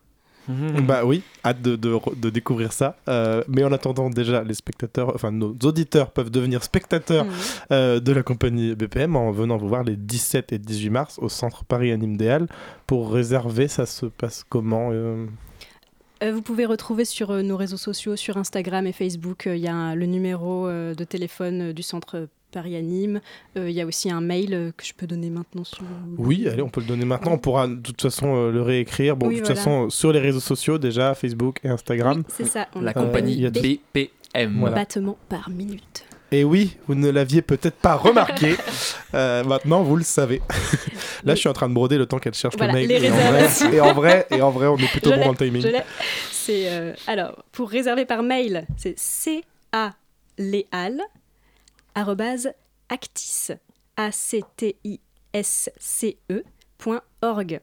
Bah 0.49 1.05
oui, 1.05 1.23
hâte 1.45 1.63
de, 1.63 1.77
de 1.77 2.31
découvrir 2.31 2.73
ça. 2.73 2.97
Euh, 3.09 3.43
mais 3.49 3.65
en 3.65 3.73
attendant, 3.73 4.11
déjà, 4.11 4.43
les 4.43 4.55
spectateurs, 4.55 5.13
enfin 5.15 5.31
nos 5.31 5.57
auditeurs 5.65 6.11
peuvent 6.11 6.31
devenir 6.31 6.65
spectateurs 6.65 7.27
euh, 7.71 8.01
de 8.01 8.13
la 8.13 8.23
compagnie 8.23 8.75
BPM 8.75 9.15
en 9.17 9.31
venant 9.31 9.57
vous 9.57 9.69
voir 9.69 9.85
les 9.85 9.97
17 9.97 10.53
et 10.53 10.59
18 10.59 10.91
mars 10.91 11.19
au 11.21 11.29
centre 11.29 11.65
Paris 11.65 11.93
Anime 11.93 12.17
des 12.17 12.29
Halles. 12.29 12.49
Pour 12.87 13.13
réserver, 13.13 13.69
ça 13.69 13.87
se 13.87 14.07
passe 14.07 14.45
comment 14.49 14.91
euh 14.93 15.27
vous 16.33 16.41
pouvez 16.43 16.67
retrouver 16.67 17.05
sur 17.05 17.33
nos 17.43 17.57
réseaux 17.57 17.77
sociaux, 17.77 18.15
sur 18.15 18.37
Instagram 18.37 18.87
et 18.87 18.93
Facebook, 18.93 19.49
il 19.53 19.57
y 19.59 19.67
a 19.67 19.75
un- 19.75 19.97
le 19.97 20.07
numéro 20.07 20.69
de 20.69 21.03
téléphone 21.05 21.73
du 21.73 21.83
centre 21.83 22.29
Paris 22.53 22.77
Anime. 22.77 23.21
Euh, 23.57 23.69
Il 23.69 23.75
y 23.75 23.81
a 23.81 23.87
aussi 23.87 24.11
un 24.11 24.21
mail 24.21 24.55
euh, 24.55 24.71
que 24.77 24.85
je 24.85 24.93
peux 24.95 25.07
donner 25.07 25.31
maintenant. 25.31 25.65
Sur... 25.65 25.83
Oui, 26.19 26.47
allez, 26.49 26.62
on 26.62 26.69
peut 26.69 26.81
le 26.81 26.87
donner 26.87 27.05
maintenant. 27.05 27.33
On 27.33 27.38
pourra 27.38 27.67
de 27.67 27.75
toute 27.81 28.01
façon 28.03 28.35
euh, 28.37 28.53
le 28.53 28.62
réécrire. 28.62 29.17
Bon, 29.17 29.27
Oui, 29.29 29.35
de 29.35 29.38
toute 29.41 29.47
voilà. 29.49 29.61
façon, 29.61 29.91
sur 29.91 30.12
les 30.12 30.21
réseaux 30.21 30.41
sociaux 30.41 30.79
déjà, 30.79 31.15
Facebook 31.15 31.59
et 31.65 31.69
Instagram. 31.69 32.19
Oui, 32.19 32.25
c'est 32.37 32.45
ça, 32.47 32.69
on 32.75 32.81
La 32.81 32.91
a- 32.91 32.95
compagnie 32.95 33.33
il 33.33 33.41
y 33.41 33.47
a- 33.47 33.51
BPM. 33.51 34.59
Voilà. 34.61 34.77
Battement 34.77 35.17
par 35.29 35.50
minute. 35.50 36.05
Et 36.35 36.44
oui, 36.44 36.77
vous 36.87 36.94
ne 36.94 37.11
l'aviez 37.11 37.42
peut-être 37.42 37.77
pas 37.77 37.94
remarqué. 37.96 38.55
Euh, 39.15 39.44
maintenant, 39.44 39.83
vous 39.83 39.96
le 39.96 40.05
savez. 40.05 40.40
Là, 41.25 41.35
je 41.35 41.40
suis 41.40 41.48
en 41.50 41.53
train 41.53 41.69
de 41.69 41.75
broder 41.75 41.98
le 41.98 42.07
temps 42.07 42.19
qu'elle 42.19 42.33
cherche 42.33 42.55
Voilà, 42.57 42.73
le 42.73 42.79
mail. 42.79 42.88
les 42.88 43.05
et, 43.09 43.11
en 43.11 43.13
vrai, 43.13 43.44
et 43.77 43.81
en 43.83 43.92
vrai, 43.92 44.27
et 44.31 44.40
en 44.40 44.50
vrai, 44.50 44.67
on 44.69 44.79
est 44.79 44.87
plutôt 44.90 45.11
Je 45.11 45.17
bon 45.17 45.25
dans 45.27 45.31
le 45.33 45.37
timing. 45.37 45.71
C'est 46.31 46.71
euh, 46.73 46.94
alors 47.07 47.44
pour 47.53 47.69
réserver 47.69 48.07
par 48.07 48.23
mail, 48.23 48.67
c'est 48.79 48.98
c 48.98 49.44
a 49.73 49.90
léal 50.38 50.98
actis 51.95 53.53
a 53.97 54.13
c 54.13 54.43
t 54.57 54.77
i 54.85 55.01
s 55.33 55.71
c 55.79 56.19
e 56.31 56.43
point 56.79 57.03
org 57.23 57.61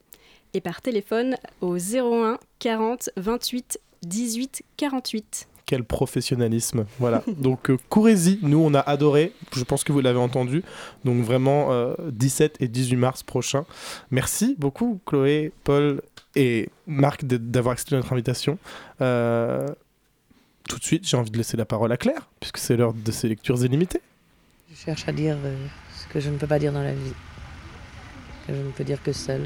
et 0.53 0.61
par 0.61 0.81
téléphone 0.81 1.35
au 1.61 1.77
01 1.77 2.39
40 2.59 3.09
28 3.17 3.79
18 4.03 4.63
48. 4.77 5.47
Quel 5.65 5.83
professionnalisme. 5.83 6.85
Voilà. 6.97 7.23
Donc, 7.37 7.69
euh, 7.69 7.77
courez-y. 7.89 8.39
Nous, 8.41 8.57
on 8.57 8.73
a 8.73 8.79
adoré. 8.79 9.33
Je 9.55 9.63
pense 9.63 9.83
que 9.83 9.91
vous 9.91 9.99
l'avez 9.99 10.17
entendu. 10.17 10.63
Donc, 11.05 11.23
vraiment, 11.23 11.71
euh, 11.71 11.93
17 12.11 12.57
et 12.59 12.67
18 12.67 12.95
mars 12.95 13.21
prochain. 13.21 13.65
Merci 14.09 14.55
beaucoup, 14.57 14.99
Chloé, 15.05 15.51
Paul 15.63 16.01
et 16.35 16.69
Marc, 16.87 17.23
d'avoir 17.25 17.73
accepté 17.73 17.95
notre 17.95 18.11
invitation. 18.13 18.57
Euh, 19.01 19.67
tout 20.67 20.79
de 20.79 20.83
suite, 20.83 21.07
j'ai 21.07 21.17
envie 21.17 21.29
de 21.29 21.37
laisser 21.37 21.55
la 21.55 21.65
parole 21.65 21.91
à 21.91 21.97
Claire, 21.97 22.29
puisque 22.39 22.57
c'est 22.57 22.75
l'heure 22.75 22.93
de 22.93 23.11
ses 23.11 23.27
lectures 23.27 23.63
illimitées. 23.63 24.01
Je 24.79 24.85
cherche 24.85 25.09
à 25.09 25.11
dire 25.11 25.35
euh, 25.43 25.55
ce 25.93 26.07
que 26.13 26.21
je 26.21 26.29
ne 26.29 26.37
peux 26.37 26.47
pas 26.47 26.57
dire 26.57 26.71
dans 26.71 26.81
la 26.81 26.93
vie, 26.93 27.13
que 28.47 28.53
je 28.53 28.61
ne 28.61 28.71
peux 28.71 28.85
dire 28.85 29.03
que 29.03 29.11
seul. 29.11 29.41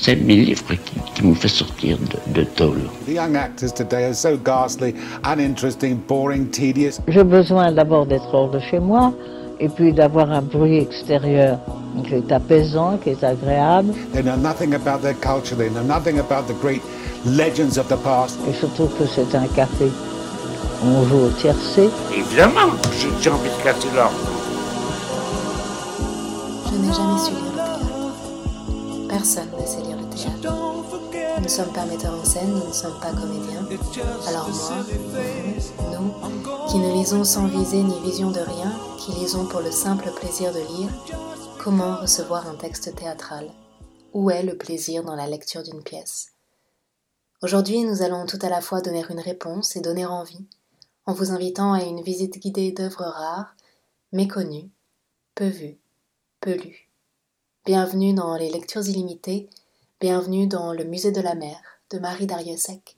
C'est 0.00 0.16
mes 0.16 0.34
livres 0.34 0.74
qui, 0.74 0.98
qui 1.14 1.24
me 1.24 1.34
fait 1.34 1.46
sortir 1.46 1.98
de, 1.98 2.40
de 2.40 2.44
tôle. 2.44 2.80
The 3.06 3.10
young 3.10 3.36
actors 3.36 3.72
today 3.72 4.06
are 4.06 4.14
so 4.14 4.36
ghastly, 4.36 4.92
uninteresting, 5.22 5.98
boring, 6.08 6.50
tedious. 6.50 7.00
J'ai 7.06 7.22
besoin 7.22 7.70
d'abord 7.70 8.06
d'être 8.06 8.34
hors 8.34 8.50
de 8.50 8.58
chez 8.58 8.80
moi 8.80 9.12
et 9.60 9.68
puis 9.68 9.92
d'avoir 9.92 10.32
un 10.32 10.42
bruit 10.42 10.78
extérieur 10.78 11.60
qui 12.04 12.14
est 12.14 12.32
apaisant, 12.32 12.98
qui 12.98 13.10
est 13.10 13.22
agréable. 13.22 13.94
They 14.14 14.22
know 14.22 14.36
nothing 14.36 14.74
about 14.74 15.02
their 15.02 15.14
culture, 15.14 15.56
they 15.56 15.70
know 15.70 15.84
nothing 15.84 16.18
about 16.18 16.52
the 16.52 16.58
great 16.60 16.82
legends 17.24 17.78
of 17.78 17.86
the 17.86 18.02
past. 18.02 18.36
Et 18.48 18.52
surtout 18.52 18.88
que 18.98 19.06
c'est 19.06 19.32
un 19.36 19.46
café. 19.54 19.92
On 20.88 21.04
joue 21.04 21.26
au 21.26 21.30
tiercé. 21.30 21.90
Évidemment, 22.14 22.70
j'ai 23.20 23.30
envie 23.30 23.50
de 23.50 23.62
casser 23.64 23.88
l'ordre. 23.92 24.16
Je 26.66 26.76
n'ai 26.76 26.92
jamais 26.92 27.18
su 27.18 27.32
lire 27.32 27.50
le 27.50 27.56
théâtre. 27.56 29.08
Personne 29.08 29.48
ne 29.60 29.66
sait 29.66 29.80
lire 29.80 29.96
le 29.96 30.08
théâtre. 30.08 30.54
Nous 31.38 31.42
ne 31.42 31.48
sommes 31.48 31.72
pas 31.72 31.86
metteurs 31.86 32.14
en 32.14 32.24
scène, 32.24 32.50
nous 32.50 32.68
ne 32.68 32.72
sommes 32.72 33.00
pas 33.00 33.10
comédiens. 33.10 33.66
Alors 34.28 34.48
moi, 34.48 34.84
vous, 34.86 35.92
nous, 35.92 36.68
qui 36.68 36.78
ne 36.78 36.92
lisons 36.92 37.24
sans 37.24 37.46
visée 37.46 37.82
ni 37.82 37.98
vision 38.00 38.30
de 38.30 38.40
rien, 38.40 38.72
qui 38.98 39.10
lisons 39.12 39.46
pour 39.46 39.62
le 39.62 39.72
simple 39.72 40.10
plaisir 40.12 40.52
de 40.52 40.60
lire, 40.60 40.88
comment 41.58 41.96
recevoir 41.96 42.46
un 42.46 42.54
texte 42.54 42.94
théâtral? 42.94 43.50
Où 44.14 44.30
est 44.30 44.44
le 44.44 44.56
plaisir 44.56 45.02
dans 45.02 45.16
la 45.16 45.26
lecture 45.26 45.64
d'une 45.64 45.82
pièce? 45.82 46.28
Aujourd'hui, 47.42 47.82
nous 47.82 48.02
allons 48.02 48.24
tout 48.24 48.38
à 48.40 48.48
la 48.48 48.60
fois 48.60 48.80
donner 48.80 49.04
une 49.10 49.20
réponse 49.20 49.76
et 49.76 49.80
donner 49.80 50.06
envie, 50.06 50.46
en 51.06 51.12
vous 51.12 51.30
invitant 51.30 51.72
à 51.72 51.84
une 51.84 52.02
visite 52.02 52.38
guidée 52.40 52.72
d'œuvres 52.72 53.04
rares, 53.04 53.54
méconnues, 54.12 54.70
peu 55.36 55.46
vues, 55.46 55.78
peu 56.40 56.54
lues. 56.54 56.90
Bienvenue 57.64 58.12
dans 58.12 58.36
les 58.36 58.50
lectures 58.50 58.86
illimitées, 58.86 59.48
bienvenue 60.00 60.48
dans 60.48 60.72
le 60.72 60.82
musée 60.82 61.12
de 61.12 61.20
la 61.20 61.36
mer 61.36 61.60
de 61.90 62.00
Marie 62.00 62.26
Dariussec. 62.26 62.95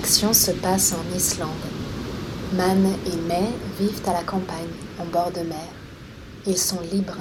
L'action 0.00 0.32
se 0.32 0.50
passe 0.50 0.94
en 0.94 1.14
Islande. 1.14 1.50
Man 2.54 2.86
et 3.06 3.16
May 3.28 3.50
vivent 3.78 4.00
à 4.06 4.14
la 4.14 4.22
campagne, 4.22 4.72
en 4.98 5.04
bord 5.04 5.30
de 5.30 5.42
mer. 5.46 5.68
Ils 6.46 6.56
sont 6.56 6.80
libres. 6.90 7.18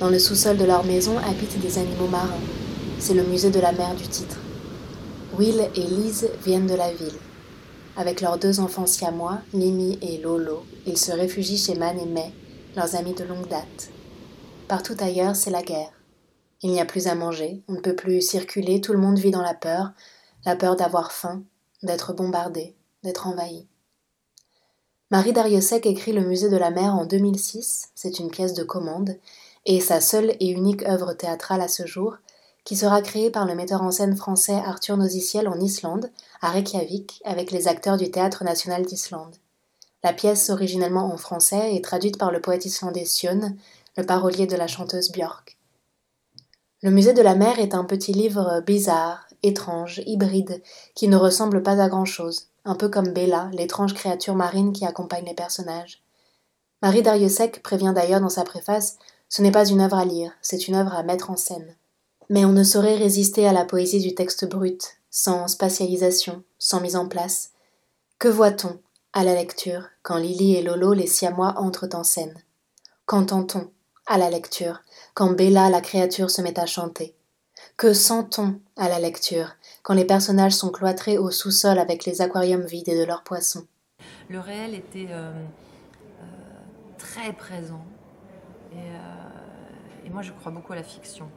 Dans 0.00 0.10
le 0.10 0.18
sous-sol 0.18 0.56
de 0.56 0.64
leur 0.64 0.84
maison 0.84 1.16
habitent 1.18 1.60
des 1.60 1.78
animaux 1.78 2.08
marins. 2.08 2.42
C'est 2.98 3.14
le 3.14 3.22
musée 3.22 3.50
de 3.50 3.60
la 3.60 3.70
mer 3.70 3.94
du 3.94 4.02
titre. 4.08 4.36
Will 5.38 5.70
et 5.76 5.80
Liz 5.80 6.28
viennent 6.44 6.66
de 6.66 6.74
la 6.74 6.92
ville. 6.92 7.20
Avec 7.96 8.20
leurs 8.20 8.38
deux 8.38 8.58
enfants 8.58 8.86
siamois, 8.86 9.38
Limi 9.52 9.96
et 10.02 10.18
Lolo, 10.18 10.64
ils 10.88 10.98
se 10.98 11.12
réfugient 11.12 11.56
chez 11.56 11.76
Man 11.76 12.00
et 12.00 12.06
May, 12.06 12.32
leurs 12.74 12.96
amis 12.96 13.14
de 13.14 13.22
longue 13.22 13.46
date. 13.46 13.90
Partout 14.66 14.96
ailleurs, 14.98 15.36
c'est 15.36 15.50
la 15.50 15.62
guerre. 15.62 15.92
Il 16.62 16.72
n'y 16.72 16.80
a 16.80 16.84
plus 16.84 17.06
à 17.06 17.14
manger, 17.14 17.62
on 17.68 17.74
ne 17.74 17.80
peut 17.80 17.94
plus 17.94 18.22
circuler, 18.22 18.80
tout 18.80 18.92
le 18.92 18.98
monde 18.98 19.20
vit 19.20 19.30
dans 19.30 19.40
la 19.40 19.54
peur, 19.54 19.92
la 20.44 20.56
peur 20.56 20.74
d'avoir 20.74 21.12
faim, 21.12 21.44
d'être 21.82 22.12
bombardé, 22.12 22.74
d'être 23.02 23.26
envahi. 23.26 23.66
Marie 25.10 25.32
Dariussec 25.32 25.86
écrit 25.86 26.12
Le 26.12 26.26
musée 26.26 26.48
de 26.48 26.56
la 26.56 26.70
mer 26.70 26.94
en 26.94 27.06
2006, 27.06 27.90
c'est 27.94 28.18
une 28.18 28.30
pièce 28.30 28.54
de 28.54 28.64
commande, 28.64 29.16
et 29.64 29.80
sa 29.80 30.00
seule 30.00 30.36
et 30.40 30.48
unique 30.48 30.84
œuvre 30.84 31.12
théâtrale 31.12 31.60
à 31.60 31.68
ce 31.68 31.86
jour, 31.86 32.16
qui 32.64 32.76
sera 32.76 33.00
créée 33.00 33.30
par 33.30 33.46
le 33.46 33.54
metteur 33.54 33.82
en 33.82 33.92
scène 33.92 34.16
français 34.16 34.60
Arthur 34.64 34.96
Nosiciel 34.96 35.46
en 35.46 35.60
Islande, 35.60 36.10
à 36.40 36.50
Reykjavik, 36.50 37.22
avec 37.24 37.52
les 37.52 37.68
acteurs 37.68 37.96
du 37.96 38.10
Théâtre 38.10 38.42
national 38.42 38.84
d'Islande. 38.84 39.36
La 40.02 40.12
pièce, 40.12 40.50
originellement 40.50 41.12
en 41.12 41.16
français, 41.16 41.74
est 41.74 41.84
traduite 41.84 42.18
par 42.18 42.32
le 42.32 42.40
poète 42.40 42.64
islandais 42.64 43.04
Sion, 43.04 43.56
le 43.96 44.04
parolier 44.04 44.46
de 44.46 44.56
la 44.56 44.66
chanteuse 44.66 45.10
Björk. 45.12 45.56
Le 46.82 46.90
musée 46.90 47.12
de 47.12 47.22
la 47.22 47.34
mer 47.34 47.58
est 47.58 47.74
un 47.74 47.84
petit 47.84 48.12
livre 48.12 48.62
bizarre, 48.66 49.26
étrange, 49.46 50.02
hybride, 50.06 50.62
qui 50.94 51.08
ne 51.08 51.16
ressemble 51.16 51.62
pas 51.62 51.80
à 51.80 51.88
grand-chose, 51.88 52.48
un 52.64 52.74
peu 52.74 52.88
comme 52.88 53.12
Bella, 53.12 53.50
l'étrange 53.52 53.94
créature 53.94 54.34
marine 54.34 54.72
qui 54.72 54.84
accompagne 54.84 55.24
les 55.24 55.34
personnages. 55.34 56.02
Marie 56.82 57.02
Dariussec 57.02 57.62
prévient 57.62 57.92
d'ailleurs 57.94 58.20
dans 58.20 58.28
sa 58.28 58.44
préface 58.44 58.98
Ce 59.28 59.42
n'est 59.42 59.50
pas 59.50 59.66
une 59.66 59.80
œuvre 59.80 59.96
à 59.96 60.04
lire, 60.04 60.32
c'est 60.42 60.68
une 60.68 60.74
œuvre 60.74 60.94
à 60.94 61.02
mettre 61.02 61.30
en 61.30 61.36
scène. 61.36 61.74
Mais 62.28 62.44
on 62.44 62.52
ne 62.52 62.64
saurait 62.64 62.96
résister 62.96 63.46
à 63.46 63.52
la 63.52 63.64
poésie 63.64 64.00
du 64.00 64.14
texte 64.14 64.48
brut, 64.48 64.98
sans 65.10 65.48
spatialisation, 65.48 66.42
sans 66.58 66.80
mise 66.80 66.96
en 66.96 67.08
place. 67.08 67.50
Que 68.18 68.28
voit-on, 68.28 68.78
à 69.12 69.24
la 69.24 69.34
lecture, 69.34 69.88
quand 70.02 70.18
Lily 70.18 70.56
et 70.56 70.62
Lolo, 70.62 70.92
les 70.92 71.06
Siamois, 71.06 71.54
entrent 71.56 71.88
en 71.94 72.04
scène? 72.04 72.34
Qu'entend-on, 73.06 73.70
à 74.06 74.18
la 74.18 74.30
lecture, 74.30 74.82
quand 75.14 75.32
Bella, 75.32 75.70
la 75.70 75.80
créature, 75.80 76.30
se 76.30 76.42
met 76.42 76.58
à 76.58 76.66
chanter? 76.66 77.15
Que 77.76 77.92
sent-on, 77.92 78.58
à 78.76 78.88
la 78.88 78.98
lecture, 78.98 79.54
quand 79.82 79.92
les 79.92 80.06
personnages 80.06 80.54
sont 80.54 80.70
cloîtrés 80.70 81.18
au 81.18 81.30
sous-sol 81.30 81.78
avec 81.78 82.06
les 82.06 82.22
aquariums 82.22 82.64
vides 82.64 82.88
et 82.88 82.98
de 82.98 83.04
leurs 83.04 83.22
poissons? 83.22 83.66
Le 84.30 84.40
réel 84.40 84.74
était 84.74 85.08
euh, 85.10 85.30
euh, 85.30 86.24
très 86.96 87.34
présent. 87.34 87.84
Et, 88.72 88.76
euh, 88.78 90.06
et 90.06 90.08
moi, 90.10 90.22
je 90.22 90.32
crois 90.32 90.50
beaucoup 90.52 90.72
à 90.72 90.76
la 90.76 90.82
fiction 90.82 91.28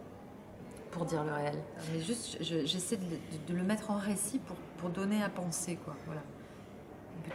pour 0.91 1.03
dire 1.05 1.25
le 1.25 1.33
réel. 1.33 1.61
Juste, 1.99 2.37
je- 2.39 2.65
j'essaie 2.65 2.97
de, 2.97 3.53
le 3.53 3.63
mettre 3.63 3.91
en 3.91 3.97
récit 3.97 4.39
pour, 4.77 4.89
donner 4.89 5.21
à 5.21 5.27
penser. 5.29 5.77
Voilà. 6.05 6.21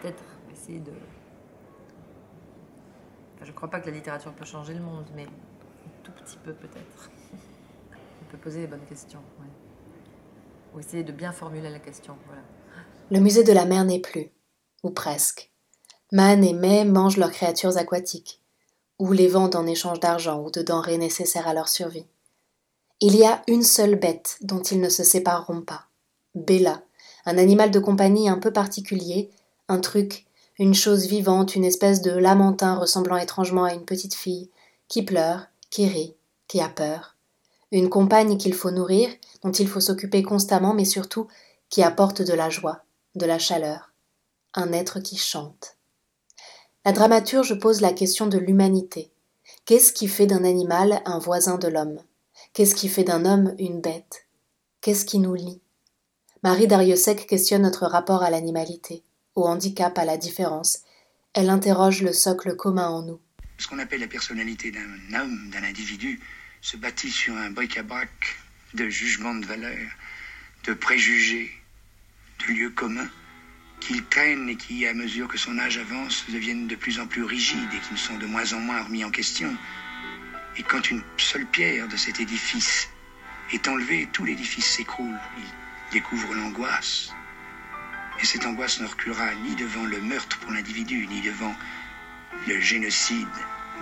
Peut-être 0.01 0.23
essayer 0.51 0.81
de. 0.81 0.93
Je 3.43 3.53
crois 3.53 3.69
pas 3.69 3.81
que 3.81 3.87
la 3.87 3.93
littérature 3.97 4.33
peut 4.33 4.47
changer 4.47 4.73
le 4.73 4.81
monde, 4.81 5.05
mais 5.15 5.25
un 5.25 6.03
tout 6.03 6.13
petit 6.13 6.39
peu 6.39 6.55
peut-être. 6.55 7.11
Poser 8.43 8.61
les 8.61 8.66
bonnes 8.66 8.85
questions. 8.87 9.20
Ou 10.74 10.80
essayer 10.80 11.05
de 11.05 11.12
bien 11.12 11.32
formuler 11.32 11.70
la 11.70 11.78
question. 11.78 12.16
Le 13.11 13.20
musée 13.20 13.45
de 13.45 13.53
la 13.53 13.64
mer 13.64 13.85
n'est 13.85 14.01
plus, 14.01 14.30
ou 14.82 14.91
presque. 14.91 15.51
Man 16.12 16.45
et 16.45 16.53
May 16.53 16.85
mangent 16.85 17.16
leurs 17.16 17.30
créatures 17.30 17.76
aquatiques, 17.76 18.41
ou 18.99 19.12
les 19.12 19.28
vendent 19.28 19.57
en 19.57 19.66
échange 19.66 20.01
d'argent 20.01 20.43
ou 20.43 20.51
de 20.51 20.62
denrées 20.62 20.99
nécessaires 20.99 21.49
à 21.49 21.55
leur 21.55 21.68
survie. 21.68 22.07
Il 23.01 23.16
y 23.16 23.24
a 23.24 23.43
une 23.49 23.62
seule 23.62 23.97
bête 23.97 24.39
dont 24.41 24.62
ils 24.62 24.80
ne 24.80 24.89
se 24.89 25.05
sépareront 25.05 25.62
pas. 25.62 25.87
Bella, 26.35 26.82
un 27.26 27.39
animal 27.39 27.70
de 27.70 27.78
compagnie 27.78 28.28
un 28.28 28.39
peu 28.39 28.53
particulier, 28.53 29.30
un 29.68 29.80
truc, 29.80 30.26
une 30.59 30.74
chose 30.74 31.07
vivante, 31.07 31.55
une 31.55 31.64
espèce 31.64 32.03
de 32.03 32.12
lamentin 32.12 32.76
ressemblant 32.76 33.16
étrangement 33.16 33.64
à 33.64 33.74
une 33.74 33.85
petite 33.85 34.14
fille, 34.14 34.51
qui 34.89 35.03
pleure, 35.03 35.47
qui 35.70 35.89
rit, 35.89 36.14
qui 36.47 36.61
a 36.61 36.68
peur. 36.68 37.14
Une 37.75 37.91
compagne 37.91 38.39
qu'il 38.39 38.55
faut 38.55 38.70
nourrir, 38.70 39.11
dont 39.43 39.51
il 39.51 39.66
faut 39.66 39.81
s'occuper 39.81 40.22
constamment, 40.22 40.75
mais 40.75 40.85
surtout 40.85 41.27
qui 41.70 41.83
apporte 41.83 42.22
de 42.22 42.33
la 42.33 42.49
joie, 42.49 42.85
de 43.16 43.27
la 43.27 43.41
chaleur. 43.41 43.91
Un 44.55 44.72
être 44.72 45.01
qui 45.01 45.16
chante. 45.16 45.77
La 46.85 46.93
dramaturge 46.93 47.59
pose 47.59 47.81
la 47.81 47.93
question 47.93 48.29
de 48.29 48.39
l'humanité. 48.39 49.11
Qu'est-ce 49.64 49.93
qui 49.93 50.07
fait 50.07 50.29
d'un 50.29 50.45
animal 50.45 51.03
un 51.05 51.18
voisin 51.18 51.59
de 51.59 51.66
l'homme? 51.66 51.99
Qu'est-ce 52.53 52.77
qui 52.77 52.89
fait 52.89 53.03
d'un 53.03 53.25
homme 53.25 53.57
une 53.59 53.81
bête? 53.81 54.29
Qu'est-ce 54.81 55.05
qui 55.05 55.18
nous 55.18 55.35
lie? 55.35 55.61
Marie 56.45 56.68
Dariussec 56.68 57.27
questionne 57.27 57.62
notre 57.62 57.87
rapport 57.87 58.22
à 58.22 58.31
l'animalité, 58.31 59.03
au 59.35 59.47
handicap, 59.47 59.99
à 59.99 60.05
la 60.05 60.16
différence. 60.16 60.83
Elle 61.33 61.51
interroge 61.51 62.03
le 62.03 62.12
socle 62.12 62.55
commun 62.55 62.89
en 62.89 63.03
nous. 63.03 63.18
Ce 63.59 63.66
qu'on 63.66 63.81
appelle 63.81 63.99
la 63.99 64.07
personnalité 64.07 64.70
d'un 64.70 65.20
homme, 65.20 65.51
d'un 65.51 65.64
individu, 65.64 66.20
se 66.65 66.79
bâtit 66.79 67.11
sur 67.11 67.37
un 67.37 67.51
bric-à-brac 67.51 68.39
de 68.73 68.89
jugements 68.89 69.35
de 69.35 69.45
valeur, 69.45 69.87
de 70.65 70.73
préjugés, 70.73 71.53
de 72.39 72.55
lieux 72.55 72.71
communs, 72.71 73.11
qu'il 73.81 74.03
traîne 74.07 74.49
et 74.49 74.57
qui, 74.57 74.87
à 74.87 74.95
mesure 74.95 75.29
que 75.29 75.37
son 75.37 75.59
âge 75.59 75.77
avance, 75.77 76.25
deviennent 76.31 76.67
de 76.67 76.75
plus 76.75 76.99
en 77.01 77.07
plus 77.07 77.23
rigides 77.23 77.69
et 77.75 77.79
qui 77.81 77.93
ne 77.93 77.99
sont 77.99 78.17
de 78.17 78.25
moins 78.25 78.51
en 78.55 78.61
moins 78.61 78.83
remis 78.83 79.05
en 79.05 79.11
question. 79.11 79.55
Et 80.57 80.62
quand 80.62 80.91
une 80.91 81.03
seule 81.19 81.45
pierre 81.45 81.87
de 81.87 81.99
cet 81.99 82.19
édifice 82.19 82.89
est 83.53 83.69
enlevée, 83.69 84.09
tout 84.15 84.25
l'édifice 84.25 84.65
s'écroule. 84.65 85.21
Il 85.37 85.93
découvre 85.93 86.35
l'angoisse. 86.35 87.12
Et 88.23 88.25
cette 88.25 88.47
angoisse 88.47 88.81
ne 88.81 88.87
reculera 88.87 89.35
ni 89.35 89.55
devant 89.55 89.85
le 89.85 90.01
meurtre 90.01 90.39
pour 90.39 90.51
l'individu, 90.51 91.07
ni 91.09 91.21
devant 91.21 91.55
le 92.49 92.59
génocide 92.59 93.29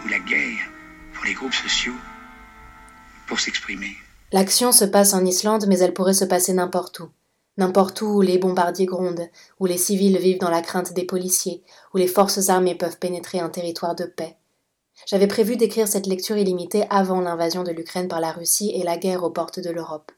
ou 0.04 0.08
la 0.08 0.18
guerre, 0.18 0.68
pour 1.14 1.24
les 1.24 1.34
groupes 1.34 1.54
sociaux, 1.54 1.96
s'exprimer. 3.36 3.92
L'action 4.32 4.72
se 4.72 4.84
passe 4.84 5.14
en 5.14 5.24
Islande, 5.24 5.66
mais 5.68 5.78
elle 5.78 5.94
pourrait 5.94 6.14
se 6.14 6.24
passer 6.24 6.52
n'importe 6.52 7.00
où. 7.00 7.08
N'importe 7.58 8.00
où 8.00 8.06
où 8.06 8.20
les 8.22 8.38
bombardiers 8.38 8.86
grondent, 8.86 9.28
où 9.60 9.66
les 9.66 9.76
civils 9.76 10.18
vivent 10.18 10.40
dans 10.40 10.50
la 10.50 10.62
crainte 10.62 10.94
des 10.94 11.04
policiers, 11.04 11.62
où 11.92 11.98
les 11.98 12.06
forces 12.06 12.48
armées 12.48 12.74
peuvent 12.74 12.98
pénétrer 12.98 13.40
un 13.40 13.50
territoire 13.50 13.94
de 13.94 14.04
paix. 14.04 14.36
J'avais 15.06 15.26
prévu 15.26 15.56
d'écrire 15.56 15.88
cette 15.88 16.06
lecture 16.06 16.36
illimitée 16.36 16.84
avant 16.88 17.20
l'invasion 17.20 17.62
de 17.62 17.72
l'Ukraine 17.72 18.08
par 18.08 18.20
la 18.20 18.32
Russie 18.32 18.70
et 18.74 18.82
la 18.82 18.96
guerre 18.96 19.24
aux 19.24 19.30
portes 19.30 19.60
de 19.60 19.70
l'Europe. 19.70 20.12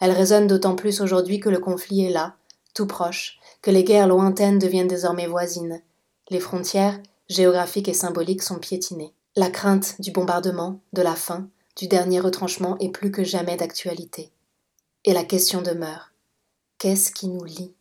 Elle 0.00 0.12
résonne 0.12 0.46
d'autant 0.46 0.76
plus 0.76 1.00
aujourd'hui 1.00 1.40
que 1.40 1.48
le 1.48 1.58
conflit 1.58 2.04
est 2.04 2.10
là, 2.10 2.36
tout 2.74 2.86
proche, 2.86 3.38
que 3.60 3.70
les 3.70 3.84
guerres 3.84 4.08
lointaines 4.08 4.58
deviennent 4.58 4.88
désormais 4.88 5.26
voisines. 5.26 5.80
Les 6.30 6.40
frontières, 6.40 6.98
géographiques 7.28 7.88
et 7.88 7.94
symboliques, 7.94 8.42
sont 8.42 8.58
piétinées. 8.58 9.14
La 9.36 9.50
crainte 9.50 10.00
du 10.00 10.10
bombardement, 10.10 10.80
de 10.92 11.02
la 11.02 11.14
faim, 11.14 11.48
du 11.76 11.88
dernier 11.88 12.20
retranchement 12.20 12.76
est 12.78 12.90
plus 12.90 13.10
que 13.10 13.24
jamais 13.24 13.56
d'actualité. 13.56 14.30
Et 15.04 15.12
la 15.12 15.24
question 15.24 15.62
demeure. 15.62 16.12
Qu'est-ce 16.78 17.10
qui 17.12 17.28
nous 17.28 17.44
lie? 17.44 17.74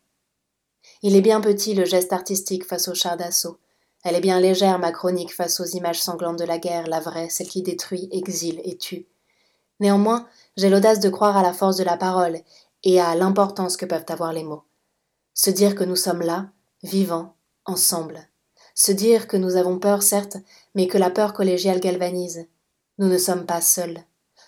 Il 1.01 1.15
est 1.15 1.21
bien 1.21 1.41
petit 1.41 1.73
le 1.73 1.85
geste 1.85 2.13
artistique 2.13 2.65
face 2.65 2.87
au 2.87 2.93
char 2.93 3.17
d'assaut. 3.17 3.57
Elle 4.03 4.15
est 4.15 4.21
bien 4.21 4.39
légère 4.39 4.79
ma 4.79 4.91
chronique 4.91 5.33
face 5.33 5.59
aux 5.59 5.65
images 5.65 6.01
sanglantes 6.01 6.39
de 6.39 6.45
la 6.45 6.57
guerre, 6.57 6.87
la 6.87 6.99
vraie, 6.99 7.29
celle 7.29 7.47
qui 7.47 7.61
détruit, 7.61 8.09
exile 8.11 8.61
et 8.63 8.77
tue. 8.77 9.07
Néanmoins, 9.79 10.27
j'ai 10.57 10.69
l'audace 10.69 10.99
de 10.99 11.09
croire 11.09 11.37
à 11.37 11.43
la 11.43 11.53
force 11.53 11.77
de 11.77 11.83
la 11.83 11.97
parole 11.97 12.39
et 12.83 12.99
à 12.99 13.15
l'importance 13.15 13.77
que 13.77 13.85
peuvent 13.85 14.05
avoir 14.07 14.33
les 14.33 14.43
mots. 14.43 14.63
Se 15.33 15.49
dire 15.49 15.75
que 15.75 15.83
nous 15.83 15.95
sommes 15.95 16.21
là, 16.21 16.49
vivants, 16.83 17.35
ensemble. 17.65 18.27
Se 18.73 18.91
dire 18.91 19.27
que 19.27 19.37
nous 19.37 19.55
avons 19.55 19.79
peur, 19.79 20.01
certes, 20.01 20.37
mais 20.75 20.87
que 20.87 20.97
la 20.97 21.09
peur 21.09 21.33
collégiale 21.33 21.79
galvanise. 21.79 22.47
Nous 23.01 23.07
ne 23.07 23.17
sommes 23.17 23.47
pas 23.47 23.61
seuls. 23.61 23.97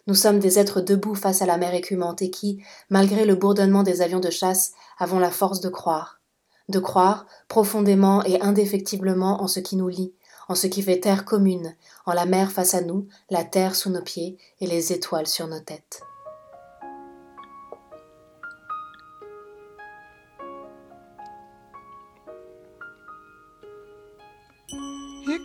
Nous 0.06 0.14
sommes 0.14 0.38
des 0.38 0.60
êtres 0.60 0.80
debout 0.80 1.16
face 1.16 1.42
à 1.42 1.48
la 1.48 1.58
mer 1.58 1.74
écumante 1.74 2.22
et 2.22 2.30
qui, 2.30 2.64
malgré 2.92 3.26
le 3.26 3.34
bourdonnement 3.34 3.82
des 3.82 4.04
avions 4.04 4.20
de 4.20 4.30
chasse, 4.30 4.74
avons 5.00 5.18
la 5.18 5.32
force 5.32 5.60
de 5.60 5.70
croire. 5.70 6.22
De 6.70 6.78
croire 6.78 7.26
profondément 7.48 8.24
et 8.26 8.40
indéfectiblement 8.42 9.42
en 9.42 9.48
ce 9.48 9.60
qui 9.60 9.76
nous 9.76 9.88
lie, 9.90 10.14
en 10.50 10.54
ce 10.54 10.68
qui 10.68 10.84
fait 10.84 11.00
terre 11.00 11.26
commune, 11.26 11.76
en 12.06 12.14
la 12.14 12.28
mer 12.28 12.52
face 12.52 12.76
à 12.76 12.82
nous, 12.82 13.08
la 13.32 13.44
terre 13.44 13.76
sous 13.76 13.90
nos 13.90 14.04
pieds 14.04 14.38
et 14.60 14.68
les 14.68 14.94
étoiles 14.94 15.26
sur 15.26 15.48
nos 15.48 15.60
têtes. 15.60 16.04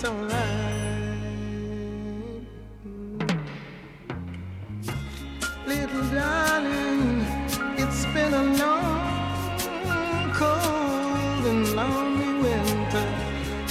Little 0.00 0.14
darling, 6.14 7.26
it's 7.76 8.06
been 8.14 8.32
a 8.32 8.44
long, 8.62 10.32
cold 10.34 11.46
and 11.46 11.74
lonely 11.74 12.32
winter. 12.44 13.06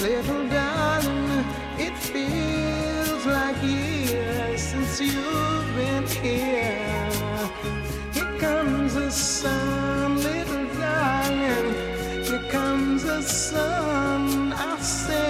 Little 0.02 0.50
darling, 0.50 1.46
it 1.80 1.96
feels 1.98 3.26
like 3.26 3.64
years 3.64 4.62
since 4.62 5.00
you've 5.00 5.76
been 5.78 6.06
here. 6.08 7.10
Here 8.12 8.38
comes 8.38 8.96
the 8.96 9.10
sun, 9.10 10.18
little 10.18 10.68
darling. 10.76 11.74
Here 12.26 12.44
comes 12.52 13.04
the 13.04 13.22
sun. 13.22 14.52
I 14.52 14.78
say 14.80 15.27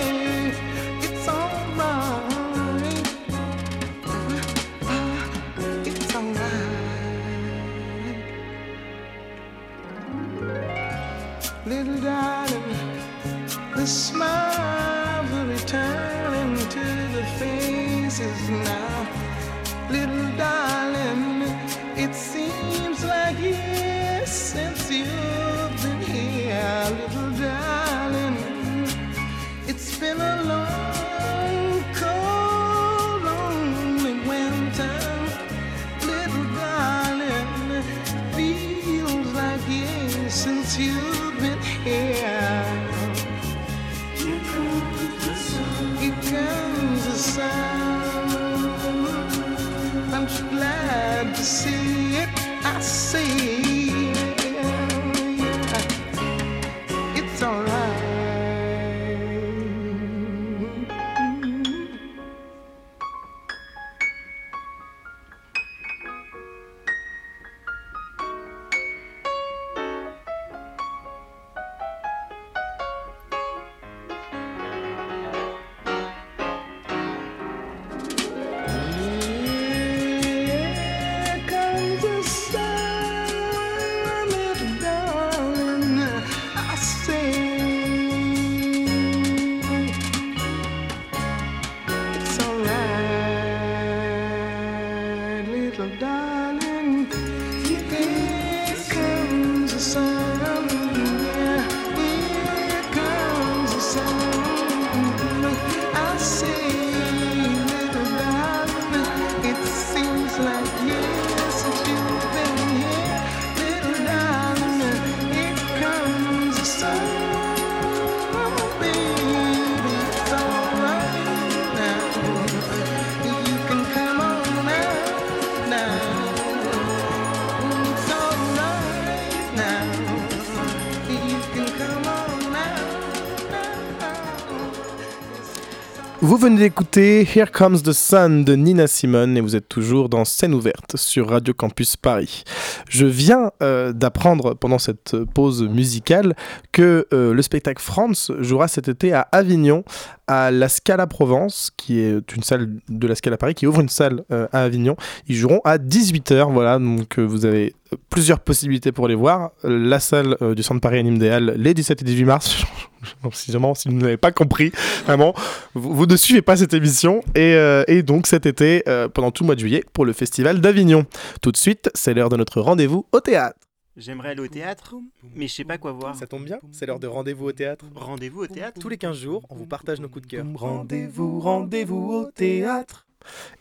Vous 136.38 136.44
venez 136.44 136.60
d'écouter 136.60 137.28
Here 137.36 137.50
Comes 137.52 137.82
the 137.82 137.94
Sun 137.94 138.44
de 138.44 138.54
Nina 138.54 138.86
Simone 138.86 139.38
et 139.38 139.42
vous 139.42 139.56
êtes 139.56 139.68
toujours 139.68 140.08
dans 140.08 140.24
Scène 140.24 140.54
ouverte 140.54 140.96
sur 140.96 141.30
Radio 141.30 141.52
Campus 141.52 141.96
Paris. 141.98 142.44
Je 142.88 143.08
viens 143.08 143.52
euh, 143.64 143.92
d'apprendre 143.92 144.54
pendant 144.54 144.78
cette 144.78 145.18
pause 145.34 145.64
musicale 145.64 146.36
que 146.72 147.08
euh, 147.12 147.34
le 147.34 147.42
spectacle 147.42 147.82
France 147.82 148.32
jouera 148.38 148.68
cet 148.68 148.88
été 148.88 149.14
à 149.14 149.22
Avignon 149.32 149.84
à 150.28 150.52
la 150.52 150.70
Scala 150.70 151.08
Provence, 151.08 151.72
qui 151.76 152.02
est 152.02 152.36
une 152.36 152.44
salle 152.44 152.70
de 152.88 153.08
la 153.08 153.16
Scala 153.16 153.38
Paris, 153.38 153.56
qui 153.56 153.66
ouvre 153.66 153.82
une 153.82 153.90
salle 153.90 154.24
euh, 154.32 154.46
à 154.52 154.62
Avignon. 154.62 154.96
Ils 155.28 155.36
joueront 155.36 155.62
à 155.64 155.80
18h, 155.80 156.54
voilà, 156.54 156.78
donc 156.78 157.18
vous 157.18 157.46
avez 157.46 157.74
plusieurs 158.10 158.40
possibilités 158.40 158.92
pour 158.92 159.08
les 159.08 159.16
voir. 159.16 159.52
La 159.64 160.00
salle 160.00 160.38
euh, 160.42 160.56
du 160.56 160.64
Centre 160.64 160.82
Paris 160.82 161.00
Anime 161.00 161.18
des 161.18 161.30
Halles, 161.30 161.54
les 161.58 161.74
17 161.74 162.02
et 162.02 162.06
18 162.06 162.26
mars. 162.26 162.66
si, 163.34 163.52
vous 163.52 163.92
n'avez 163.94 164.18
pas 164.18 164.32
compris, 164.32 164.72
vraiment, 165.06 165.34
vous, 165.74 165.94
vous, 165.94 166.06
ne 166.06 166.16
suivez 166.16 166.42
pas 166.42 166.58
cette 166.58 166.74
émission. 166.74 167.22
Et, 167.36 167.54
euh, 167.54 167.84
et 167.88 168.04
donc 168.04 168.28
cet 168.28 168.46
été, 168.46 168.84
euh, 168.88 169.08
pendant 169.08 169.32
tout 169.32 169.44
le 169.44 169.48
mois 169.48 169.56
de 169.56 169.60
juillet, 169.60 169.84
pour 169.94 170.06
le 170.06 170.14
Festival 170.14 170.62
d'Avignon. 170.62 171.06
Tout 171.42 171.52
de 171.52 171.58
suite, 171.58 171.90
c'est 171.94 172.14
l'heure 172.14 172.30
de 172.30 172.38
notre 172.38 172.62
rendez-vous 172.62 173.06
au 173.12 173.20
théâtre. 173.20 173.58
J'aimerais 173.98 174.30
aller 174.30 174.42
au 174.42 174.48
théâtre, 174.48 174.94
mais 175.34 175.48
je 175.48 175.54
sais 175.56 175.64
pas 175.64 175.80
quoi 175.80 175.92
voir. 175.92 176.16
Ça 176.16 176.28
tombe 176.28 176.46
bien, 176.46 176.60
c'est 176.72 176.86
l'heure 176.86 177.00
de 177.00 177.08
rendez-vous 177.08 177.46
au 177.46 177.52
théâtre. 177.52 177.86
Rendez-vous 177.96 178.44
au 178.44 178.48
théâtre 178.48 178.80
Tous 178.80 178.90
les 178.90 178.98
15 178.98 179.18
jours, 179.18 179.42
on 179.50 179.56
vous 179.56 179.66
partage 179.66 180.00
nos 180.00 180.08
coups 180.08 180.28
de 180.28 180.32
cœur. 180.32 180.46
Rendez-vous, 180.54 181.40
rendez-vous 181.40 182.14
au 182.14 182.32
théâtre. 182.32 183.07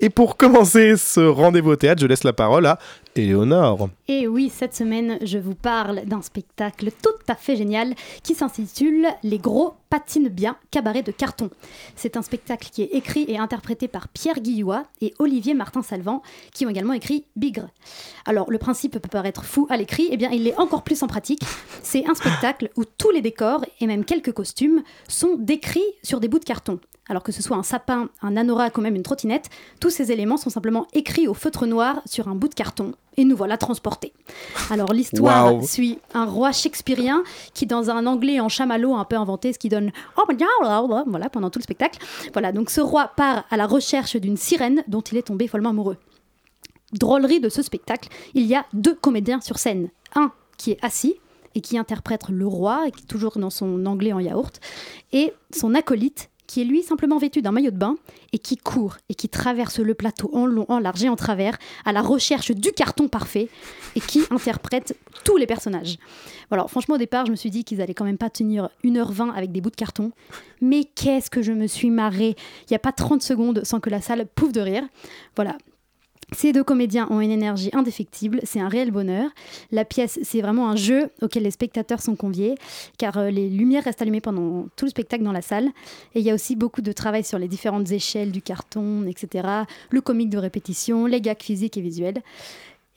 Et 0.00 0.10
pour 0.10 0.36
commencer 0.36 0.96
ce 0.96 1.20
rendez-vous 1.20 1.70
au 1.70 1.76
théâtre, 1.76 2.00
je 2.00 2.06
laisse 2.06 2.24
la 2.24 2.32
parole 2.32 2.66
à 2.66 2.78
Éléonore. 3.14 3.88
Et 4.08 4.26
oui, 4.26 4.50
cette 4.54 4.74
semaine, 4.74 5.18
je 5.22 5.38
vous 5.38 5.54
parle 5.54 6.02
d'un 6.04 6.22
spectacle 6.22 6.90
tout 7.02 7.08
à 7.28 7.34
fait 7.34 7.56
génial 7.56 7.94
qui 8.22 8.34
s'intitule 8.34 9.06
Les 9.22 9.38
gros 9.38 9.74
patinent 9.90 10.28
bien, 10.28 10.56
cabaret 10.70 11.02
de 11.02 11.12
carton. 11.12 11.50
C'est 11.94 12.16
un 12.16 12.22
spectacle 12.22 12.68
qui 12.70 12.82
est 12.82 12.90
écrit 12.92 13.24
et 13.28 13.38
interprété 13.38 13.88
par 13.88 14.08
Pierre 14.08 14.40
Guillois 14.40 14.84
et 15.00 15.14
Olivier 15.18 15.54
Martin-Salvant, 15.54 16.22
qui 16.52 16.66
ont 16.66 16.70
également 16.70 16.92
écrit 16.92 17.24
Bigre. 17.36 17.68
Alors, 18.26 18.50
le 18.50 18.58
principe 18.58 18.98
peut 18.98 19.08
paraître 19.08 19.44
fou 19.44 19.66
à 19.70 19.76
l'écrit, 19.76 20.08
et 20.10 20.16
bien 20.16 20.30
il 20.30 20.44
l'est 20.44 20.58
encore 20.58 20.82
plus 20.82 21.02
en 21.02 21.06
pratique. 21.06 21.42
C'est 21.82 22.08
un 22.08 22.14
spectacle 22.14 22.70
où 22.76 22.84
tous 22.84 23.10
les 23.10 23.22
décors 23.22 23.64
et 23.80 23.86
même 23.86 24.04
quelques 24.04 24.32
costumes 24.32 24.82
sont 25.08 25.36
décrits 25.38 25.80
sur 26.02 26.20
des 26.20 26.28
bouts 26.28 26.38
de 26.38 26.44
carton. 26.44 26.80
Alors 27.08 27.22
que 27.22 27.30
ce 27.30 27.42
soit 27.42 27.56
un 27.56 27.62
sapin, 27.62 28.08
un 28.20 28.36
anorak 28.36 28.76
ou 28.78 28.80
même 28.80 28.96
une 28.96 29.02
trottinette, 29.02 29.48
tous 29.80 29.90
ces 29.90 30.10
éléments 30.10 30.36
sont 30.36 30.50
simplement 30.50 30.86
écrits 30.92 31.28
au 31.28 31.34
feutre 31.34 31.66
noir 31.66 32.02
sur 32.04 32.26
un 32.28 32.34
bout 32.34 32.48
de 32.48 32.54
carton 32.54 32.94
et 33.16 33.24
nous 33.24 33.36
voilà 33.36 33.56
transportés. 33.56 34.12
Alors 34.70 34.92
l'histoire 34.92 35.54
Wow. 35.54 35.62
suit 35.62 35.98
un 36.14 36.24
roi 36.24 36.52
shakespearien 36.52 37.22
qui, 37.54 37.66
dans 37.66 37.90
un 37.90 38.06
anglais 38.06 38.40
en 38.40 38.48
chamallow 38.48 38.94
un 38.94 39.04
peu 39.04 39.16
inventé, 39.16 39.52
ce 39.52 39.58
qui 39.58 39.68
donne 39.68 39.92
oh 40.16 40.22
voilà 41.06 41.30
pendant 41.30 41.50
tout 41.50 41.58
le 41.58 41.64
spectacle. 41.64 41.98
Voilà 42.32 42.52
donc 42.52 42.70
ce 42.70 42.80
roi 42.80 43.12
part 43.16 43.44
à 43.50 43.56
la 43.56 43.66
recherche 43.66 44.16
d'une 44.16 44.36
sirène 44.36 44.82
dont 44.88 45.00
il 45.00 45.16
est 45.16 45.26
tombé 45.26 45.46
follement 45.46 45.70
amoureux. 45.70 45.98
Drôlerie 46.92 47.40
de 47.40 47.48
ce 47.48 47.62
spectacle, 47.62 48.08
il 48.34 48.46
y 48.46 48.54
a 48.54 48.64
deux 48.72 48.94
comédiens 48.94 49.40
sur 49.40 49.58
scène. 49.58 49.90
Un 50.14 50.32
qui 50.56 50.72
est 50.72 50.78
assis 50.84 51.16
et 51.54 51.60
qui 51.60 51.78
interprète 51.78 52.28
le 52.28 52.46
roi, 52.46 52.86
et 52.86 52.90
qui 52.90 53.02
est 53.02 53.06
toujours 53.06 53.38
dans 53.38 53.50
son 53.50 53.86
anglais 53.86 54.12
en 54.12 54.20
yaourt, 54.20 54.60
et 55.12 55.32
son 55.50 55.74
acolyte 55.74 56.28
qui 56.46 56.60
est 56.60 56.64
lui 56.64 56.82
simplement 56.82 57.18
vêtu 57.18 57.42
d'un 57.42 57.52
maillot 57.52 57.70
de 57.70 57.76
bain 57.76 57.96
et 58.32 58.38
qui 58.38 58.56
court 58.56 58.96
et 59.08 59.14
qui 59.14 59.28
traverse 59.28 59.78
le 59.78 59.94
plateau 59.94 60.30
en 60.32 60.46
long, 60.46 60.66
en 60.68 60.78
large 60.78 61.04
et 61.04 61.08
en 61.08 61.16
travers 61.16 61.56
à 61.84 61.92
la 61.92 62.02
recherche 62.02 62.52
du 62.52 62.72
carton 62.72 63.08
parfait 63.08 63.48
et 63.94 64.00
qui 64.00 64.22
interprète 64.30 64.96
tous 65.24 65.36
les 65.36 65.46
personnages. 65.46 65.98
Voilà, 66.48 66.66
franchement 66.68 66.96
au 66.96 66.98
départ 66.98 67.26
je 67.26 67.30
me 67.30 67.36
suis 67.36 67.50
dit 67.50 67.64
qu'ils 67.64 67.80
allaient 67.80 67.94
quand 67.94 68.04
même 68.04 68.18
pas 68.18 68.30
tenir 68.30 68.70
1h20 68.84 69.32
avec 69.32 69.52
des 69.52 69.60
bouts 69.60 69.70
de 69.70 69.76
carton, 69.76 70.12
mais 70.60 70.84
qu'est-ce 70.84 71.30
que 71.30 71.42
je 71.42 71.52
me 71.52 71.66
suis 71.66 71.90
marrée 71.90 72.36
Il 72.62 72.72
n'y 72.72 72.76
a 72.76 72.80
pas 72.80 72.92
30 72.92 73.22
secondes 73.22 73.64
sans 73.64 73.80
que 73.80 73.90
la 73.90 74.00
salle 74.00 74.26
pouffe 74.26 74.52
de 74.52 74.60
rire. 74.60 74.84
Voilà, 75.34 75.56
ces 76.32 76.52
deux 76.52 76.64
comédiens 76.64 77.06
ont 77.10 77.20
une 77.20 77.30
énergie 77.30 77.70
indéfectible, 77.72 78.40
c'est 78.42 78.58
un 78.58 78.68
réel 78.68 78.90
bonheur. 78.90 79.30
La 79.70 79.84
pièce, 79.84 80.18
c'est 80.22 80.40
vraiment 80.40 80.68
un 80.68 80.76
jeu 80.76 81.10
auquel 81.22 81.44
les 81.44 81.52
spectateurs 81.52 82.02
sont 82.02 82.16
conviés, 82.16 82.56
car 82.98 83.16
euh, 83.16 83.30
les 83.30 83.48
lumières 83.48 83.84
restent 83.84 84.02
allumées 84.02 84.20
pendant 84.20 84.66
tout 84.74 84.86
le 84.86 84.90
spectacle 84.90 85.22
dans 85.22 85.32
la 85.32 85.42
salle. 85.42 85.66
Et 86.14 86.20
il 86.20 86.22
y 86.22 86.30
a 86.30 86.34
aussi 86.34 86.56
beaucoup 86.56 86.82
de 86.82 86.90
travail 86.90 87.22
sur 87.22 87.38
les 87.38 87.46
différentes 87.46 87.92
échelles 87.92 88.32
du 88.32 88.42
carton, 88.42 89.06
etc. 89.06 89.48
Le 89.90 90.00
comique 90.00 90.30
de 90.30 90.38
répétition, 90.38 91.06
les 91.06 91.20
gags 91.20 91.40
physiques 91.40 91.76
et 91.76 91.80
visuels. 91.80 92.22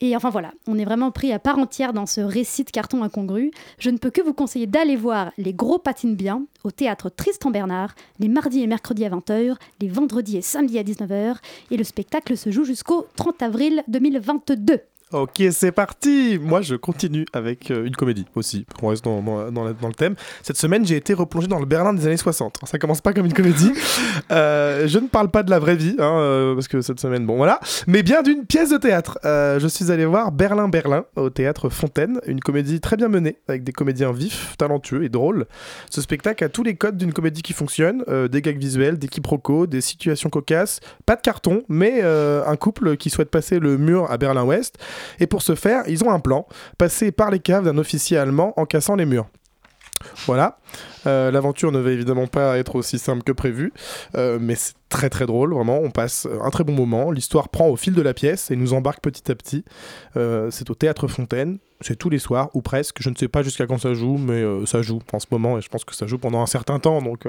Et 0.02 0.16
enfin 0.16 0.30
voilà, 0.30 0.52
on 0.66 0.78
est 0.78 0.84
vraiment 0.84 1.10
pris 1.10 1.30
à 1.32 1.38
part 1.38 1.58
entière 1.58 1.92
dans 1.92 2.06
ce 2.06 2.22
récit 2.22 2.64
de 2.64 2.70
carton 2.70 3.02
incongru. 3.02 3.50
Je 3.78 3.90
ne 3.90 3.98
peux 3.98 4.10
que 4.10 4.22
vous 4.22 4.32
conseiller 4.32 4.66
d'aller 4.66 4.96
voir 4.96 5.30
Les 5.36 5.52
Gros 5.52 5.78
Patines 5.78 6.16
Bien 6.16 6.46
au 6.64 6.70
théâtre 6.70 7.10
Tristan 7.10 7.50
Bernard, 7.50 7.94
les 8.18 8.28
mardis 8.28 8.62
et 8.62 8.66
mercredis 8.66 9.04
à 9.04 9.10
20h, 9.10 9.56
les 9.80 9.88
vendredis 9.88 10.38
et 10.38 10.42
samedis 10.42 10.78
à 10.78 10.82
19h. 10.82 11.36
Et 11.70 11.76
le 11.76 11.84
spectacle 11.84 12.36
se 12.36 12.50
joue 12.50 12.64
jusqu'au 12.64 13.06
30 13.16 13.42
avril 13.42 13.82
2022. 13.88 14.80
Ok, 15.12 15.42
c'est 15.50 15.72
parti 15.72 16.38
Moi, 16.40 16.60
je 16.62 16.76
continue 16.76 17.26
avec 17.32 17.72
euh, 17.72 17.84
une 17.84 17.96
comédie 17.96 18.26
aussi. 18.36 18.64
On 18.80 18.88
reste 18.88 19.04
dans, 19.04 19.20
dans, 19.22 19.50
dans 19.50 19.64
la- 19.64 19.72
dans 19.72 19.88
le 19.88 19.94
thème. 19.94 20.14
Cette 20.42 20.56
semaine, 20.56 20.86
j'ai 20.86 20.94
été 20.96 21.14
replongé 21.14 21.48
dans 21.48 21.58
le 21.58 21.66
Berlin 21.66 21.92
des 21.92 22.06
années 22.06 22.16
60. 22.16 22.60
Ça 22.64 22.78
commence 22.78 23.00
pas 23.00 23.12
comme 23.12 23.26
une 23.26 23.32
comédie. 23.32 23.72
Euh, 24.32 24.86
je 24.86 24.98
ne 24.98 25.08
parle 25.08 25.30
pas 25.30 25.42
de 25.42 25.50
la 25.50 25.58
vraie 25.58 25.74
vie, 25.76 25.96
hein, 25.98 26.04
euh, 26.20 26.54
parce 26.54 26.68
que 26.68 26.80
cette 26.82 27.00
semaine, 27.00 27.26
bon 27.26 27.36
voilà, 27.36 27.58
mais 27.88 28.02
bien 28.02 28.22
d'une 28.22 28.44
pièce 28.44 28.70
de 28.70 28.76
théâtre. 28.76 29.18
Je 29.24 29.66
suis 29.66 29.90
allé 29.90 30.04
voir 30.04 30.30
Berlin 30.30 30.68
Berlin 30.68 31.04
au 31.16 31.30
théâtre 31.30 31.68
Fontaine, 31.68 32.20
une 32.26 32.38
comédie 32.40 32.80
très 32.80 32.96
bien 32.96 33.08
menée, 33.08 33.38
avec 33.48 33.64
des 33.64 33.72
comédiens 33.72 34.12
vifs, 34.12 34.56
talentueux 34.56 35.02
et 35.04 35.08
drôles. 35.08 35.46
Ce 35.90 36.00
spectacle 36.00 36.44
a 36.44 36.48
tous 36.48 36.62
les 36.62 36.74
codes 36.76 36.96
d'une 36.96 37.12
comédie 37.12 37.42
qui 37.42 37.52
fonctionne, 37.52 38.04
des 38.30 38.42
gags 38.42 38.58
visuels, 38.58 38.98
des 38.98 39.08
quiproquos, 39.08 39.66
des 39.66 39.80
situations 39.80 40.30
cocasses, 40.30 40.80
pas 41.06 41.16
de 41.16 41.22
carton, 41.22 41.62
mais 41.68 42.02
un 42.02 42.56
couple 42.56 42.96
qui 42.96 43.10
souhaite 43.10 43.30
passer 43.30 43.58
le 43.58 43.78
mur 43.78 44.10
à 44.10 44.16
Berlin-Ouest. 44.18 44.76
Et 45.18 45.26
pour 45.26 45.42
ce 45.42 45.54
faire, 45.54 45.82
ils 45.88 46.04
ont 46.04 46.10
un 46.10 46.20
plan, 46.20 46.46
passer 46.78 47.12
par 47.12 47.30
les 47.30 47.40
caves 47.40 47.64
d'un 47.64 47.78
officier 47.78 48.18
allemand 48.18 48.52
en 48.56 48.66
cassant 48.66 48.96
les 48.96 49.06
murs. 49.06 49.28
Voilà. 50.26 50.58
Euh, 51.06 51.30
L'aventure 51.30 51.72
ne 51.72 51.78
va 51.78 51.90
évidemment 51.90 52.26
pas 52.26 52.58
être 52.58 52.74
aussi 52.76 52.98
simple 52.98 53.22
que 53.22 53.32
prévu, 53.32 53.72
euh, 54.16 54.38
mais 54.40 54.54
c'est 54.54 54.74
très 54.88 55.08
très 55.08 55.26
drôle, 55.26 55.54
vraiment. 55.54 55.78
On 55.82 55.90
passe 55.90 56.26
euh, 56.26 56.40
un 56.42 56.50
très 56.50 56.64
bon 56.64 56.72
moment. 56.74 57.10
L'histoire 57.10 57.48
prend 57.48 57.68
au 57.68 57.76
fil 57.76 57.94
de 57.94 58.02
la 58.02 58.12
pièce 58.14 58.50
et 58.50 58.56
nous 58.56 58.72
embarque 58.72 59.00
petit 59.00 59.30
à 59.30 59.34
petit. 59.34 59.64
Euh, 60.16 60.50
c'est 60.50 60.68
au 60.70 60.74
Théâtre 60.74 61.08
Fontaine. 61.08 61.58
C'est 61.82 61.96
tous 61.96 62.10
les 62.10 62.18
soirs, 62.18 62.50
ou 62.52 62.60
presque. 62.60 62.98
Je 63.00 63.08
ne 63.08 63.14
sais 63.14 63.28
pas 63.28 63.42
jusqu'à 63.42 63.66
quand 63.66 63.78
ça 63.78 63.94
joue, 63.94 64.18
mais 64.18 64.44
ça 64.66 64.82
joue 64.82 64.98
en 65.14 65.18
ce 65.18 65.26
moment 65.30 65.56
et 65.56 65.62
je 65.62 65.68
pense 65.70 65.84
que 65.86 65.94
ça 65.94 66.06
joue 66.06 66.18
pendant 66.18 66.42
un 66.42 66.46
certain 66.46 66.78
temps. 66.78 67.00
Donc 67.00 67.24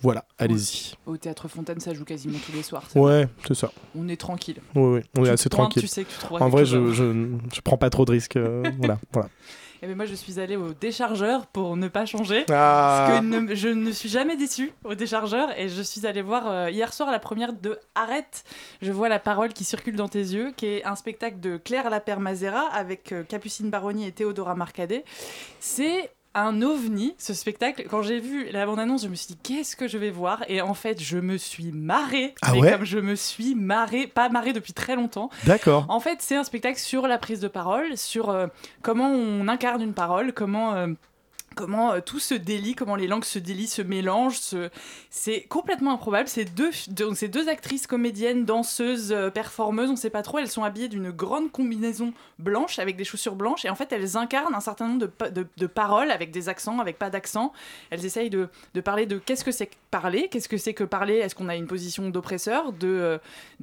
voilà, 0.00 0.24
allez-y. 0.38 0.94
Au 1.04 1.18
théâtre 1.18 1.48
Fontaine, 1.48 1.80
ça 1.80 1.92
joue 1.92 2.06
quasiment 2.06 2.38
tous 2.46 2.52
les 2.56 2.62
soirs. 2.62 2.84
Ouais, 2.94 3.28
c'est 3.46 3.52
ça. 3.52 3.70
On 3.94 4.08
est 4.08 4.16
tranquille. 4.18 4.56
Oui, 4.74 4.94
oui, 4.94 5.00
on 5.18 5.26
est 5.26 5.28
assez 5.28 5.50
tranquille. 5.50 5.82
tu 5.82 5.88
sais 5.88 6.04
que 6.04 6.10
tu 6.10 6.16
trouveras 6.18 6.46
en 6.46 6.48
vrai, 6.48 6.64
je, 6.64 6.92
je, 6.94 7.26
je 7.52 7.60
prends 7.60 7.76
pas 7.76 7.90
trop 7.90 8.06
de 8.06 8.12
risques. 8.12 8.38
voilà, 8.78 8.98
voilà. 9.12 9.28
Et 9.82 9.86
ben 9.86 9.96
moi, 9.96 10.04
je 10.04 10.14
suis 10.14 10.38
allée 10.38 10.56
au 10.56 10.74
déchargeur 10.74 11.46
pour 11.46 11.76
ne 11.76 11.88
pas 11.88 12.04
changer. 12.04 12.44
Ah. 12.50 13.06
Parce 13.08 13.20
que 13.20 13.24
ne- 13.24 13.54
je 13.54 13.68
ne 13.68 13.90
suis 13.92 14.10
jamais 14.10 14.36
déçue 14.36 14.72
au 14.84 14.94
déchargeur. 14.94 15.58
Et 15.58 15.68
je 15.70 15.80
suis 15.80 16.06
allée 16.06 16.20
voir 16.22 16.48
euh, 16.48 16.70
hier 16.70 16.92
soir 16.92 17.10
la 17.10 17.18
première 17.18 17.52
de 17.54 17.78
Arrête, 17.94 18.44
je 18.82 18.92
vois 18.92 19.08
la 19.08 19.18
parole 19.18 19.52
qui 19.54 19.64
circule 19.64 19.96
dans 19.96 20.08
tes 20.08 20.18
yeux, 20.18 20.52
qui 20.56 20.66
est 20.66 20.84
un 20.84 20.96
spectacle 20.96 21.40
de 21.40 21.56
Claire 21.56 21.88
Lapère-Mazera 21.88 22.68
avec 22.72 23.12
euh, 23.12 23.22
Capucine 23.24 23.70
Baroni 23.70 24.06
et 24.06 24.12
Théodora 24.12 24.54
Marcadet. 24.54 25.04
C'est 25.60 26.10
un 26.34 26.62
ovni, 26.62 27.14
ce 27.18 27.34
spectacle. 27.34 27.86
Quand 27.90 28.02
j'ai 28.02 28.20
vu 28.20 28.48
la 28.52 28.64
bande-annonce, 28.66 29.02
je 29.02 29.08
me 29.08 29.14
suis 29.14 29.34
dit, 29.34 29.38
qu'est-ce 29.42 29.74
que 29.74 29.88
je 29.88 29.98
vais 29.98 30.10
voir? 30.10 30.44
Et 30.48 30.60
en 30.60 30.74
fait, 30.74 31.00
je 31.02 31.18
me 31.18 31.36
suis 31.36 31.72
marrée. 31.72 32.34
Ah 32.42 32.52
mais 32.52 32.60
ouais? 32.60 32.70
comme 32.72 32.84
je 32.84 32.98
me 32.98 33.16
suis 33.16 33.54
marrée, 33.54 34.06
pas 34.06 34.28
marrée 34.28 34.52
depuis 34.52 34.72
très 34.72 34.94
longtemps. 34.94 35.30
D'accord. 35.44 35.86
En 35.88 35.98
fait, 36.00 36.18
c'est 36.20 36.36
un 36.36 36.44
spectacle 36.44 36.78
sur 36.78 37.08
la 37.08 37.18
prise 37.18 37.40
de 37.40 37.48
parole, 37.48 37.96
sur 37.96 38.30
euh, 38.30 38.46
comment 38.82 39.10
on 39.10 39.48
incarne 39.48 39.82
une 39.82 39.94
parole, 39.94 40.32
comment. 40.32 40.74
euh, 40.74 40.86
Comment 41.56 41.92
euh, 41.92 42.00
tout 42.00 42.20
se 42.20 42.34
délie, 42.34 42.74
comment 42.74 42.94
les 42.96 43.08
langues 43.08 43.24
se 43.24 43.38
délient, 43.38 43.66
se 43.66 43.82
mélangent, 43.82 44.40
c'est 45.10 45.42
complètement 45.42 45.92
improbable. 45.92 46.28
Ces 46.28 46.44
deux, 46.44 46.70
donc 46.88 47.16
ces 47.16 47.28
deux 47.28 47.48
actrices 47.48 47.86
comédiennes, 47.88 48.44
danseuses, 48.44 49.12
euh, 49.12 49.30
performeuses, 49.30 49.90
on 49.90 49.96
sait 49.96 50.10
pas 50.10 50.22
trop, 50.22 50.38
elles 50.38 50.48
sont 50.50 50.62
habillées 50.62 50.88
d'une 50.88 51.10
grande 51.10 51.50
combinaison 51.50 52.12
blanche 52.38 52.78
avec 52.78 52.96
des 52.96 53.04
chaussures 53.04 53.34
blanches 53.34 53.64
et 53.64 53.70
en 53.70 53.74
fait 53.74 53.92
elles 53.92 54.16
incarnent 54.16 54.54
un 54.54 54.60
certain 54.60 54.86
nombre 54.86 55.00
de, 55.00 55.06
pa- 55.06 55.30
de- 55.30 55.46
de 55.56 55.66
paroles 55.66 56.10
avec 56.12 56.30
des 56.30 56.48
accents, 56.48 56.78
avec 56.78 56.98
pas 56.98 57.10
d'accent. 57.10 57.52
Elles 57.90 58.06
essayent 58.06 58.30
de, 58.30 58.48
parler 58.84 59.06
de 59.06 59.18
qu'est-ce 59.18 59.44
que 59.44 59.52
c'est 59.52 59.66
que 59.66 59.74
parler, 59.90 60.28
qu'est-ce 60.30 60.48
que 60.48 60.56
c'est 60.56 60.72
que 60.72 60.84
parler, 60.84 61.16
est-ce 61.16 61.34
qu'on 61.34 61.48
a 61.48 61.56
une 61.56 61.66
position 61.66 62.10
d'oppresseur, 62.10 62.72
de, 62.72 63.18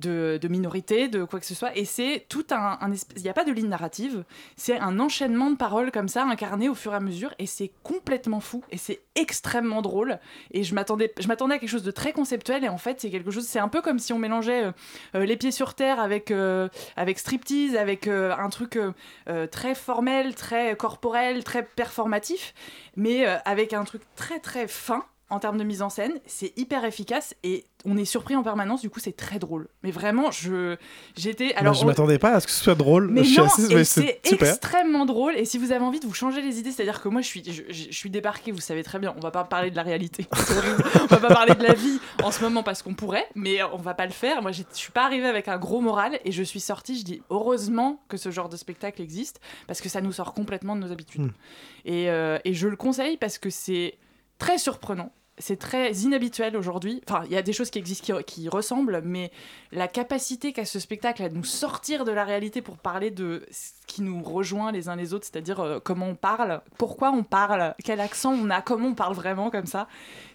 euh, 0.06 0.40
minorité, 0.50 1.08
de 1.08 1.24
quoi 1.24 1.40
que 1.40 1.46
ce 1.46 1.56
soit. 1.56 1.76
Et 1.78 1.86
c'est 1.86 2.26
tout 2.30 2.46
un, 2.52 2.78
il 3.16 3.22
n'y 3.22 3.30
a 3.30 3.34
pas 3.34 3.46
de 3.46 3.52
ligne 3.52 3.70
narrative, 3.70 4.24
c'est 4.58 4.78
un 4.78 5.00
enchaînement 5.00 5.50
de 5.50 5.56
paroles 5.56 5.92
comme 5.92 6.10
ça 6.10 6.26
incarné 6.26 6.68
au 6.70 6.76
fur 6.76 6.94
et 6.94 6.96
à 6.96 7.00
mesure 7.00 7.34
et 7.40 7.46
c'est 7.46 7.72
complètement 7.84 8.40
fou 8.40 8.64
et 8.72 8.78
c'est 8.78 9.02
extrêmement 9.16 9.82
drôle. 9.82 10.20
Et 10.52 10.64
je 10.64 10.74
m'attendais, 10.74 11.14
je 11.20 11.28
m'attendais 11.28 11.56
à 11.56 11.60
quelque 11.60 11.70
chose 11.70 11.84
de 11.84 11.92
très 11.92 12.14
conceptuel 12.14 12.64
et 12.64 12.70
en 12.70 12.78
fait 12.78 13.00
c'est 13.02 13.10
quelque 13.10 13.32
chose, 13.32 13.46
c'est 13.46 13.60
un 13.60 13.68
peu 13.68 13.82
comme 13.82 14.00
si 14.00 14.14
on 14.14 14.20
mélangeait 14.20 14.66
euh, 14.66 14.72
euh, 15.16 15.26
les 15.26 15.38
pieds 15.38 15.52
sur 15.52 15.74
terre 15.74 16.00
avec 16.00 16.32
euh, 16.32 16.70
avec 16.96 17.20
striptease, 17.20 17.76
avec 17.76 18.08
un 18.08 18.50
truc 18.50 18.80
très 19.52 19.76
formel, 19.76 20.36
très 20.36 20.76
corporel, 20.76 21.44
très 21.44 21.64
performatif, 21.64 22.54
mais 22.96 23.26
avec 23.26 23.74
un 23.74 23.84
truc 23.84 24.02
très 24.16 24.40
très 24.40 24.68
fin 24.68 25.06
en 25.30 25.40
termes 25.40 25.58
de 25.58 25.64
mise 25.64 25.82
en 25.82 25.90
scène, 25.90 26.14
c'est 26.26 26.58
hyper 26.58 26.86
efficace 26.86 27.36
et 27.44 27.66
on 27.84 27.98
est 27.98 28.06
surpris 28.06 28.36
en 28.38 28.44
permanence. 28.44 28.82
Du 28.82 28.90
coup, 28.90 29.00
c'est 29.02 29.16
très 29.16 29.40
drôle. 29.40 29.68
Mais 29.84 29.92
vraiment, 29.92 30.32
je 30.32 30.78
j'étais 31.18 31.48
Moi, 31.48 31.54
alors 31.58 31.74
je 31.74 31.84
au- 31.84 31.88
m'attendais 31.88 32.18
pas 32.18 32.32
à 32.32 32.40
ce 32.40 32.48
que 32.48 32.54
ce 32.54 32.64
soit 32.64 32.76
drôle. 32.76 33.10
mais 33.10 33.26
je 33.26 33.40
non, 33.42 33.48
assez- 33.48 33.84
c'est 33.84 34.20
extrêmement 34.32 35.06
drôle. 35.06 35.36
Et 35.36 35.44
si 35.44 35.58
vous 35.58 35.74
avez 35.74 35.84
envie 35.84 36.00
de 36.00 36.06
vous 36.08 36.14
changer 36.14 36.42
les 36.42 36.60
idées, 36.60 36.72
c'est-à-dire 36.72 37.02
que 37.02 37.10
moi, 37.10 37.22
je 37.22 37.28
suis, 37.28 37.44
je, 37.70 37.92
suis 37.92 38.10
débarquée, 38.10 38.52
vous 38.54 38.62
savez 38.62 38.84
très 38.84 39.00
bien, 39.00 39.14
on 39.18 39.20
va 39.20 39.32
pas 39.32 39.44
parler 39.44 39.70
de 39.70 39.76
la 39.76 39.84
réalité. 39.84 40.28
On 41.02 41.06
va 41.08 41.18
pas 41.18 41.34
parler 41.34 41.56
de 41.56 41.64
la 41.64 41.74
vie 41.74 42.00
en 42.24 42.32
ce 42.32 42.42
moment 42.42 42.64
parce 42.64 42.82
qu'on 42.82 42.94
pourrait, 42.94 43.28
mais 43.36 43.62
on 43.64 43.78
va 43.78 43.94
pas 43.94 44.06
le 44.06 44.12
faire. 44.12 44.42
Moi, 44.42 44.52
je 44.52 44.64
suis 44.74 44.92
pas 44.92 45.04
arrivée 45.06 45.28
avec 45.28 45.48
un 45.48 45.58
gros 45.58 45.82
moral 45.82 46.20
et 46.26 46.32
je 46.32 46.44
suis 46.44 46.60
sortie, 46.60 46.98
je 47.00 47.04
dis 47.04 47.22
heureusement 47.30 48.02
que 48.08 48.18
ce 48.18 48.32
genre 48.32 48.50
de 48.50 48.58
spectacle 48.58 49.02
existe 49.02 49.40
parce 49.68 49.82
que 49.82 49.90
ça 49.90 50.02
nous 50.02 50.12
sort 50.12 50.34
complètement 50.34 50.76
de 50.76 50.82
nos 50.82 50.92
habitudes. 50.92 51.22
Hmm. 51.24 51.32
Et, 51.86 52.10
euh, 52.10 52.38
et 52.46 52.54
je 52.54 52.68
le 52.68 52.76
conseille 52.76 53.18
parce 53.18 53.38
que 53.38 53.50
c'est 53.50 53.98
très 54.38 54.58
surprenant. 54.58 55.12
C'est 55.40 55.60
très 55.60 55.92
inhabituel 55.94 56.58
aujourd'hui. 56.58 57.00
Enfin, 57.08 57.22
il 57.26 57.32
y 57.32 57.38
a 57.38 57.44
des 57.44 57.54
choses 57.54 57.70
qui 57.70 57.78
existent 57.78 58.22
qui, 58.26 58.50
ressemblent, 58.50 59.02
mais 59.04 59.32
la 59.72 59.88
capacité 59.88 60.52
qu'a 60.52 60.66
ce 60.66 60.80
spectacle 60.80 61.22
à 61.22 61.30
nous 61.30 61.44
sortir 61.44 62.06
de 62.06 62.12
la 62.12 62.24
réalité 62.24 62.64
pour 62.64 62.78
parler 62.78 63.12
de 63.12 63.46
ce 63.52 63.74
qui 63.86 64.02
nous 64.02 64.24
rejoint 64.24 64.72
les 64.72 64.90
uns 64.90 64.96
les 64.96 65.14
autres, 65.14 65.28
c'est-à-dire 65.32 65.60
euh, 65.60 65.80
comment 65.80 66.08
on 66.08 66.16
parle, 66.16 66.62
pourquoi 66.80 67.12
on 67.12 67.24
parle, 67.24 67.76
quel 67.84 68.00
accent 68.00 68.34
on 68.34 68.50
a, 68.50 68.64
comment 68.64 68.88
on 68.88 68.96
parle 68.96 69.14
vraiment 69.14 69.52
comme 69.52 69.68
ça, 69.68 69.88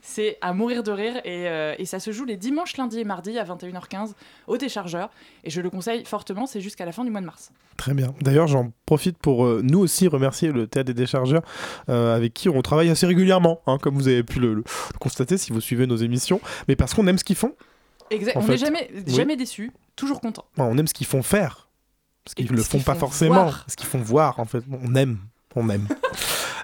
c'est 0.03 0.37
à 0.41 0.53
mourir 0.53 0.83
de 0.83 0.93
rire. 0.93 1.17
Et, 1.25 1.49
euh, 1.49 1.75
et 1.79 1.87
ça 1.87 2.01
se 2.01 2.11
joue 2.13 2.25
les 2.25 2.37
dimanches, 2.37 2.77
lundis 2.77 2.99
et 3.01 3.05
mardis 3.05 3.39
à 3.39 3.45
21h15 3.45 4.11
au 4.49 4.59
déchargeur. 4.59 5.09
Et 5.45 5.51
je 5.51 5.61
le 5.61 5.71
conseille 5.71 6.05
fortement, 6.05 6.47
c'est 6.47 6.61
jusqu'à 6.61 6.85
la 6.85 6.93
fin 6.93 7.05
du 7.05 7.11
mois 7.11 7.21
de 7.21 7.27
mars. 7.27 7.51
Très 7.77 7.95
bien. 7.95 8.13
D'ailleurs, 8.21 8.49
j'en 8.49 8.73
profite 8.85 9.17
pour 9.17 9.47
euh, 9.47 9.61
nous 9.65 9.79
aussi 9.79 10.09
remercier 10.09 10.53
le 10.53 10.67
Théâtre 10.67 10.89
des 10.89 10.95
Déchargeurs, 10.95 11.43
euh, 11.89 12.15
avec 12.15 12.35
qui 12.35 12.49
on 12.49 12.61
travaille 12.63 12.91
assez 12.91 13.07
régulièrement, 13.07 13.61
hein, 13.67 13.79
comme 13.81 13.95
vous 13.95 14.09
avez 14.09 14.23
pu 14.23 14.41
le, 14.41 14.55
le 14.55 14.65
constater 15.01 15.39
si 15.39 15.53
vous 15.53 15.61
suivez 15.61 15.87
nos 15.87 15.97
émissions, 15.97 16.41
mais 16.69 16.77
parce 16.77 16.93
qu'on 16.95 17.07
aime 17.07 17.19
ce 17.19 17.25
qu'ils 17.25 17.37
font. 17.37 17.55
Exact. 18.11 18.37
On 18.37 18.47
n'est 18.47 18.59
jamais, 18.59 18.91
oui. 18.95 19.03
jamais 19.15 19.37
déçu, 19.37 19.73
toujours 19.97 20.21
content. 20.21 20.45
On 20.59 20.77
aime 20.77 20.87
ce 20.87 20.93
qu'ils 20.95 21.07
font 21.07 21.23
faire, 21.23 21.69
parce 22.25 22.35
qu'ils 22.35 22.47
Et 22.53 22.55
le 22.55 22.63
font 22.63 22.81
pas 22.81 22.93
font 22.95 23.01
forcément, 23.01 23.45
voir. 23.45 23.65
ce 23.69 23.77
qu'ils 23.77 23.87
font 23.89 24.01
voir 24.01 24.39
en 24.39 24.45
fait. 24.45 24.63
On 24.85 24.95
aime, 24.95 25.19
on 25.57 25.71
aime. 25.71 25.89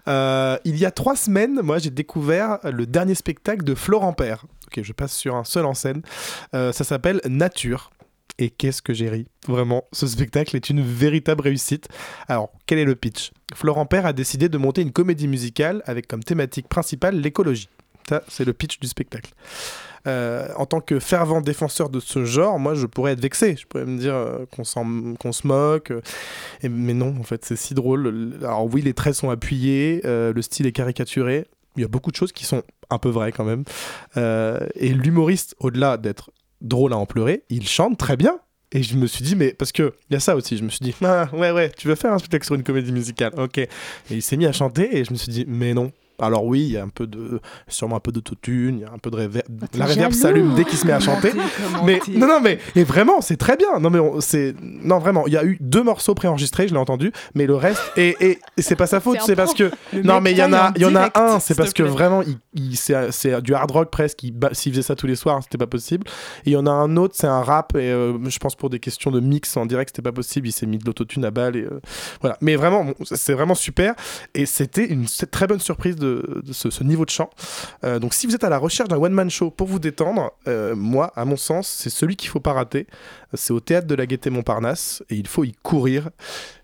Euh, 0.09 0.57
il 0.65 0.77
y 0.77 0.87
a 0.87 0.91
trois 0.91 1.17
semaines, 1.17 1.61
moi 1.63 1.79
j'ai 1.79 1.91
découvert 1.91 2.59
le 2.65 2.87
dernier 2.87 3.15
spectacle 3.15 3.65
de 3.65 3.75
Florent 3.75 4.13
Père. 4.13 4.47
Ok, 4.67 4.83
je 4.83 4.93
passe 4.93 5.15
sur 5.15 5.37
un 5.37 5.45
seul 5.45 5.67
en 5.67 5.75
scène. 5.75 6.03
Euh, 6.55 6.73
ça 6.73 6.85
s'appelle 6.85 7.21
Nature. 7.27 7.91
Et 8.41 8.51
qu'est-ce 8.51 8.83
que 8.83 8.95
j'ai 8.95 9.09
ri 9.09 9.27
Vraiment, 9.49 9.85
ce 9.93 10.07
spectacle 10.07 10.55
est 10.55 10.71
une 10.71 10.81
véritable 10.81 11.43
réussite. 11.43 11.89
Alors, 12.29 12.53
quel 12.67 12.79
est 12.79 12.85
le 12.85 12.95
pitch? 12.95 13.33
Florent 13.53 13.87
Père 13.87 14.07
a 14.07 14.13
décidé 14.13 14.49
de 14.49 14.59
monter 14.59 14.83
une 14.83 14.93
comédie 14.93 15.27
musicale 15.27 15.83
avec 15.87 16.07
comme 16.07 16.23
thématique 16.23 16.69
principale 16.69 17.17
l'écologie. 17.17 17.69
Ça, 18.09 18.23
c'est 18.29 18.45
le 18.45 18.53
pitch 18.53 18.79
du 18.79 18.87
spectacle. 18.87 19.33
Euh, 20.07 20.49
en 20.57 20.67
tant 20.67 20.81
que 20.81 21.01
fervent 21.01 21.41
défenseur 21.41 21.89
de 21.89 22.01
ce 22.01 22.25
genre, 22.25 22.59
moi 22.59 22.75
je 22.75 22.87
pourrais 22.87 23.13
être 23.13 23.21
vexé. 23.21 23.57
Je 23.59 23.67
pourrais 23.67 23.85
me 23.85 23.99
dire 23.99 24.15
euh, 24.15 24.47
qu'on 24.55 24.65
se 25.33 25.47
moque. 25.47 25.91
euh, 25.91 26.01
mais 26.63 26.95
non, 26.95 27.15
en 27.19 27.23
fait, 27.23 27.45
c'est 27.45 27.57
si 27.57 27.75
drôle. 27.75 28.35
Alors 28.41 28.67
oui, 28.73 28.83
les 28.83 28.95
traits 28.95 29.15
sont 29.15 29.31
appuyés, 29.31 30.01
le 30.05 30.43
style 30.43 30.67
est 30.67 30.73
caricaturé. 30.73 31.47
Il 31.77 31.83
y 31.83 31.85
a 31.85 31.89
beaucoup 31.89 32.11
de 32.11 32.17
choses 32.17 32.33
qui 32.33 32.45
sont 32.45 32.63
un 32.91 32.99
peu 32.99 33.09
vraies 33.09 33.33
quand 33.33 33.45
même. 33.45 33.65
Et 34.75 34.95
l'humoriste, 34.95 35.55
au-delà 35.61 35.97
d'être 35.97 36.31
drôle 36.61 36.93
à 36.93 36.97
en 36.97 37.07
pleurer, 37.07 37.45
il 37.51 37.69
chante 37.69 37.99
très 37.99 38.17
bien. 38.17 38.39
Et 38.73 38.83
je 38.83 38.97
me 38.97 39.07
suis 39.07 39.25
dit, 39.25 39.35
mais 39.35 39.55
parce 39.55 39.73
que 39.73 39.95
il 40.11 40.15
y 40.15 40.17
a 40.17 40.21
ça 40.21 40.37
aussi, 40.37 40.59
je 40.59 40.65
me 40.65 40.69
suis 40.69 40.81
dit, 40.81 40.95
ah, 41.03 41.29
ouais, 41.33 41.51
ouais, 41.53 41.71
tu 41.71 41.89
veux 41.89 41.95
faire 41.95 42.13
un 42.13 42.19
spectacle 42.19 42.45
sur 42.45 42.55
une 42.55 42.63
comédie 42.63 42.93
musicale, 42.93 43.33
ok. 43.39 43.59
Et 43.59 43.69
il 44.11 44.23
s'est 44.23 44.37
mis 44.37 44.45
à 44.45 44.53
chanter 44.53 44.99
et 44.99 45.05
je 45.05 45.13
me 45.13 45.17
suis 45.17 45.33
dit, 45.33 45.45
mais 45.49 45.73
non. 45.73 45.91
Alors 46.21 46.45
oui, 46.45 46.61
il 46.63 46.73
y 46.73 46.77
a 46.77 46.83
un 46.83 46.89
peu 46.89 47.07
de, 47.07 47.41
sûrement 47.69 47.97
un 47.97 48.01
peu 48.01 48.13
d'autotune, 48.13 48.79
il 48.79 48.83
y 48.83 48.85
a 48.85 48.93
un 48.93 48.99
peu 48.99 49.11
de 49.11 49.17
réverb. 49.17 49.47
t'es 49.71 49.79
La 49.79 49.87
réverb 49.87 50.13
s'allume 50.13 50.55
dès 50.55 50.65
qu'il 50.65 50.79
se 50.79 50.87
met 50.87 50.93
à 50.93 51.01
chanter. 51.09 51.33
Mais 51.85 52.01
non, 52.09 52.27
non, 52.27 52.41
mais 52.41 52.59
et 52.75 52.85
vraiment, 52.85 53.21
c'est 53.21 53.37
très 53.37 53.57
bien. 53.57 53.79
Non, 53.81 53.91
mais 53.91 53.99
c'est 54.21 54.55
non 54.61 54.99
vraiment. 54.99 55.27
Il 55.27 55.33
y 55.33 55.37
a 55.37 55.45
eu 55.45 55.59
deux 55.61 55.83
morceaux 55.83 56.15
préenregistrés, 56.15 56.69
je 56.69 56.73
l'ai 56.75 56.81
entendu, 56.81 57.13
mais 57.35 57.47
le 57.47 57.55
reste 57.55 57.81
et, 57.97 58.17
et, 58.21 58.39
et 58.57 58.63
c'est 58.63 58.77
pas 58.77 58.87
sa 58.87 59.01
faute, 59.01 59.19
C'est 59.25 59.37
parce 59.37 59.55
que 59.55 59.71
Le 59.93 60.03
non, 60.03 60.21
mais 60.21 60.33
il 60.33 60.39
y 60.39 60.43
en 60.43 60.53
a, 60.53 60.73
il 60.77 60.83
y 60.83 60.87
en 60.87 60.95
a 60.97 61.11
un, 61.15 61.41
c'est 61.41 61.55
parce 61.55 61.73
que 61.73 61.83
vraiment, 61.83 62.23
il, 62.23 62.39
il- 62.55 62.77
c'est 62.77 63.43
du 63.43 63.55
hard 63.55 63.71
rock 63.71 63.91
presque. 63.91 64.21
S'il 64.53 64.73
faisait 64.73 64.83
ça 64.83 64.97
tous 64.97 65.07
les 65.07 65.17
soirs, 65.17 65.41
c'était 65.43 65.59
pas 65.59 65.67
possible. 65.67 66.07
Et 66.47 66.51
il 66.51 66.53
y 66.53 66.57
en 66.57 66.67
a 66.67 66.71
un 66.71 66.97
autre, 66.97 67.15
c'est 67.17 67.27
un 67.27 67.43
rap 67.43 67.75
et 67.77 67.91
euh, 67.91 68.17
je 68.29 68.39
pense 68.39 68.57
pour 68.57 68.71
des 68.71 68.81
questions 68.81 69.11
de 69.11 69.21
mix 69.21 69.57
en 69.57 69.67
direct, 69.67 69.91
c'était 69.91 70.03
pas 70.03 70.13
possible. 70.13 70.49
Il 70.49 70.53
s'est 70.53 70.67
mis 70.67 70.79
de 70.79 70.85
l'autotune 70.85 71.25
à 71.25 71.31
balle 71.31 71.57
et 71.57 71.63
euh, 71.63 71.81
voilà. 72.21 72.37
Mais 72.41 72.57
vraiment, 72.57 72.85
bon, 72.85 72.95
c'est 73.05 73.35
vraiment 73.35 73.55
super 73.55 73.95
et 74.35 74.47
c'était 74.47 74.87
une 74.87 75.07
très 75.31 75.47
bonne 75.47 75.61
surprise 75.61 75.97
de, 75.97 76.08
de 76.09 76.53
ce, 76.53 76.71
ce 76.71 76.83
niveau 76.85 77.05
de 77.05 77.11
chant. 77.11 77.31
Euh, 77.85 77.99
donc 77.99 78.15
si 78.15 78.27
vous 78.27 78.35
êtes 78.35 78.45
à 78.45 78.49
la 78.49 78.59
recherche 78.59 78.89
d'un 78.89 78.97
one 78.99 79.13
man 79.13 79.31
show 79.31 79.51
pour 79.51 79.67
vous 79.67 79.79
détendre, 79.79 80.33
euh, 80.49 80.75
moi, 80.77 81.13
à 81.17 81.25
mon 81.25 81.37
sens, 81.37 81.69
c'est 81.69 81.91
celui 81.91 82.17
qu'il 82.17 82.29
faut 82.31 82.41
pas 82.41 82.53
rater. 82.53 82.87
C'est 83.35 83.53
au 83.53 83.61
théâtre 83.61 83.87
de 83.87 83.95
la 83.95 84.07
Gaîté 84.07 84.31
Montparnasse 84.31 85.03
et 85.11 85.15
il 85.17 85.27
faut 85.29 85.45
y 85.45 85.53
courir. 85.63 86.11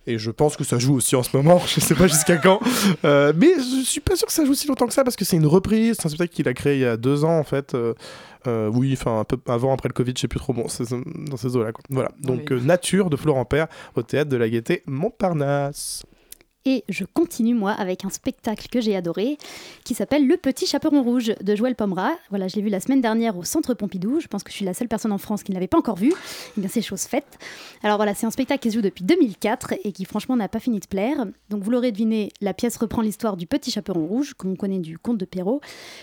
Et 0.07 0.19
je 0.19 0.31
pense 0.31 0.57
que 0.57 0.65
ça 0.65 0.79
joue 0.79 0.95
aussi 0.95 1.17
en 1.17 1.23
ce 1.23 1.35
moment, 1.37 1.59
je 1.67 1.81
sais 1.81 1.95
pas 1.95 2.07
jusqu'à 2.07 2.37
quand. 2.37 2.61
Euh, 3.05 3.33
mais 3.37 3.53
je 3.57 3.83
suis 3.85 4.01
pas 4.01 4.17
sûr 4.17 4.27
que 4.27 4.33
ça 4.33 4.45
joue 4.45 4.55
si 4.55 4.67
longtemps 4.67 4.87
que 4.87 4.93
ça 4.95 5.05
parce 5.05 5.17
que 5.17 5.25
c'est 5.25 5.37
une 5.37 5.47
reprise. 5.47 5.97
C'est 5.99 6.07
un 6.07 6.09
spectacle 6.11 6.33
qu'il 6.35 6.49
a 6.49 6.55
créé 6.55 6.75
il 6.77 6.81
y 6.81 6.85
a 6.87 6.97
deux 6.97 7.25
ans 7.25 7.39
en 7.39 7.45
fait. 7.45 7.75
Euh, 8.47 8.69
oui, 8.75 8.93
enfin 8.93 9.21
un 9.21 9.25
peu 9.25 9.39
avant, 9.51 9.73
après 9.73 9.89
le 9.89 9.95
Covid, 9.95 10.13
je 10.15 10.21
sais 10.21 10.29
plus 10.29 10.39
trop. 10.41 10.53
Bon, 10.53 10.69
c'est 10.69 10.85
dans 10.91 11.37
ces 11.39 11.57
eaux-là. 11.57 11.73
quoi. 11.73 11.83
Voilà. 11.89 12.11
Donc 12.21 12.49
Oui. 12.51 12.57
euh, 12.59 12.61
Nature 12.61 13.09
de 13.09 13.17
Florent 13.17 13.47
Père 13.47 13.69
au 13.97 14.03
théâtre 14.03 14.29
de 14.31 14.37
la 14.37 14.49
Gaîté 14.51 14.83
Montparnasse. 14.87 16.05
Et 16.67 16.83
je 16.89 17.05
continue, 17.05 17.55
moi, 17.55 17.73
avec 17.73 18.07
un 18.07 18.09
spectacle 18.09 18.69
que 18.71 18.81
j'ai 18.81 18.97
adoré, 18.97 19.37
qui 19.85 19.95
s'appelle 19.95 20.27
Le 20.27 20.39
Petit 20.39 20.65
Chaperon 20.65 21.03
Rouge 21.03 21.35
de 21.39 21.55
Joël 21.55 21.75
Pomera. 21.75 22.13
Voilà, 22.31 22.49
je 22.49 22.57
l'ai 22.57 22.63
vu 22.63 22.71
la 22.71 22.81
semaine 22.81 23.03
dernière 23.03 23.37
au 23.37 23.45
Centre 23.45 23.75
Pompidou. 23.75 24.19
Je 24.19 24.29
pense 24.29 24.43
que 24.43 24.51
je 24.51 24.57
suis 24.57 24.65
la 24.65 24.73
seule 24.73 24.89
personne 24.89 25.13
en 25.13 25.19
France 25.19 25.43
qui 25.43 25.51
ne 25.51 25.57
l'avait 25.57 25.67
pas 25.67 25.77
encore 25.77 25.97
vu. 25.97 26.11
Eh 26.57 26.61
bien, 26.63 26.71
c'est 26.73 26.81
chose 26.81 27.03
faite. 27.03 27.39
Alors 27.83 27.99
voilà, 27.99 28.15
c'est 28.15 28.25
un 28.25 28.31
spectacle 28.31 28.63
qui 28.63 28.71
se 28.71 28.77
joue 28.77 28.81
depuis 28.81 29.05
2004 29.05 29.75
et 29.85 29.93
qui, 29.93 30.07
franchement, 30.07 30.37
n'a 30.37 30.49
pas 30.49 30.59
fini 30.59 30.81
de 30.81 30.87
plaire. 30.87 31.27
Donc, 31.51 31.63
vous 31.63 31.71
l'aurez 31.71 31.93
deviné, 31.93 32.31
la 32.41 32.55
pièce 32.55 32.79
reprend 32.79 33.03
l'histoire 33.03 33.37
du 33.37 33.47
Petit 33.47 33.71
Chaperon 33.71 34.07
Rouge, 34.07 34.33
qu'on 34.33 34.57
connaît 34.57 34.79
du 34.79 34.97
conte 34.97 35.19
de 35.19 35.27
Perrault. 35.27 35.61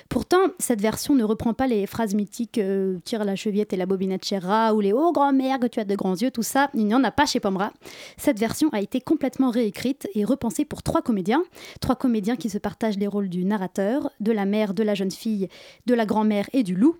Pourtant, 0.09 0.51
cette 0.59 0.79
version 0.79 1.15
ne 1.15 1.23
reprend 1.23 1.55
pas 1.55 1.65
les 1.65 1.87
phrases 1.87 2.13
mythiques 2.13 2.59
euh, 2.59 2.99
Tire 3.03 3.25
la 3.25 3.35
chevillette 3.35 3.73
et 3.73 3.77
la 3.77 3.87
bobinette 3.87 4.25
chez 4.25 4.37
rat 4.37 4.75
ou 4.75 4.79
les 4.79 4.93
Oh 4.93 5.11
grand-mère 5.11 5.59
que 5.59 5.65
tu 5.65 5.79
as 5.79 5.85
de 5.85 5.95
grands 5.95 6.15
yeux, 6.15 6.29
tout 6.29 6.43
ça. 6.43 6.69
Il 6.75 6.85
n'y 6.85 6.93
en 6.93 7.03
a 7.03 7.09
pas 7.09 7.25
chez 7.25 7.39
Pomera. 7.39 7.71
Cette 8.17 8.37
version 8.37 8.69
a 8.73 8.79
été 8.79 9.01
complètement 9.01 9.49
réécrite 9.49 10.07
et 10.13 10.23
repensée 10.23 10.50
pour 10.65 10.83
trois 10.83 11.01
comédiens. 11.01 11.43
Trois 11.79 11.95
comédiens 11.95 12.35
qui 12.35 12.49
se 12.49 12.57
partagent 12.57 12.97
les 12.97 13.07
rôles 13.07 13.29
du 13.29 13.45
narrateur, 13.45 14.09
de 14.19 14.31
la 14.31 14.45
mère, 14.45 14.73
de 14.73 14.83
la 14.83 14.95
jeune 14.95 15.11
fille, 15.11 15.47
de 15.85 15.93
la 15.93 16.05
grand-mère 16.05 16.49
et 16.53 16.63
du 16.63 16.75
loup. 16.75 16.97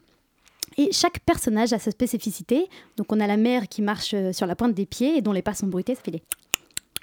Et 0.77 0.91
chaque 0.91 1.19
personnage 1.19 1.73
a 1.73 1.79
sa 1.79 1.91
spécificité. 1.91 2.67
Donc 2.97 3.11
on 3.11 3.19
a 3.19 3.27
la 3.27 3.37
mère 3.37 3.67
qui 3.67 3.81
marche 3.81 4.13
euh, 4.13 4.31
sur 4.31 4.47
la 4.47 4.55
pointe 4.55 4.73
des 4.73 4.85
pieds 4.85 5.17
et 5.17 5.21
dont 5.21 5.33
les 5.33 5.41
pas 5.41 5.53
sont 5.53 5.67
bruités. 5.67 5.95
Ça 5.95 6.01
fait 6.01 6.21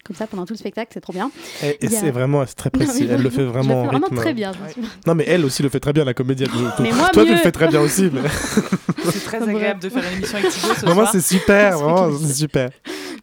comme 0.09 0.16
ça 0.16 0.26
pendant 0.26 0.44
tout 0.46 0.54
le 0.54 0.59
spectacle, 0.59 0.90
c'est 0.92 1.00
trop 1.00 1.12
bien. 1.12 1.30
Et, 1.62 1.78
et 1.80 1.86
a- 1.86 1.90
c'est 1.90 2.11
vraiment 2.11 2.44
c'est 2.46 2.54
très 2.56 2.70
Non, 2.74 2.84
précis. 2.84 3.04
mais 3.06 3.14
elle 3.14 3.22
le 3.22 3.30
fait 3.30 3.42
je 3.42 3.46
vraiment 3.46 3.68
le 3.68 3.68
fais 3.68 3.74
en 3.74 3.86
vraiment 3.92 4.06
rythme. 4.06 4.16
très 4.16 4.34
bien, 4.34 4.52
suis- 4.72 4.82
Non, 5.06 5.14
mais 5.14 5.24
elle 5.28 5.44
aussi 5.44 5.62
le 5.62 5.68
fait 5.68 5.78
très 5.80 5.92
bien, 5.92 6.04
la 6.04 6.14
comédienne. 6.14 6.50
Mais 6.80 6.90
moi, 6.92 7.11
Toi, 7.12 7.24
tu 7.24 7.30
le 7.30 7.36
fais 7.36 7.52
très 7.52 7.68
bien 7.68 7.80
aussi. 7.80 8.11
Mais... 8.12 8.20
C'est 9.12 9.24
très 9.24 9.42
agréable 9.48 9.80
de 9.80 9.88
faire 9.88 10.02
une 10.11 10.16
émission 10.18 10.38
avec 10.38 10.50
Thibaut 10.50 10.74
ce 10.74 10.80
Vraiment, 10.80 10.94
soir. 11.02 11.12
c'est 11.12 11.20
super. 11.20 11.78
Vraiment, 11.78 12.18
c'est 12.18 12.32
super. 12.34 12.68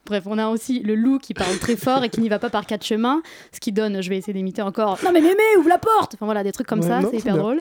Bref, 0.07 0.23
on 0.27 0.37
a 0.37 0.47
aussi 0.47 0.79
le 0.79 0.95
loup 0.95 1.19
qui 1.19 1.33
parle 1.33 1.57
très 1.57 1.75
fort 1.75 2.03
et 2.03 2.09
qui 2.09 2.21
n'y 2.21 2.29
va 2.29 2.39
pas 2.39 2.49
par 2.49 2.65
quatre 2.65 2.85
chemins, 2.85 3.21
ce 3.51 3.59
qui 3.59 3.71
donne, 3.71 4.01
je 4.01 4.09
vais 4.09 4.17
essayer 4.17 4.33
d'imiter 4.33 4.61
encore, 4.61 4.97
non 5.03 5.11
mais 5.11 5.19
mémé, 5.21 5.41
ouvre 5.57 5.69
la 5.69 5.79
porte 5.79 6.13
Enfin 6.15 6.25
voilà, 6.25 6.43
des 6.43 6.51
trucs 6.51 6.67
comme 6.67 6.79
Ouais, 6.81 6.87
ça, 6.87 6.99
c'est 7.01 7.09
c'est 7.11 7.17
hyper 7.17 7.33
bien. 7.33 7.41
drôle. 7.41 7.59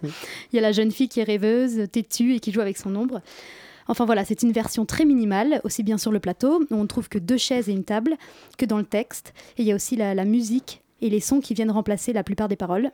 Il 0.52 0.56
y 0.56 0.58
a 0.58 0.62
la 0.62 0.72
jeune 0.72 0.90
fille 0.90 1.08
qui 1.08 1.20
est 1.20 1.24
rêveuse, 1.24 1.86
têtue 1.90 2.34
et 2.34 2.40
qui 2.40 2.52
joue 2.52 2.60
avec 2.60 2.76
son 2.76 2.94
ombre. 2.96 3.20
Enfin 3.88 4.04
voilà, 4.04 4.24
c'est 4.24 4.42
une 4.42 4.52
version 4.52 4.84
très 4.86 5.04
minimale, 5.04 5.60
aussi 5.64 5.82
bien 5.82 5.98
sur 5.98 6.12
le 6.12 6.20
plateau, 6.20 6.64
où 6.70 6.74
on 6.74 6.86
trouve 6.86 7.08
que 7.08 7.18
deux 7.18 7.36
chaises 7.36 7.68
et 7.68 7.72
une 7.72 7.84
table, 7.84 8.16
que 8.58 8.64
dans 8.64 8.78
le 8.78 8.84
texte. 8.84 9.34
Et 9.58 9.62
il 9.62 9.68
y 9.68 9.72
a 9.72 9.74
aussi 9.74 9.96
la, 9.96 10.14
la 10.14 10.24
musique 10.24 10.82
et 11.00 11.10
les 11.10 11.20
sons 11.20 11.40
qui 11.40 11.54
viennent 11.54 11.70
remplacer 11.70 12.12
la 12.12 12.24
plupart 12.24 12.48
des 12.48 12.56
paroles. 12.56 12.90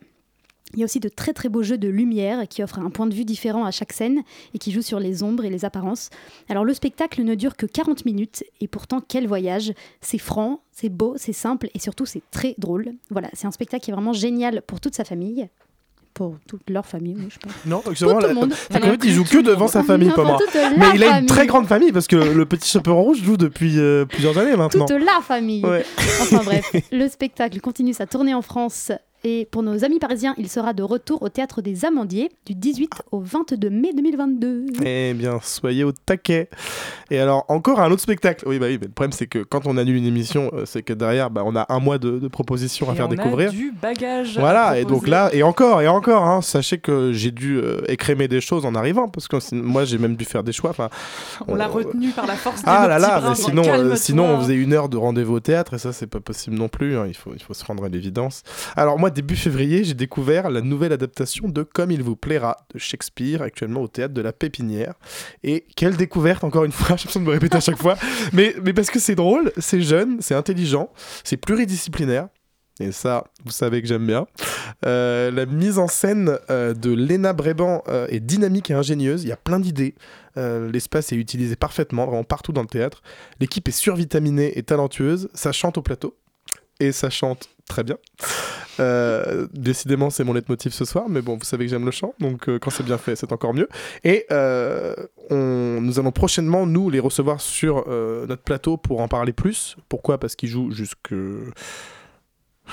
Il 0.75 0.79
y 0.79 0.83
a 0.83 0.85
aussi 0.85 1.01
de 1.01 1.09
très 1.09 1.33
très 1.33 1.49
beaux 1.49 1.65
jeux 1.65 1.79
de 1.79 1.89
lumière 1.89 2.47
qui 2.47 2.63
offrent 2.63 2.79
un 2.79 2.91
point 2.91 3.07
de 3.07 3.15
vue 3.15 3.25
différent 3.25 3.65
à 3.65 3.73
chaque 3.73 3.93
scène 3.93 4.23
et 4.55 4.59
qui 4.59 4.71
jouent 4.71 4.83
sur 4.83 5.01
les 5.01 5.25
ombres 5.25 5.45
et 5.45 5.51
les 5.51 5.65
apparences. 5.65 6.11
Alors 6.49 6.65
le 6.65 6.75
spectacle 6.75 7.25
ne 7.25 7.35
dure 7.35 7.57
que 7.57 7.67
40 7.67 8.05
minutes 8.05 8.45
et 8.61 8.69
pourtant 8.69 9.01
quel 9.01 9.27
voyage 9.27 9.73
C'est 10.01 10.19
franc, 10.19 10.63
c'est 10.71 10.89
beau, 10.89 11.15
c'est 11.17 11.33
simple 11.33 11.69
et 11.75 11.81
surtout 11.81 12.07
c'est 12.07 12.23
très 12.31 12.55
drôle. 12.57 12.93
Voilà, 13.11 13.31
c'est 13.33 13.49
un 13.49 13.51
spectacle 13.51 13.85
qui 13.85 13.91
est 13.91 13.95
vraiment 13.95 14.13
génial 14.13 14.63
pour 14.63 14.81
toute 14.81 14.95
sa 14.95 15.05
famille. 15.05 15.49
Pour 16.21 16.37
toute 16.47 16.69
leur 16.69 16.85
famille, 16.85 17.17
oui, 17.17 17.29
je 17.31 17.39
pense. 17.39 17.53
Non, 17.65 17.83
vraiment 17.83 18.21
tout 18.21 18.29
le 18.29 18.35
monde. 18.35 18.53
Enfin, 18.53 18.87
en 18.87 18.91
fait, 18.91 19.05
il 19.05 19.11
joue 19.11 19.25
que 19.25 19.39
devant 19.39 19.69
sa 19.69 19.83
famille, 19.83 20.11
pas 20.11 20.23
moi. 20.23 20.37
Mais 20.77 20.89
il 20.95 21.03
a 21.03 21.19
une 21.19 21.25
très 21.25 21.47
grande 21.47 21.67
famille 21.67 21.93
parce 21.93 22.07
que 22.07 22.17
le 22.17 22.45
petit 22.45 22.69
chaperon 22.69 23.03
rouge 23.03 23.23
joue 23.23 23.39
depuis 23.39 23.79
euh, 23.79 24.05
plusieurs 24.05 24.37
années 24.37 24.55
maintenant. 24.55 24.85
Toute 24.85 25.01
la 25.01 25.23
famille. 25.23 25.65
Ouais. 25.65 25.83
Enfin 26.21 26.43
bref, 26.45 26.71
le 26.93 27.09
spectacle 27.09 27.59
continue 27.61 27.95
sa 27.95 28.05
tournée 28.05 28.35
en 28.35 28.43
France 28.43 28.93
Et 29.23 29.47
pour 29.51 29.63
nos 29.63 29.85
amis 29.85 29.99
parisiens, 29.99 30.35
il 30.39 30.49
sera 30.49 30.73
de 30.73 30.83
retour 30.83 31.23
au 31.23 31.29
théâtre 31.29 31.61
des 31.61 31.85
Amandiers 31.85 32.31
du 32.47 32.55
18 32.55 33.03
au 33.13 33.21
22 33.21 33.69
mai 33.69 33.91
2022. 33.95 34.67
Eh 34.85 35.13
bien, 35.13 35.39
soyez 35.43 35.85
au 35.85 35.93
taquet. 35.93 36.49
Et 37.11 37.19
alors, 37.19 37.45
encore 37.49 37.81
un 37.81 37.91
autre 37.91 38.01
spectacle. 38.01 38.45
Oui, 38.49 38.59
bah 38.59 38.67
oui, 38.69 38.79
mais 38.81 38.87
le 38.87 38.93
problème, 38.93 39.13
c'est 39.13 39.27
que 39.27 39.41
quand 39.41 39.67
on 39.67 39.77
annule 39.77 39.97
une 39.97 40.07
émission, 40.07 40.51
euh, 40.55 40.65
c'est 40.65 40.83
que 40.83 40.95
derrière, 40.95 41.29
bah, 41.29 41.43
on 41.45 41.55
a 41.55 41.67
un 41.69 41.81
mois 41.81 41.99
de, 41.99 42.19
de 42.19 42.29
propositions 42.29 42.89
à 42.89 42.95
Et 42.95 42.97
faire 42.97 43.07
on 43.07 43.11
découvrir. 43.11 43.49
A 43.49 43.53
du 43.53 43.73
bagage. 43.73 44.39
à 44.39 44.41
Voilà, 44.41 44.79
et 44.79 44.85
donc 44.87 45.07
là, 45.07 45.29
et 45.35 45.43
encore, 45.43 45.83
et 45.83 45.89
encore, 45.89 46.25
hein, 46.25 46.41
sachez 46.41 46.79
que 46.79 47.13
j'ai 47.13 47.31
dû 47.31 47.59
euh, 47.59 47.83
écrémer 47.89 48.27
des 48.27 48.41
choses 48.41 48.65
en 48.65 48.75
arrivant, 48.75 49.09
parce 49.09 49.29
que 49.29 49.37
moi 49.55 49.85
j'ai 49.85 49.99
même 49.99 50.17
dû 50.17 50.25
faire 50.25 50.45
des 50.45 50.53
choix. 50.53 50.71
enfin, 50.71 50.89
On 51.47 51.57
l'a 51.57 51.67
retenu 51.67 52.11
par 52.11 52.27
la 52.27 52.37
force 52.37 52.63
de 52.63 52.67
Ah 52.67 52.89
là 52.89 52.99
là, 52.99 53.21
mais 53.21 53.27
genre, 53.27 53.37
sinon, 53.37 53.63
euh, 53.67 53.97
sinon 53.97 54.25
on 54.25 54.41
faisait 54.41 54.55
une 54.55 54.73
heure 54.73 54.89
de 54.89 54.97
rendez-vous 54.97 55.35
au 55.35 55.41
théâtre, 55.41 55.75
et 55.75 55.79
ça 55.79 55.93
c'est 55.93 56.07
pas 56.07 56.21
possible 56.21 56.57
non 56.57 56.69
plus, 56.69 56.97
hein, 56.97 57.05
il, 57.07 57.15
faut, 57.15 57.33
il 57.35 57.43
faut 57.43 57.55
se 57.55 57.65
rendre 57.65 57.85
à 57.85 57.89
l'évidence. 57.89 58.43
Alors 58.77 58.99
moi, 58.99 59.10
début 59.11 59.37
février, 59.37 59.85
j'ai 59.85 59.95
découvert 59.95 60.51
la 60.51 60.61
nouvelle 60.61 60.93
adaptation 60.93 61.49
de 61.49 61.63
Comme 61.63 61.91
il 61.91 62.03
vous 62.03 62.17
plaira 62.17 62.57
de 62.75 62.79
Shakespeare, 62.79 63.43
actuellement 63.43 63.81
au 63.81 63.89
théâtre 63.89 64.15
de 64.15 64.21
la 64.21 64.33
Pépinière. 64.33 64.95
Et 65.43 65.67
quelle 65.77 65.97
découverte, 65.97 66.45
encore 66.45 66.65
une 66.65 66.73
fois, 66.73 66.87
j'ai 66.97 67.03
l'impression 67.03 67.21
de 67.21 67.27
me 67.27 67.31
répéter 67.31 67.57
à 67.57 67.61
chaque 67.61 67.79
fois, 67.79 67.97
mais, 68.33 68.55
parce 68.75 68.91
que 68.91 68.99
c'est 68.99 69.15
drôle, 69.15 69.53
c'est 69.59 69.83
jeune, 69.83 70.19
c'est 70.21 70.35
intelligent, 70.35 70.91
c'est 71.25 71.37
pluridisciplinaire. 71.37 72.29
Et 72.81 72.93
ça, 72.93 73.25
vous 73.45 73.51
savez 73.51 73.83
que 73.83 73.89
j'aime 73.89 74.07
bien. 74.07 74.27
Euh, 74.87 75.31
la 75.31 75.45
mise 75.45 75.79
en 75.79 75.87
scène 75.87 76.39
euh, 76.49 76.73
de 76.73 76.91
Léna 76.91 77.35
Bréban 77.35 77.83
euh, 77.89 78.07
est 78.09 78.21
dynamique 78.21 78.71
et 78.71 78.75
ingénieuse. 78.75 79.23
Il 79.23 79.29
y 79.29 79.33
a 79.33 79.37
plein 79.37 79.61
d'idées. 79.61 79.95
L'espace 80.37 81.13
est 81.13 81.17
utilisé 81.17 81.55
parfaitement, 81.55 82.07
vraiment 82.07 82.25
partout 82.25 82.53
dans 82.53 82.63
le 82.63 82.69
théâtre. 82.69 83.03
L'équipe 83.41 83.69
est 83.69 83.73
survitaminée 83.73 84.57
et 84.57 84.63
talentueuse. 84.63 85.29
Ça 85.35 85.53
chante 85.53 85.77
au 85.77 85.83
plateau. 85.83 86.17
Et 86.81 86.93
ça 86.93 87.11
chante 87.11 87.49
très 87.69 87.85
bien. 87.85 87.97
Euh, 88.81 89.47
décidément, 89.53 90.09
c'est 90.11 90.25
mon 90.25 90.33
leitmotiv 90.33 90.73
ce 90.73 90.85
soir, 90.85 91.05
mais 91.09 91.21
bon, 91.21 91.37
vous 91.37 91.45
savez 91.45 91.67
que 91.67 91.71
j'aime 91.71 91.85
le 91.85 91.91
chant, 91.91 92.15
donc 92.19 92.49
euh, 92.49 92.59
quand 92.59 92.71
c'est 92.71 92.83
bien 92.83 92.97
fait, 92.97 93.15
c'est 93.15 93.31
encore 93.33 93.53
mieux. 93.53 93.69
Et 94.03 94.25
euh, 94.33 94.95
nous 95.31 95.99
allons 95.99 96.13
prochainement, 96.13 96.67
nous, 96.67 96.89
les 96.89 97.01
recevoir 97.01 97.41
sur 97.41 97.87
notre 97.87 98.43
plateau 98.43 98.77
pour 98.79 99.01
en 99.01 99.09
parler 99.09 99.33
plus. 99.33 99.77
Pourquoi? 99.89 100.19
Parce 100.19 100.35
qu'ils 100.35 100.49
jouent 100.49 100.71
jusque... 100.73 101.13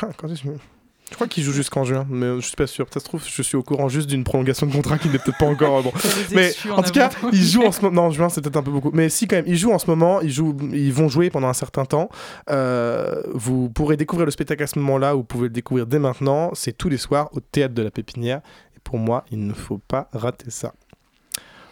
Ah, 0.02 0.10
quand 0.18 0.30
est-ce 0.32 0.44
que- 0.44 0.77
Je 1.10 1.16
crois 1.16 1.28
qu'il 1.28 1.44
joue 1.44 1.54
jusqu'en 1.54 1.86
juin, 1.86 2.06
mais 2.10 2.36
je 2.36 2.48
suis 2.48 2.56
pas 2.56 2.68
sûr. 2.68 2.86
Ça 2.94 3.00
se 3.00 3.06
trouve, 3.06 3.24
je 3.26 3.42
suis 3.42 3.56
au 3.56 3.64
courant 3.64 3.88
juste 3.88 4.10
d'une 4.10 4.24
prolongation 4.26 4.68
de 4.68 4.74
contrat 4.74 4.98
qui 4.98 5.08
n'est 5.08 5.20
peut-être 5.20 5.38
pas 5.38 5.46
encore 5.46 5.82
bon. 5.82 5.94
Mais 6.32 6.52
en 6.70 6.80
en 6.80 6.84
tout 6.84 6.92
cas, 6.92 7.10
ils 7.32 7.46
jouent 7.46 7.66
en 7.66 7.72
ce 7.72 7.82
moment. 7.84 8.04
Non, 8.04 8.12
juin, 8.12 8.28
c'est 8.30 8.42
peut-être 8.42 8.58
un 8.58 8.64
peu 8.64 8.72
beaucoup. 8.72 8.92
Mais 8.94 9.08
si, 9.08 9.28
quand 9.28 9.38
même, 9.38 9.46
ils 9.48 9.58
jouent 9.58 9.72
en 9.72 9.80
ce 9.80 9.88
moment. 9.88 10.22
Ils, 10.22 10.32
jouent... 10.32 10.56
ils 10.74 10.92
vont 10.92 11.08
jouer 11.08 11.30
pendant 11.30 11.48
un 11.48 11.54
certain 11.54 11.86
temps. 11.86 12.10
Euh, 12.50 13.22
vous 13.34 13.70
pourrez 13.70 13.96
découvrir 13.96 14.26
le 14.26 14.32
spectacle 14.32 14.62
à 14.64 14.68
ce 14.68 14.78
moment-là. 14.80 15.14
Vous 15.14 15.24
pouvez 15.24 15.48
le 15.48 15.54
découvrir 15.54 15.88
dès 15.88 16.00
maintenant. 16.00 16.52
C'est 16.54 16.78
tous 16.78 16.90
les 16.90 16.98
soirs 16.98 17.30
au 17.32 17.40
théâtre 17.40 17.74
de 17.74 17.84
la 17.84 17.92
Pépinière. 17.92 18.42
Et 18.76 18.80
pour 18.84 19.00
moi, 19.00 19.24
il 19.32 19.48
ne 19.48 19.54
faut 19.54 19.80
pas 19.80 20.10
rater 20.12 20.52
ça. 20.52 20.74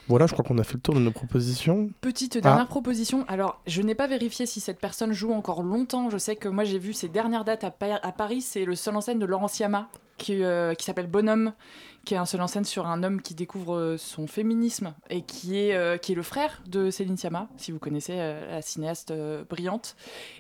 Voilà, 0.08 0.28
je 0.28 0.34
crois 0.34 0.46
qu'on 0.46 0.58
a 0.60 0.64
fait 0.64 0.76
le 0.76 0.80
tour 0.82 0.94
de 0.94 1.00
nos 1.00 1.12
propositions. 1.12 1.90
Petite 2.02 2.38
dernière 2.38 2.64
Ah. 2.66 2.70
proposition. 2.70 3.26
Alors, 3.28 3.62
je 3.66 3.82
n'ai 3.82 3.96
pas 3.96 4.06
vérifié 4.08 4.46
si 4.46 4.60
cette 4.60 4.80
personne 4.80 5.14
joue 5.14 5.32
encore 5.34 5.64
longtemps. 5.64 6.10
Je 6.12 6.18
sais 6.20 6.36
que 6.36 6.48
moi, 6.48 6.64
j'ai 6.64 6.78
vu 6.78 6.94
ses 6.94 7.08
dernières 7.10 7.44
dates 7.44 7.64
à, 7.64 7.72
Pa- 7.72 8.00
à 8.02 8.12
Paris. 8.12 8.42
C'est 8.42 8.66
le 8.66 8.76
seul 8.76 8.96
en 8.96 9.02
scène 9.02 9.18
de 9.18 9.26
Laurent 9.26 9.48
Siama, 9.48 9.90
qui, 10.18 10.44
euh, 10.44 10.76
qui 10.76 10.86
s'appelle 10.86 11.08
Bonhomme, 11.08 11.54
qui 12.06 12.14
est 12.14 12.18
un 12.18 12.26
seul 12.26 12.42
en 12.42 12.48
scène 12.48 12.64
sur 12.64 12.88
un 12.88 13.04
homme 13.04 13.22
qui 13.22 13.34
découvre 13.34 13.76
euh, 13.76 13.98
son 13.98 14.28
féminisme 14.28 14.94
et 15.10 15.24
qui 15.24 15.58
est, 15.58 15.74
euh, 15.74 15.98
qui 15.98 16.12
est 16.12 16.16
le 16.16 16.22
frère 16.22 16.62
de 16.68 16.92
Céline 16.92 17.18
Siama, 17.18 17.50
si 17.58 17.72
vous 17.72 17.80
connaissez 17.80 18.14
euh, 18.16 18.52
la 18.52 18.62
cinéaste 18.62 19.12
brillante. 19.50 19.96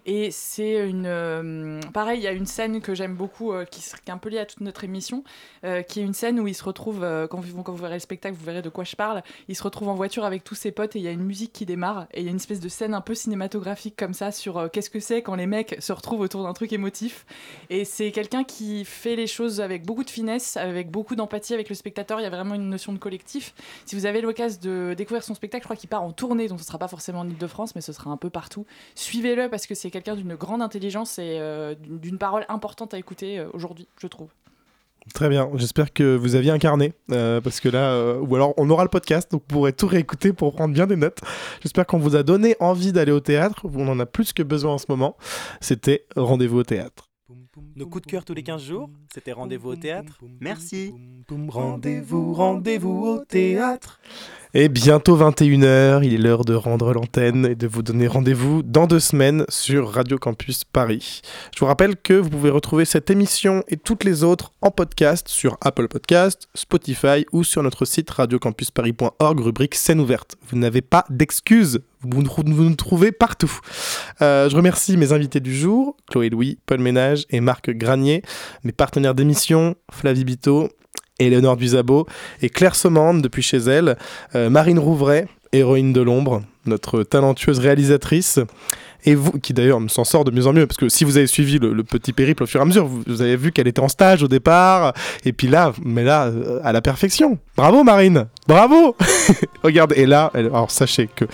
Et 0.05 0.31
c'est 0.31 0.87
une. 0.87 1.81
pareil, 1.93 2.19
il 2.19 2.23
y 2.23 2.27
a 2.27 2.31
une 2.31 2.45
scène 2.45 2.81
que 2.81 2.93
j'aime 2.93 3.15
beaucoup, 3.15 3.53
qui, 3.71 3.81
est 4.07 4.11
un 4.11 4.17
peu 4.17 4.29
liée 4.29 4.39
à 4.39 4.45
toute 4.45 4.61
notre 4.61 4.83
émission, 4.83 5.23
qui 5.63 5.99
est 5.99 6.03
une 6.03 6.13
scène 6.13 6.39
où 6.39 6.47
il 6.47 6.53
se 6.53 6.63
retrouve, 6.63 7.01
quand, 7.29 7.39
vous, 7.39 7.63
quand 7.63 7.71
vous 7.71 7.81
verrez 7.81 7.95
le 7.95 7.99
spectacle, 7.99 8.35
vous 8.35 8.45
verrez 8.45 8.61
de 8.61 8.69
quoi 8.69 8.83
je 8.83 8.95
parle. 8.95 9.23
Il 9.47 9.55
se 9.55 9.63
retrouve 9.63 9.89
en 9.89 9.95
voiture 9.95 10.25
avec 10.25 10.43
tous 10.43 10.55
ses 10.55 10.71
potes 10.71 10.95
et 10.95 10.99
il 10.99 11.05
y 11.05 11.07
a 11.07 11.11
une 11.11 11.23
musique 11.23 11.51
qui 11.51 11.65
démarre. 11.65 12.07
Et 12.13 12.19
il 12.19 12.25
y 12.25 12.27
a 12.27 12.31
une 12.31 12.37
espèce 12.37 12.59
de 12.59 12.69
scène 12.69 12.93
un 12.93 13.01
peu 13.01 13.15
cinématographique 13.15 13.95
comme 13.95 14.13
ça 14.13 14.31
sur 14.31 14.69
qu'est-ce 14.71 14.89
que 14.89 14.99
c'est 14.99 15.23
quand 15.23 15.35
les 15.35 15.47
mecs 15.47 15.77
se 15.79 15.93
retrouvent 15.93 16.21
autour 16.21 16.43
d'un 16.43 16.53
truc 16.53 16.71
émotif. 16.73 17.25
Et 17.69 17.85
c'est 17.85 18.11
quelqu'un 18.11 18.43
qui 18.43 18.85
fait 18.85 19.15
les 19.15 19.27
choses 19.27 19.61
avec 19.61 19.85
beaucoup 19.85 20.03
de 20.03 20.09
finesse, 20.09 20.57
avec 20.57 20.91
beaucoup 20.91 21.15
d'empathie 21.15 21.54
avec 21.55 21.69
le 21.69 21.75
spectateur. 21.75 22.19
Il 22.19 22.23
y 22.23 22.27
a 22.27 22.29
vraiment 22.29 22.55
une 22.55 22.69
notion 22.69 22.93
de 22.93 22.97
collectif. 22.97 23.53
Si 23.85 23.95
vous 23.95 24.05
avez 24.05 24.21
l'occasion 24.21 24.59
de 24.61 24.93
découvrir 24.95 25.23
son 25.23 25.33
spectacle, 25.33 25.63
je 25.63 25.67
crois 25.67 25.75
qu'il 25.75 25.89
part 25.89 26.03
en 26.03 26.11
tournée, 26.11 26.47
donc 26.47 26.59
ce 26.59 26.65
sera 26.65 26.77
pas 26.77 26.87
forcément 26.87 27.19
en 27.19 27.29
Ile-de-France, 27.29 27.75
mais 27.75 27.81
ce 27.81 27.93
sera 27.93 28.11
un 28.11 28.17
peu 28.17 28.29
partout. 28.29 28.65
Suivez-le 28.93 29.49
parce 29.49 29.65
que 29.65 29.75
c'est 29.75 29.89
quelqu'un 29.89 30.15
d'une 30.15 30.35
grande 30.35 30.61
intelligence 30.61 31.17
et 31.19 31.37
euh, 31.39 31.75
d'une 31.79 32.17
parole 32.17 32.45
importante 32.49 32.93
à 32.93 32.97
écouter 32.97 33.39
euh, 33.39 33.47
aujourd'hui, 33.53 33.87
je 33.97 34.07
trouve. 34.07 34.29
Très 35.13 35.29
bien, 35.29 35.49
j'espère 35.53 35.93
que 35.93 36.15
vous 36.15 36.33
aviez 36.33 36.49
incarné, 36.49 36.93
euh, 37.11 37.39
parce 37.39 37.59
que 37.59 37.69
là, 37.69 38.17
ou 38.17 38.35
alors 38.35 38.55
on 38.57 38.67
aura 38.71 38.83
le 38.83 38.89
podcast, 38.89 39.31
donc 39.31 39.43
vous 39.47 39.55
pourrez 39.55 39.71
tout 39.71 39.85
réécouter 39.85 40.33
pour 40.33 40.55
prendre 40.55 40.73
bien 40.73 40.87
des 40.87 40.95
notes. 40.95 41.19
J'espère 41.61 41.85
qu'on 41.85 41.99
vous 41.99 42.15
a 42.15 42.23
donné 42.23 42.55
envie 42.59 42.91
d'aller 42.91 43.11
au 43.11 43.19
théâtre, 43.19 43.67
on 43.71 43.87
en 43.87 43.99
a 43.99 44.07
plus 44.07 44.33
que 44.33 44.41
besoin 44.41 44.73
en 44.73 44.77
ce 44.79 44.85
moment. 44.89 45.15
C'était 45.61 46.05
Rendez-vous 46.15 46.57
au 46.57 46.63
théâtre. 46.63 47.04
Nos 47.75 47.87
coups 47.87 48.05
de 48.05 48.11
cœur 48.11 48.25
tous 48.25 48.33
les 48.33 48.43
15 48.43 48.61
jours, 48.61 48.89
c'était 49.13 49.31
rendez-vous 49.31 49.69
au 49.71 49.75
théâtre. 49.75 50.19
Merci. 50.39 50.93
Rendez-vous, 51.47 52.33
rendez-vous 52.33 53.05
au 53.05 53.25
théâtre. 53.25 53.99
Et 54.57 54.69
bientôt 54.69 55.17
21h, 55.17 56.01
il 56.05 56.13
est 56.13 56.17
l'heure 56.17 56.45
de 56.45 56.53
rendre 56.53 56.93
l'antenne 56.93 57.45
et 57.45 57.55
de 57.55 57.67
vous 57.67 57.83
donner 57.83 58.07
rendez-vous 58.07 58.63
dans 58.63 58.87
deux 58.87 59.01
semaines 59.01 59.43
sur 59.49 59.89
Radio 59.91 60.17
Campus 60.17 60.63
Paris. 60.63 61.19
Je 61.53 61.59
vous 61.59 61.65
rappelle 61.65 61.97
que 61.97 62.13
vous 62.13 62.29
pouvez 62.29 62.49
retrouver 62.51 62.85
cette 62.85 63.09
émission 63.09 63.65
et 63.67 63.75
toutes 63.75 64.05
les 64.05 64.23
autres 64.23 64.53
en 64.61 64.71
podcast 64.71 65.27
sur 65.27 65.57
Apple 65.59 65.89
Podcast, 65.89 66.47
Spotify 66.53 67.25
ou 67.33 67.43
sur 67.43 67.63
notre 67.63 67.83
site 67.83 68.09
radiocampusparis.org, 68.11 69.39
rubrique 69.41 69.75
scène 69.75 69.99
ouverte. 69.99 70.37
Vous 70.49 70.57
n'avez 70.57 70.81
pas 70.81 71.03
d'excuses, 71.09 71.81
vous, 71.99 72.23
nous- 72.23 72.75
trouvez 72.75 73.11
partout. 73.11 73.59
Euh, 74.21 74.47
je 74.49 74.55
remercie 74.55 74.95
mes 74.95 75.11
invités 75.11 75.41
du 75.41 75.53
jour, 75.53 75.97
Chloé 76.09 76.29
Louis, 76.29 76.59
Paul 76.65 76.79
Ménage 76.79 77.25
et 77.29 77.41
Marc 77.41 77.71
Granier, 77.71 78.21
mes 78.63 78.71
partenaires 78.71 79.15
d'émission, 79.15 79.75
Flavie 79.91 80.23
Bito, 80.23 80.69
Éléonore 81.19 81.57
Duzabo 81.57 82.07
et 82.41 82.49
Claire 82.49 82.75
Sommande 82.75 83.21
depuis 83.21 83.41
chez 83.41 83.57
elle, 83.57 83.97
euh, 84.35 84.49
Marine 84.49 84.79
Rouvray, 84.79 85.27
héroïne 85.53 85.93
de 85.93 86.01
l'ombre, 86.01 86.43
notre 86.65 87.03
talentueuse 87.03 87.59
réalisatrice, 87.59 88.39
et 89.05 89.13
vous, 89.13 89.31
qui 89.33 89.53
d'ailleurs 89.53 89.79
s'en 89.87 90.03
sort 90.03 90.25
de 90.25 90.31
mieux 90.31 90.47
en 90.47 90.53
mieux, 90.53 90.65
parce 90.65 90.77
que 90.77 90.89
si 90.89 91.03
vous 91.03 91.17
avez 91.17 91.27
suivi 91.27 91.59
le, 91.59 91.83
petit 91.83 92.11
périple 92.11 92.43
au 92.43 92.45
fur 92.47 92.59
et 92.59 92.63
à 92.63 92.65
mesure, 92.65 92.87
vous, 92.87 93.21
avez 93.21 93.35
vu 93.35 93.51
qu'elle 93.51 93.67
était 93.67 93.79
en 93.81 93.87
stage 93.87 94.23
au 94.23 94.27
départ, 94.27 94.93
et 95.23 95.31
puis 95.31 95.47
là, 95.47 95.73
mais 95.83 96.03
là, 96.03 96.25
euh, 96.25 96.59
à 96.63 96.71
la 96.71 96.81
perfection. 96.81 97.37
Bravo 97.55 97.83
Marine, 97.83 98.25
bravo! 98.47 98.95
Regardez, 99.63 100.01
et 100.01 100.05
là, 100.05 100.31
elle- 100.33 100.47
alors 100.47 100.71
sachez 100.71 101.07
que 101.15 101.25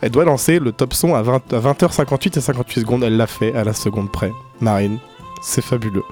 elle 0.00 0.10
doit 0.10 0.24
lancer 0.24 0.58
le 0.58 0.72
top 0.72 0.94
son 0.94 1.14
à, 1.14 1.22
20, 1.22 1.52
à 1.52 1.60
20h58 1.60 2.38
et 2.38 2.40
58 2.40 2.80
secondes, 2.80 3.04
elle 3.04 3.16
l'a 3.16 3.26
fait 3.26 3.54
à 3.54 3.64
la 3.64 3.74
seconde 3.74 4.10
près. 4.10 4.32
Marine, 4.60 4.98
c'est 5.42 5.62
fabuleux. 5.62 6.04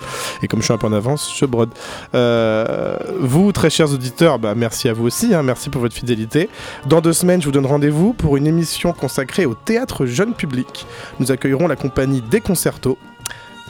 Et 0.43 0.49
comme 0.49 0.61
je 0.61 0.65
suis 0.67 0.75
un 0.75 0.79
peu 0.79 0.87
en 0.87 0.93
avance, 0.93 1.33
je 1.37 1.45
brode. 1.47 1.71
Euh, 2.15 2.97
vous, 3.21 3.53
très 3.53 3.71
chers 3.71 3.93
auditeurs, 3.93 4.39
bah, 4.39 4.55
merci 4.55 4.89
à 4.89 4.93
vous 4.93 5.05
aussi, 5.07 5.35
hein, 5.35 5.43
merci 5.43 5.71
pour 5.71 5.81
votre 5.81 5.95
fidélité. 5.95 6.49
Dans 6.87 7.01
deux 7.01 7.13
semaines, 7.13 7.41
je 7.41 7.47
vous 7.47 7.53
donne 7.53 7.67
rendez-vous 7.67 8.13
pour 8.13 8.37
une 8.37 8.47
émission 8.47 8.93
consacrée 8.93 9.47
au 9.47 9.55
théâtre 9.55 10.07
jeune 10.07 10.35
public. 10.35 10.87
Nous 11.21 11.33
accueillerons 11.33 11.67
la 11.69 11.77
compagnie 11.77 12.23
Des 12.23 12.41
Concertos. 12.41 12.99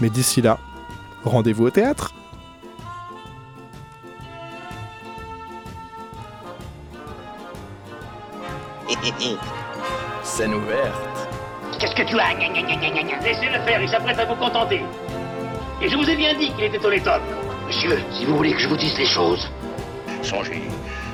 Mais 0.00 0.10
d'ici 0.10 0.42
là, 0.42 0.58
rendez-vous 1.24 1.66
au 1.66 1.70
théâtre. 1.70 2.14
Scène 10.22 10.54
ouverte. 10.54 11.28
Qu'est-ce 11.78 11.94
que 11.94 12.02
tu 12.02 12.18
as? 12.18 12.34
Laissez-le 13.22 13.60
faire, 13.64 13.80
il 13.80 13.88
s'apprête 13.88 14.18
à 14.18 14.24
vous 14.24 14.34
contenter. 14.34 14.82
Et 15.82 15.88
je 15.90 15.96
vous 15.96 16.08
ai 16.08 16.16
bien 16.16 16.34
dit 16.34 16.50
qu'il 16.52 16.64
était 16.64 16.84
honnête 16.84 17.06
homme. 17.06 17.22
Monsieur, 17.66 17.98
si 18.10 18.24
vous 18.24 18.36
voulez 18.36 18.52
que 18.52 18.60
je 18.60 18.68
vous 18.68 18.76
dise 18.76 18.96
les 18.98 19.06
choses. 19.06 19.50
Songez, 20.22 20.62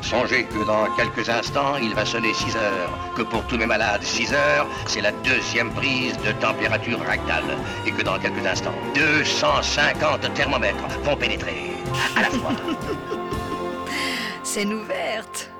songez 0.02 0.44
que 0.44 0.64
dans 0.64 0.86
quelques 0.96 1.28
instants, 1.28 1.76
il 1.82 1.94
va 1.94 2.04
sonner 2.04 2.32
6 2.32 2.56
heures. 2.56 2.90
Que 3.16 3.22
pour 3.22 3.44
tous 3.46 3.56
mes 3.56 3.66
malades, 3.66 4.02
6 4.02 4.32
heures, 4.32 4.66
c'est 4.86 5.00
la 5.00 5.12
deuxième 5.12 5.72
prise 5.72 6.16
de 6.18 6.32
température 6.32 7.00
rectale. 7.00 7.56
Et 7.86 7.90
que 7.90 8.02
dans 8.02 8.18
quelques 8.18 8.46
instants, 8.46 8.74
250 8.94 10.32
thermomètres 10.34 10.88
vont 11.02 11.16
pénétrer 11.16 11.72
à 12.16 12.22
la 12.22 12.30
fois. 12.30 12.52
Scène 14.44 14.74
ouverte. 14.74 15.51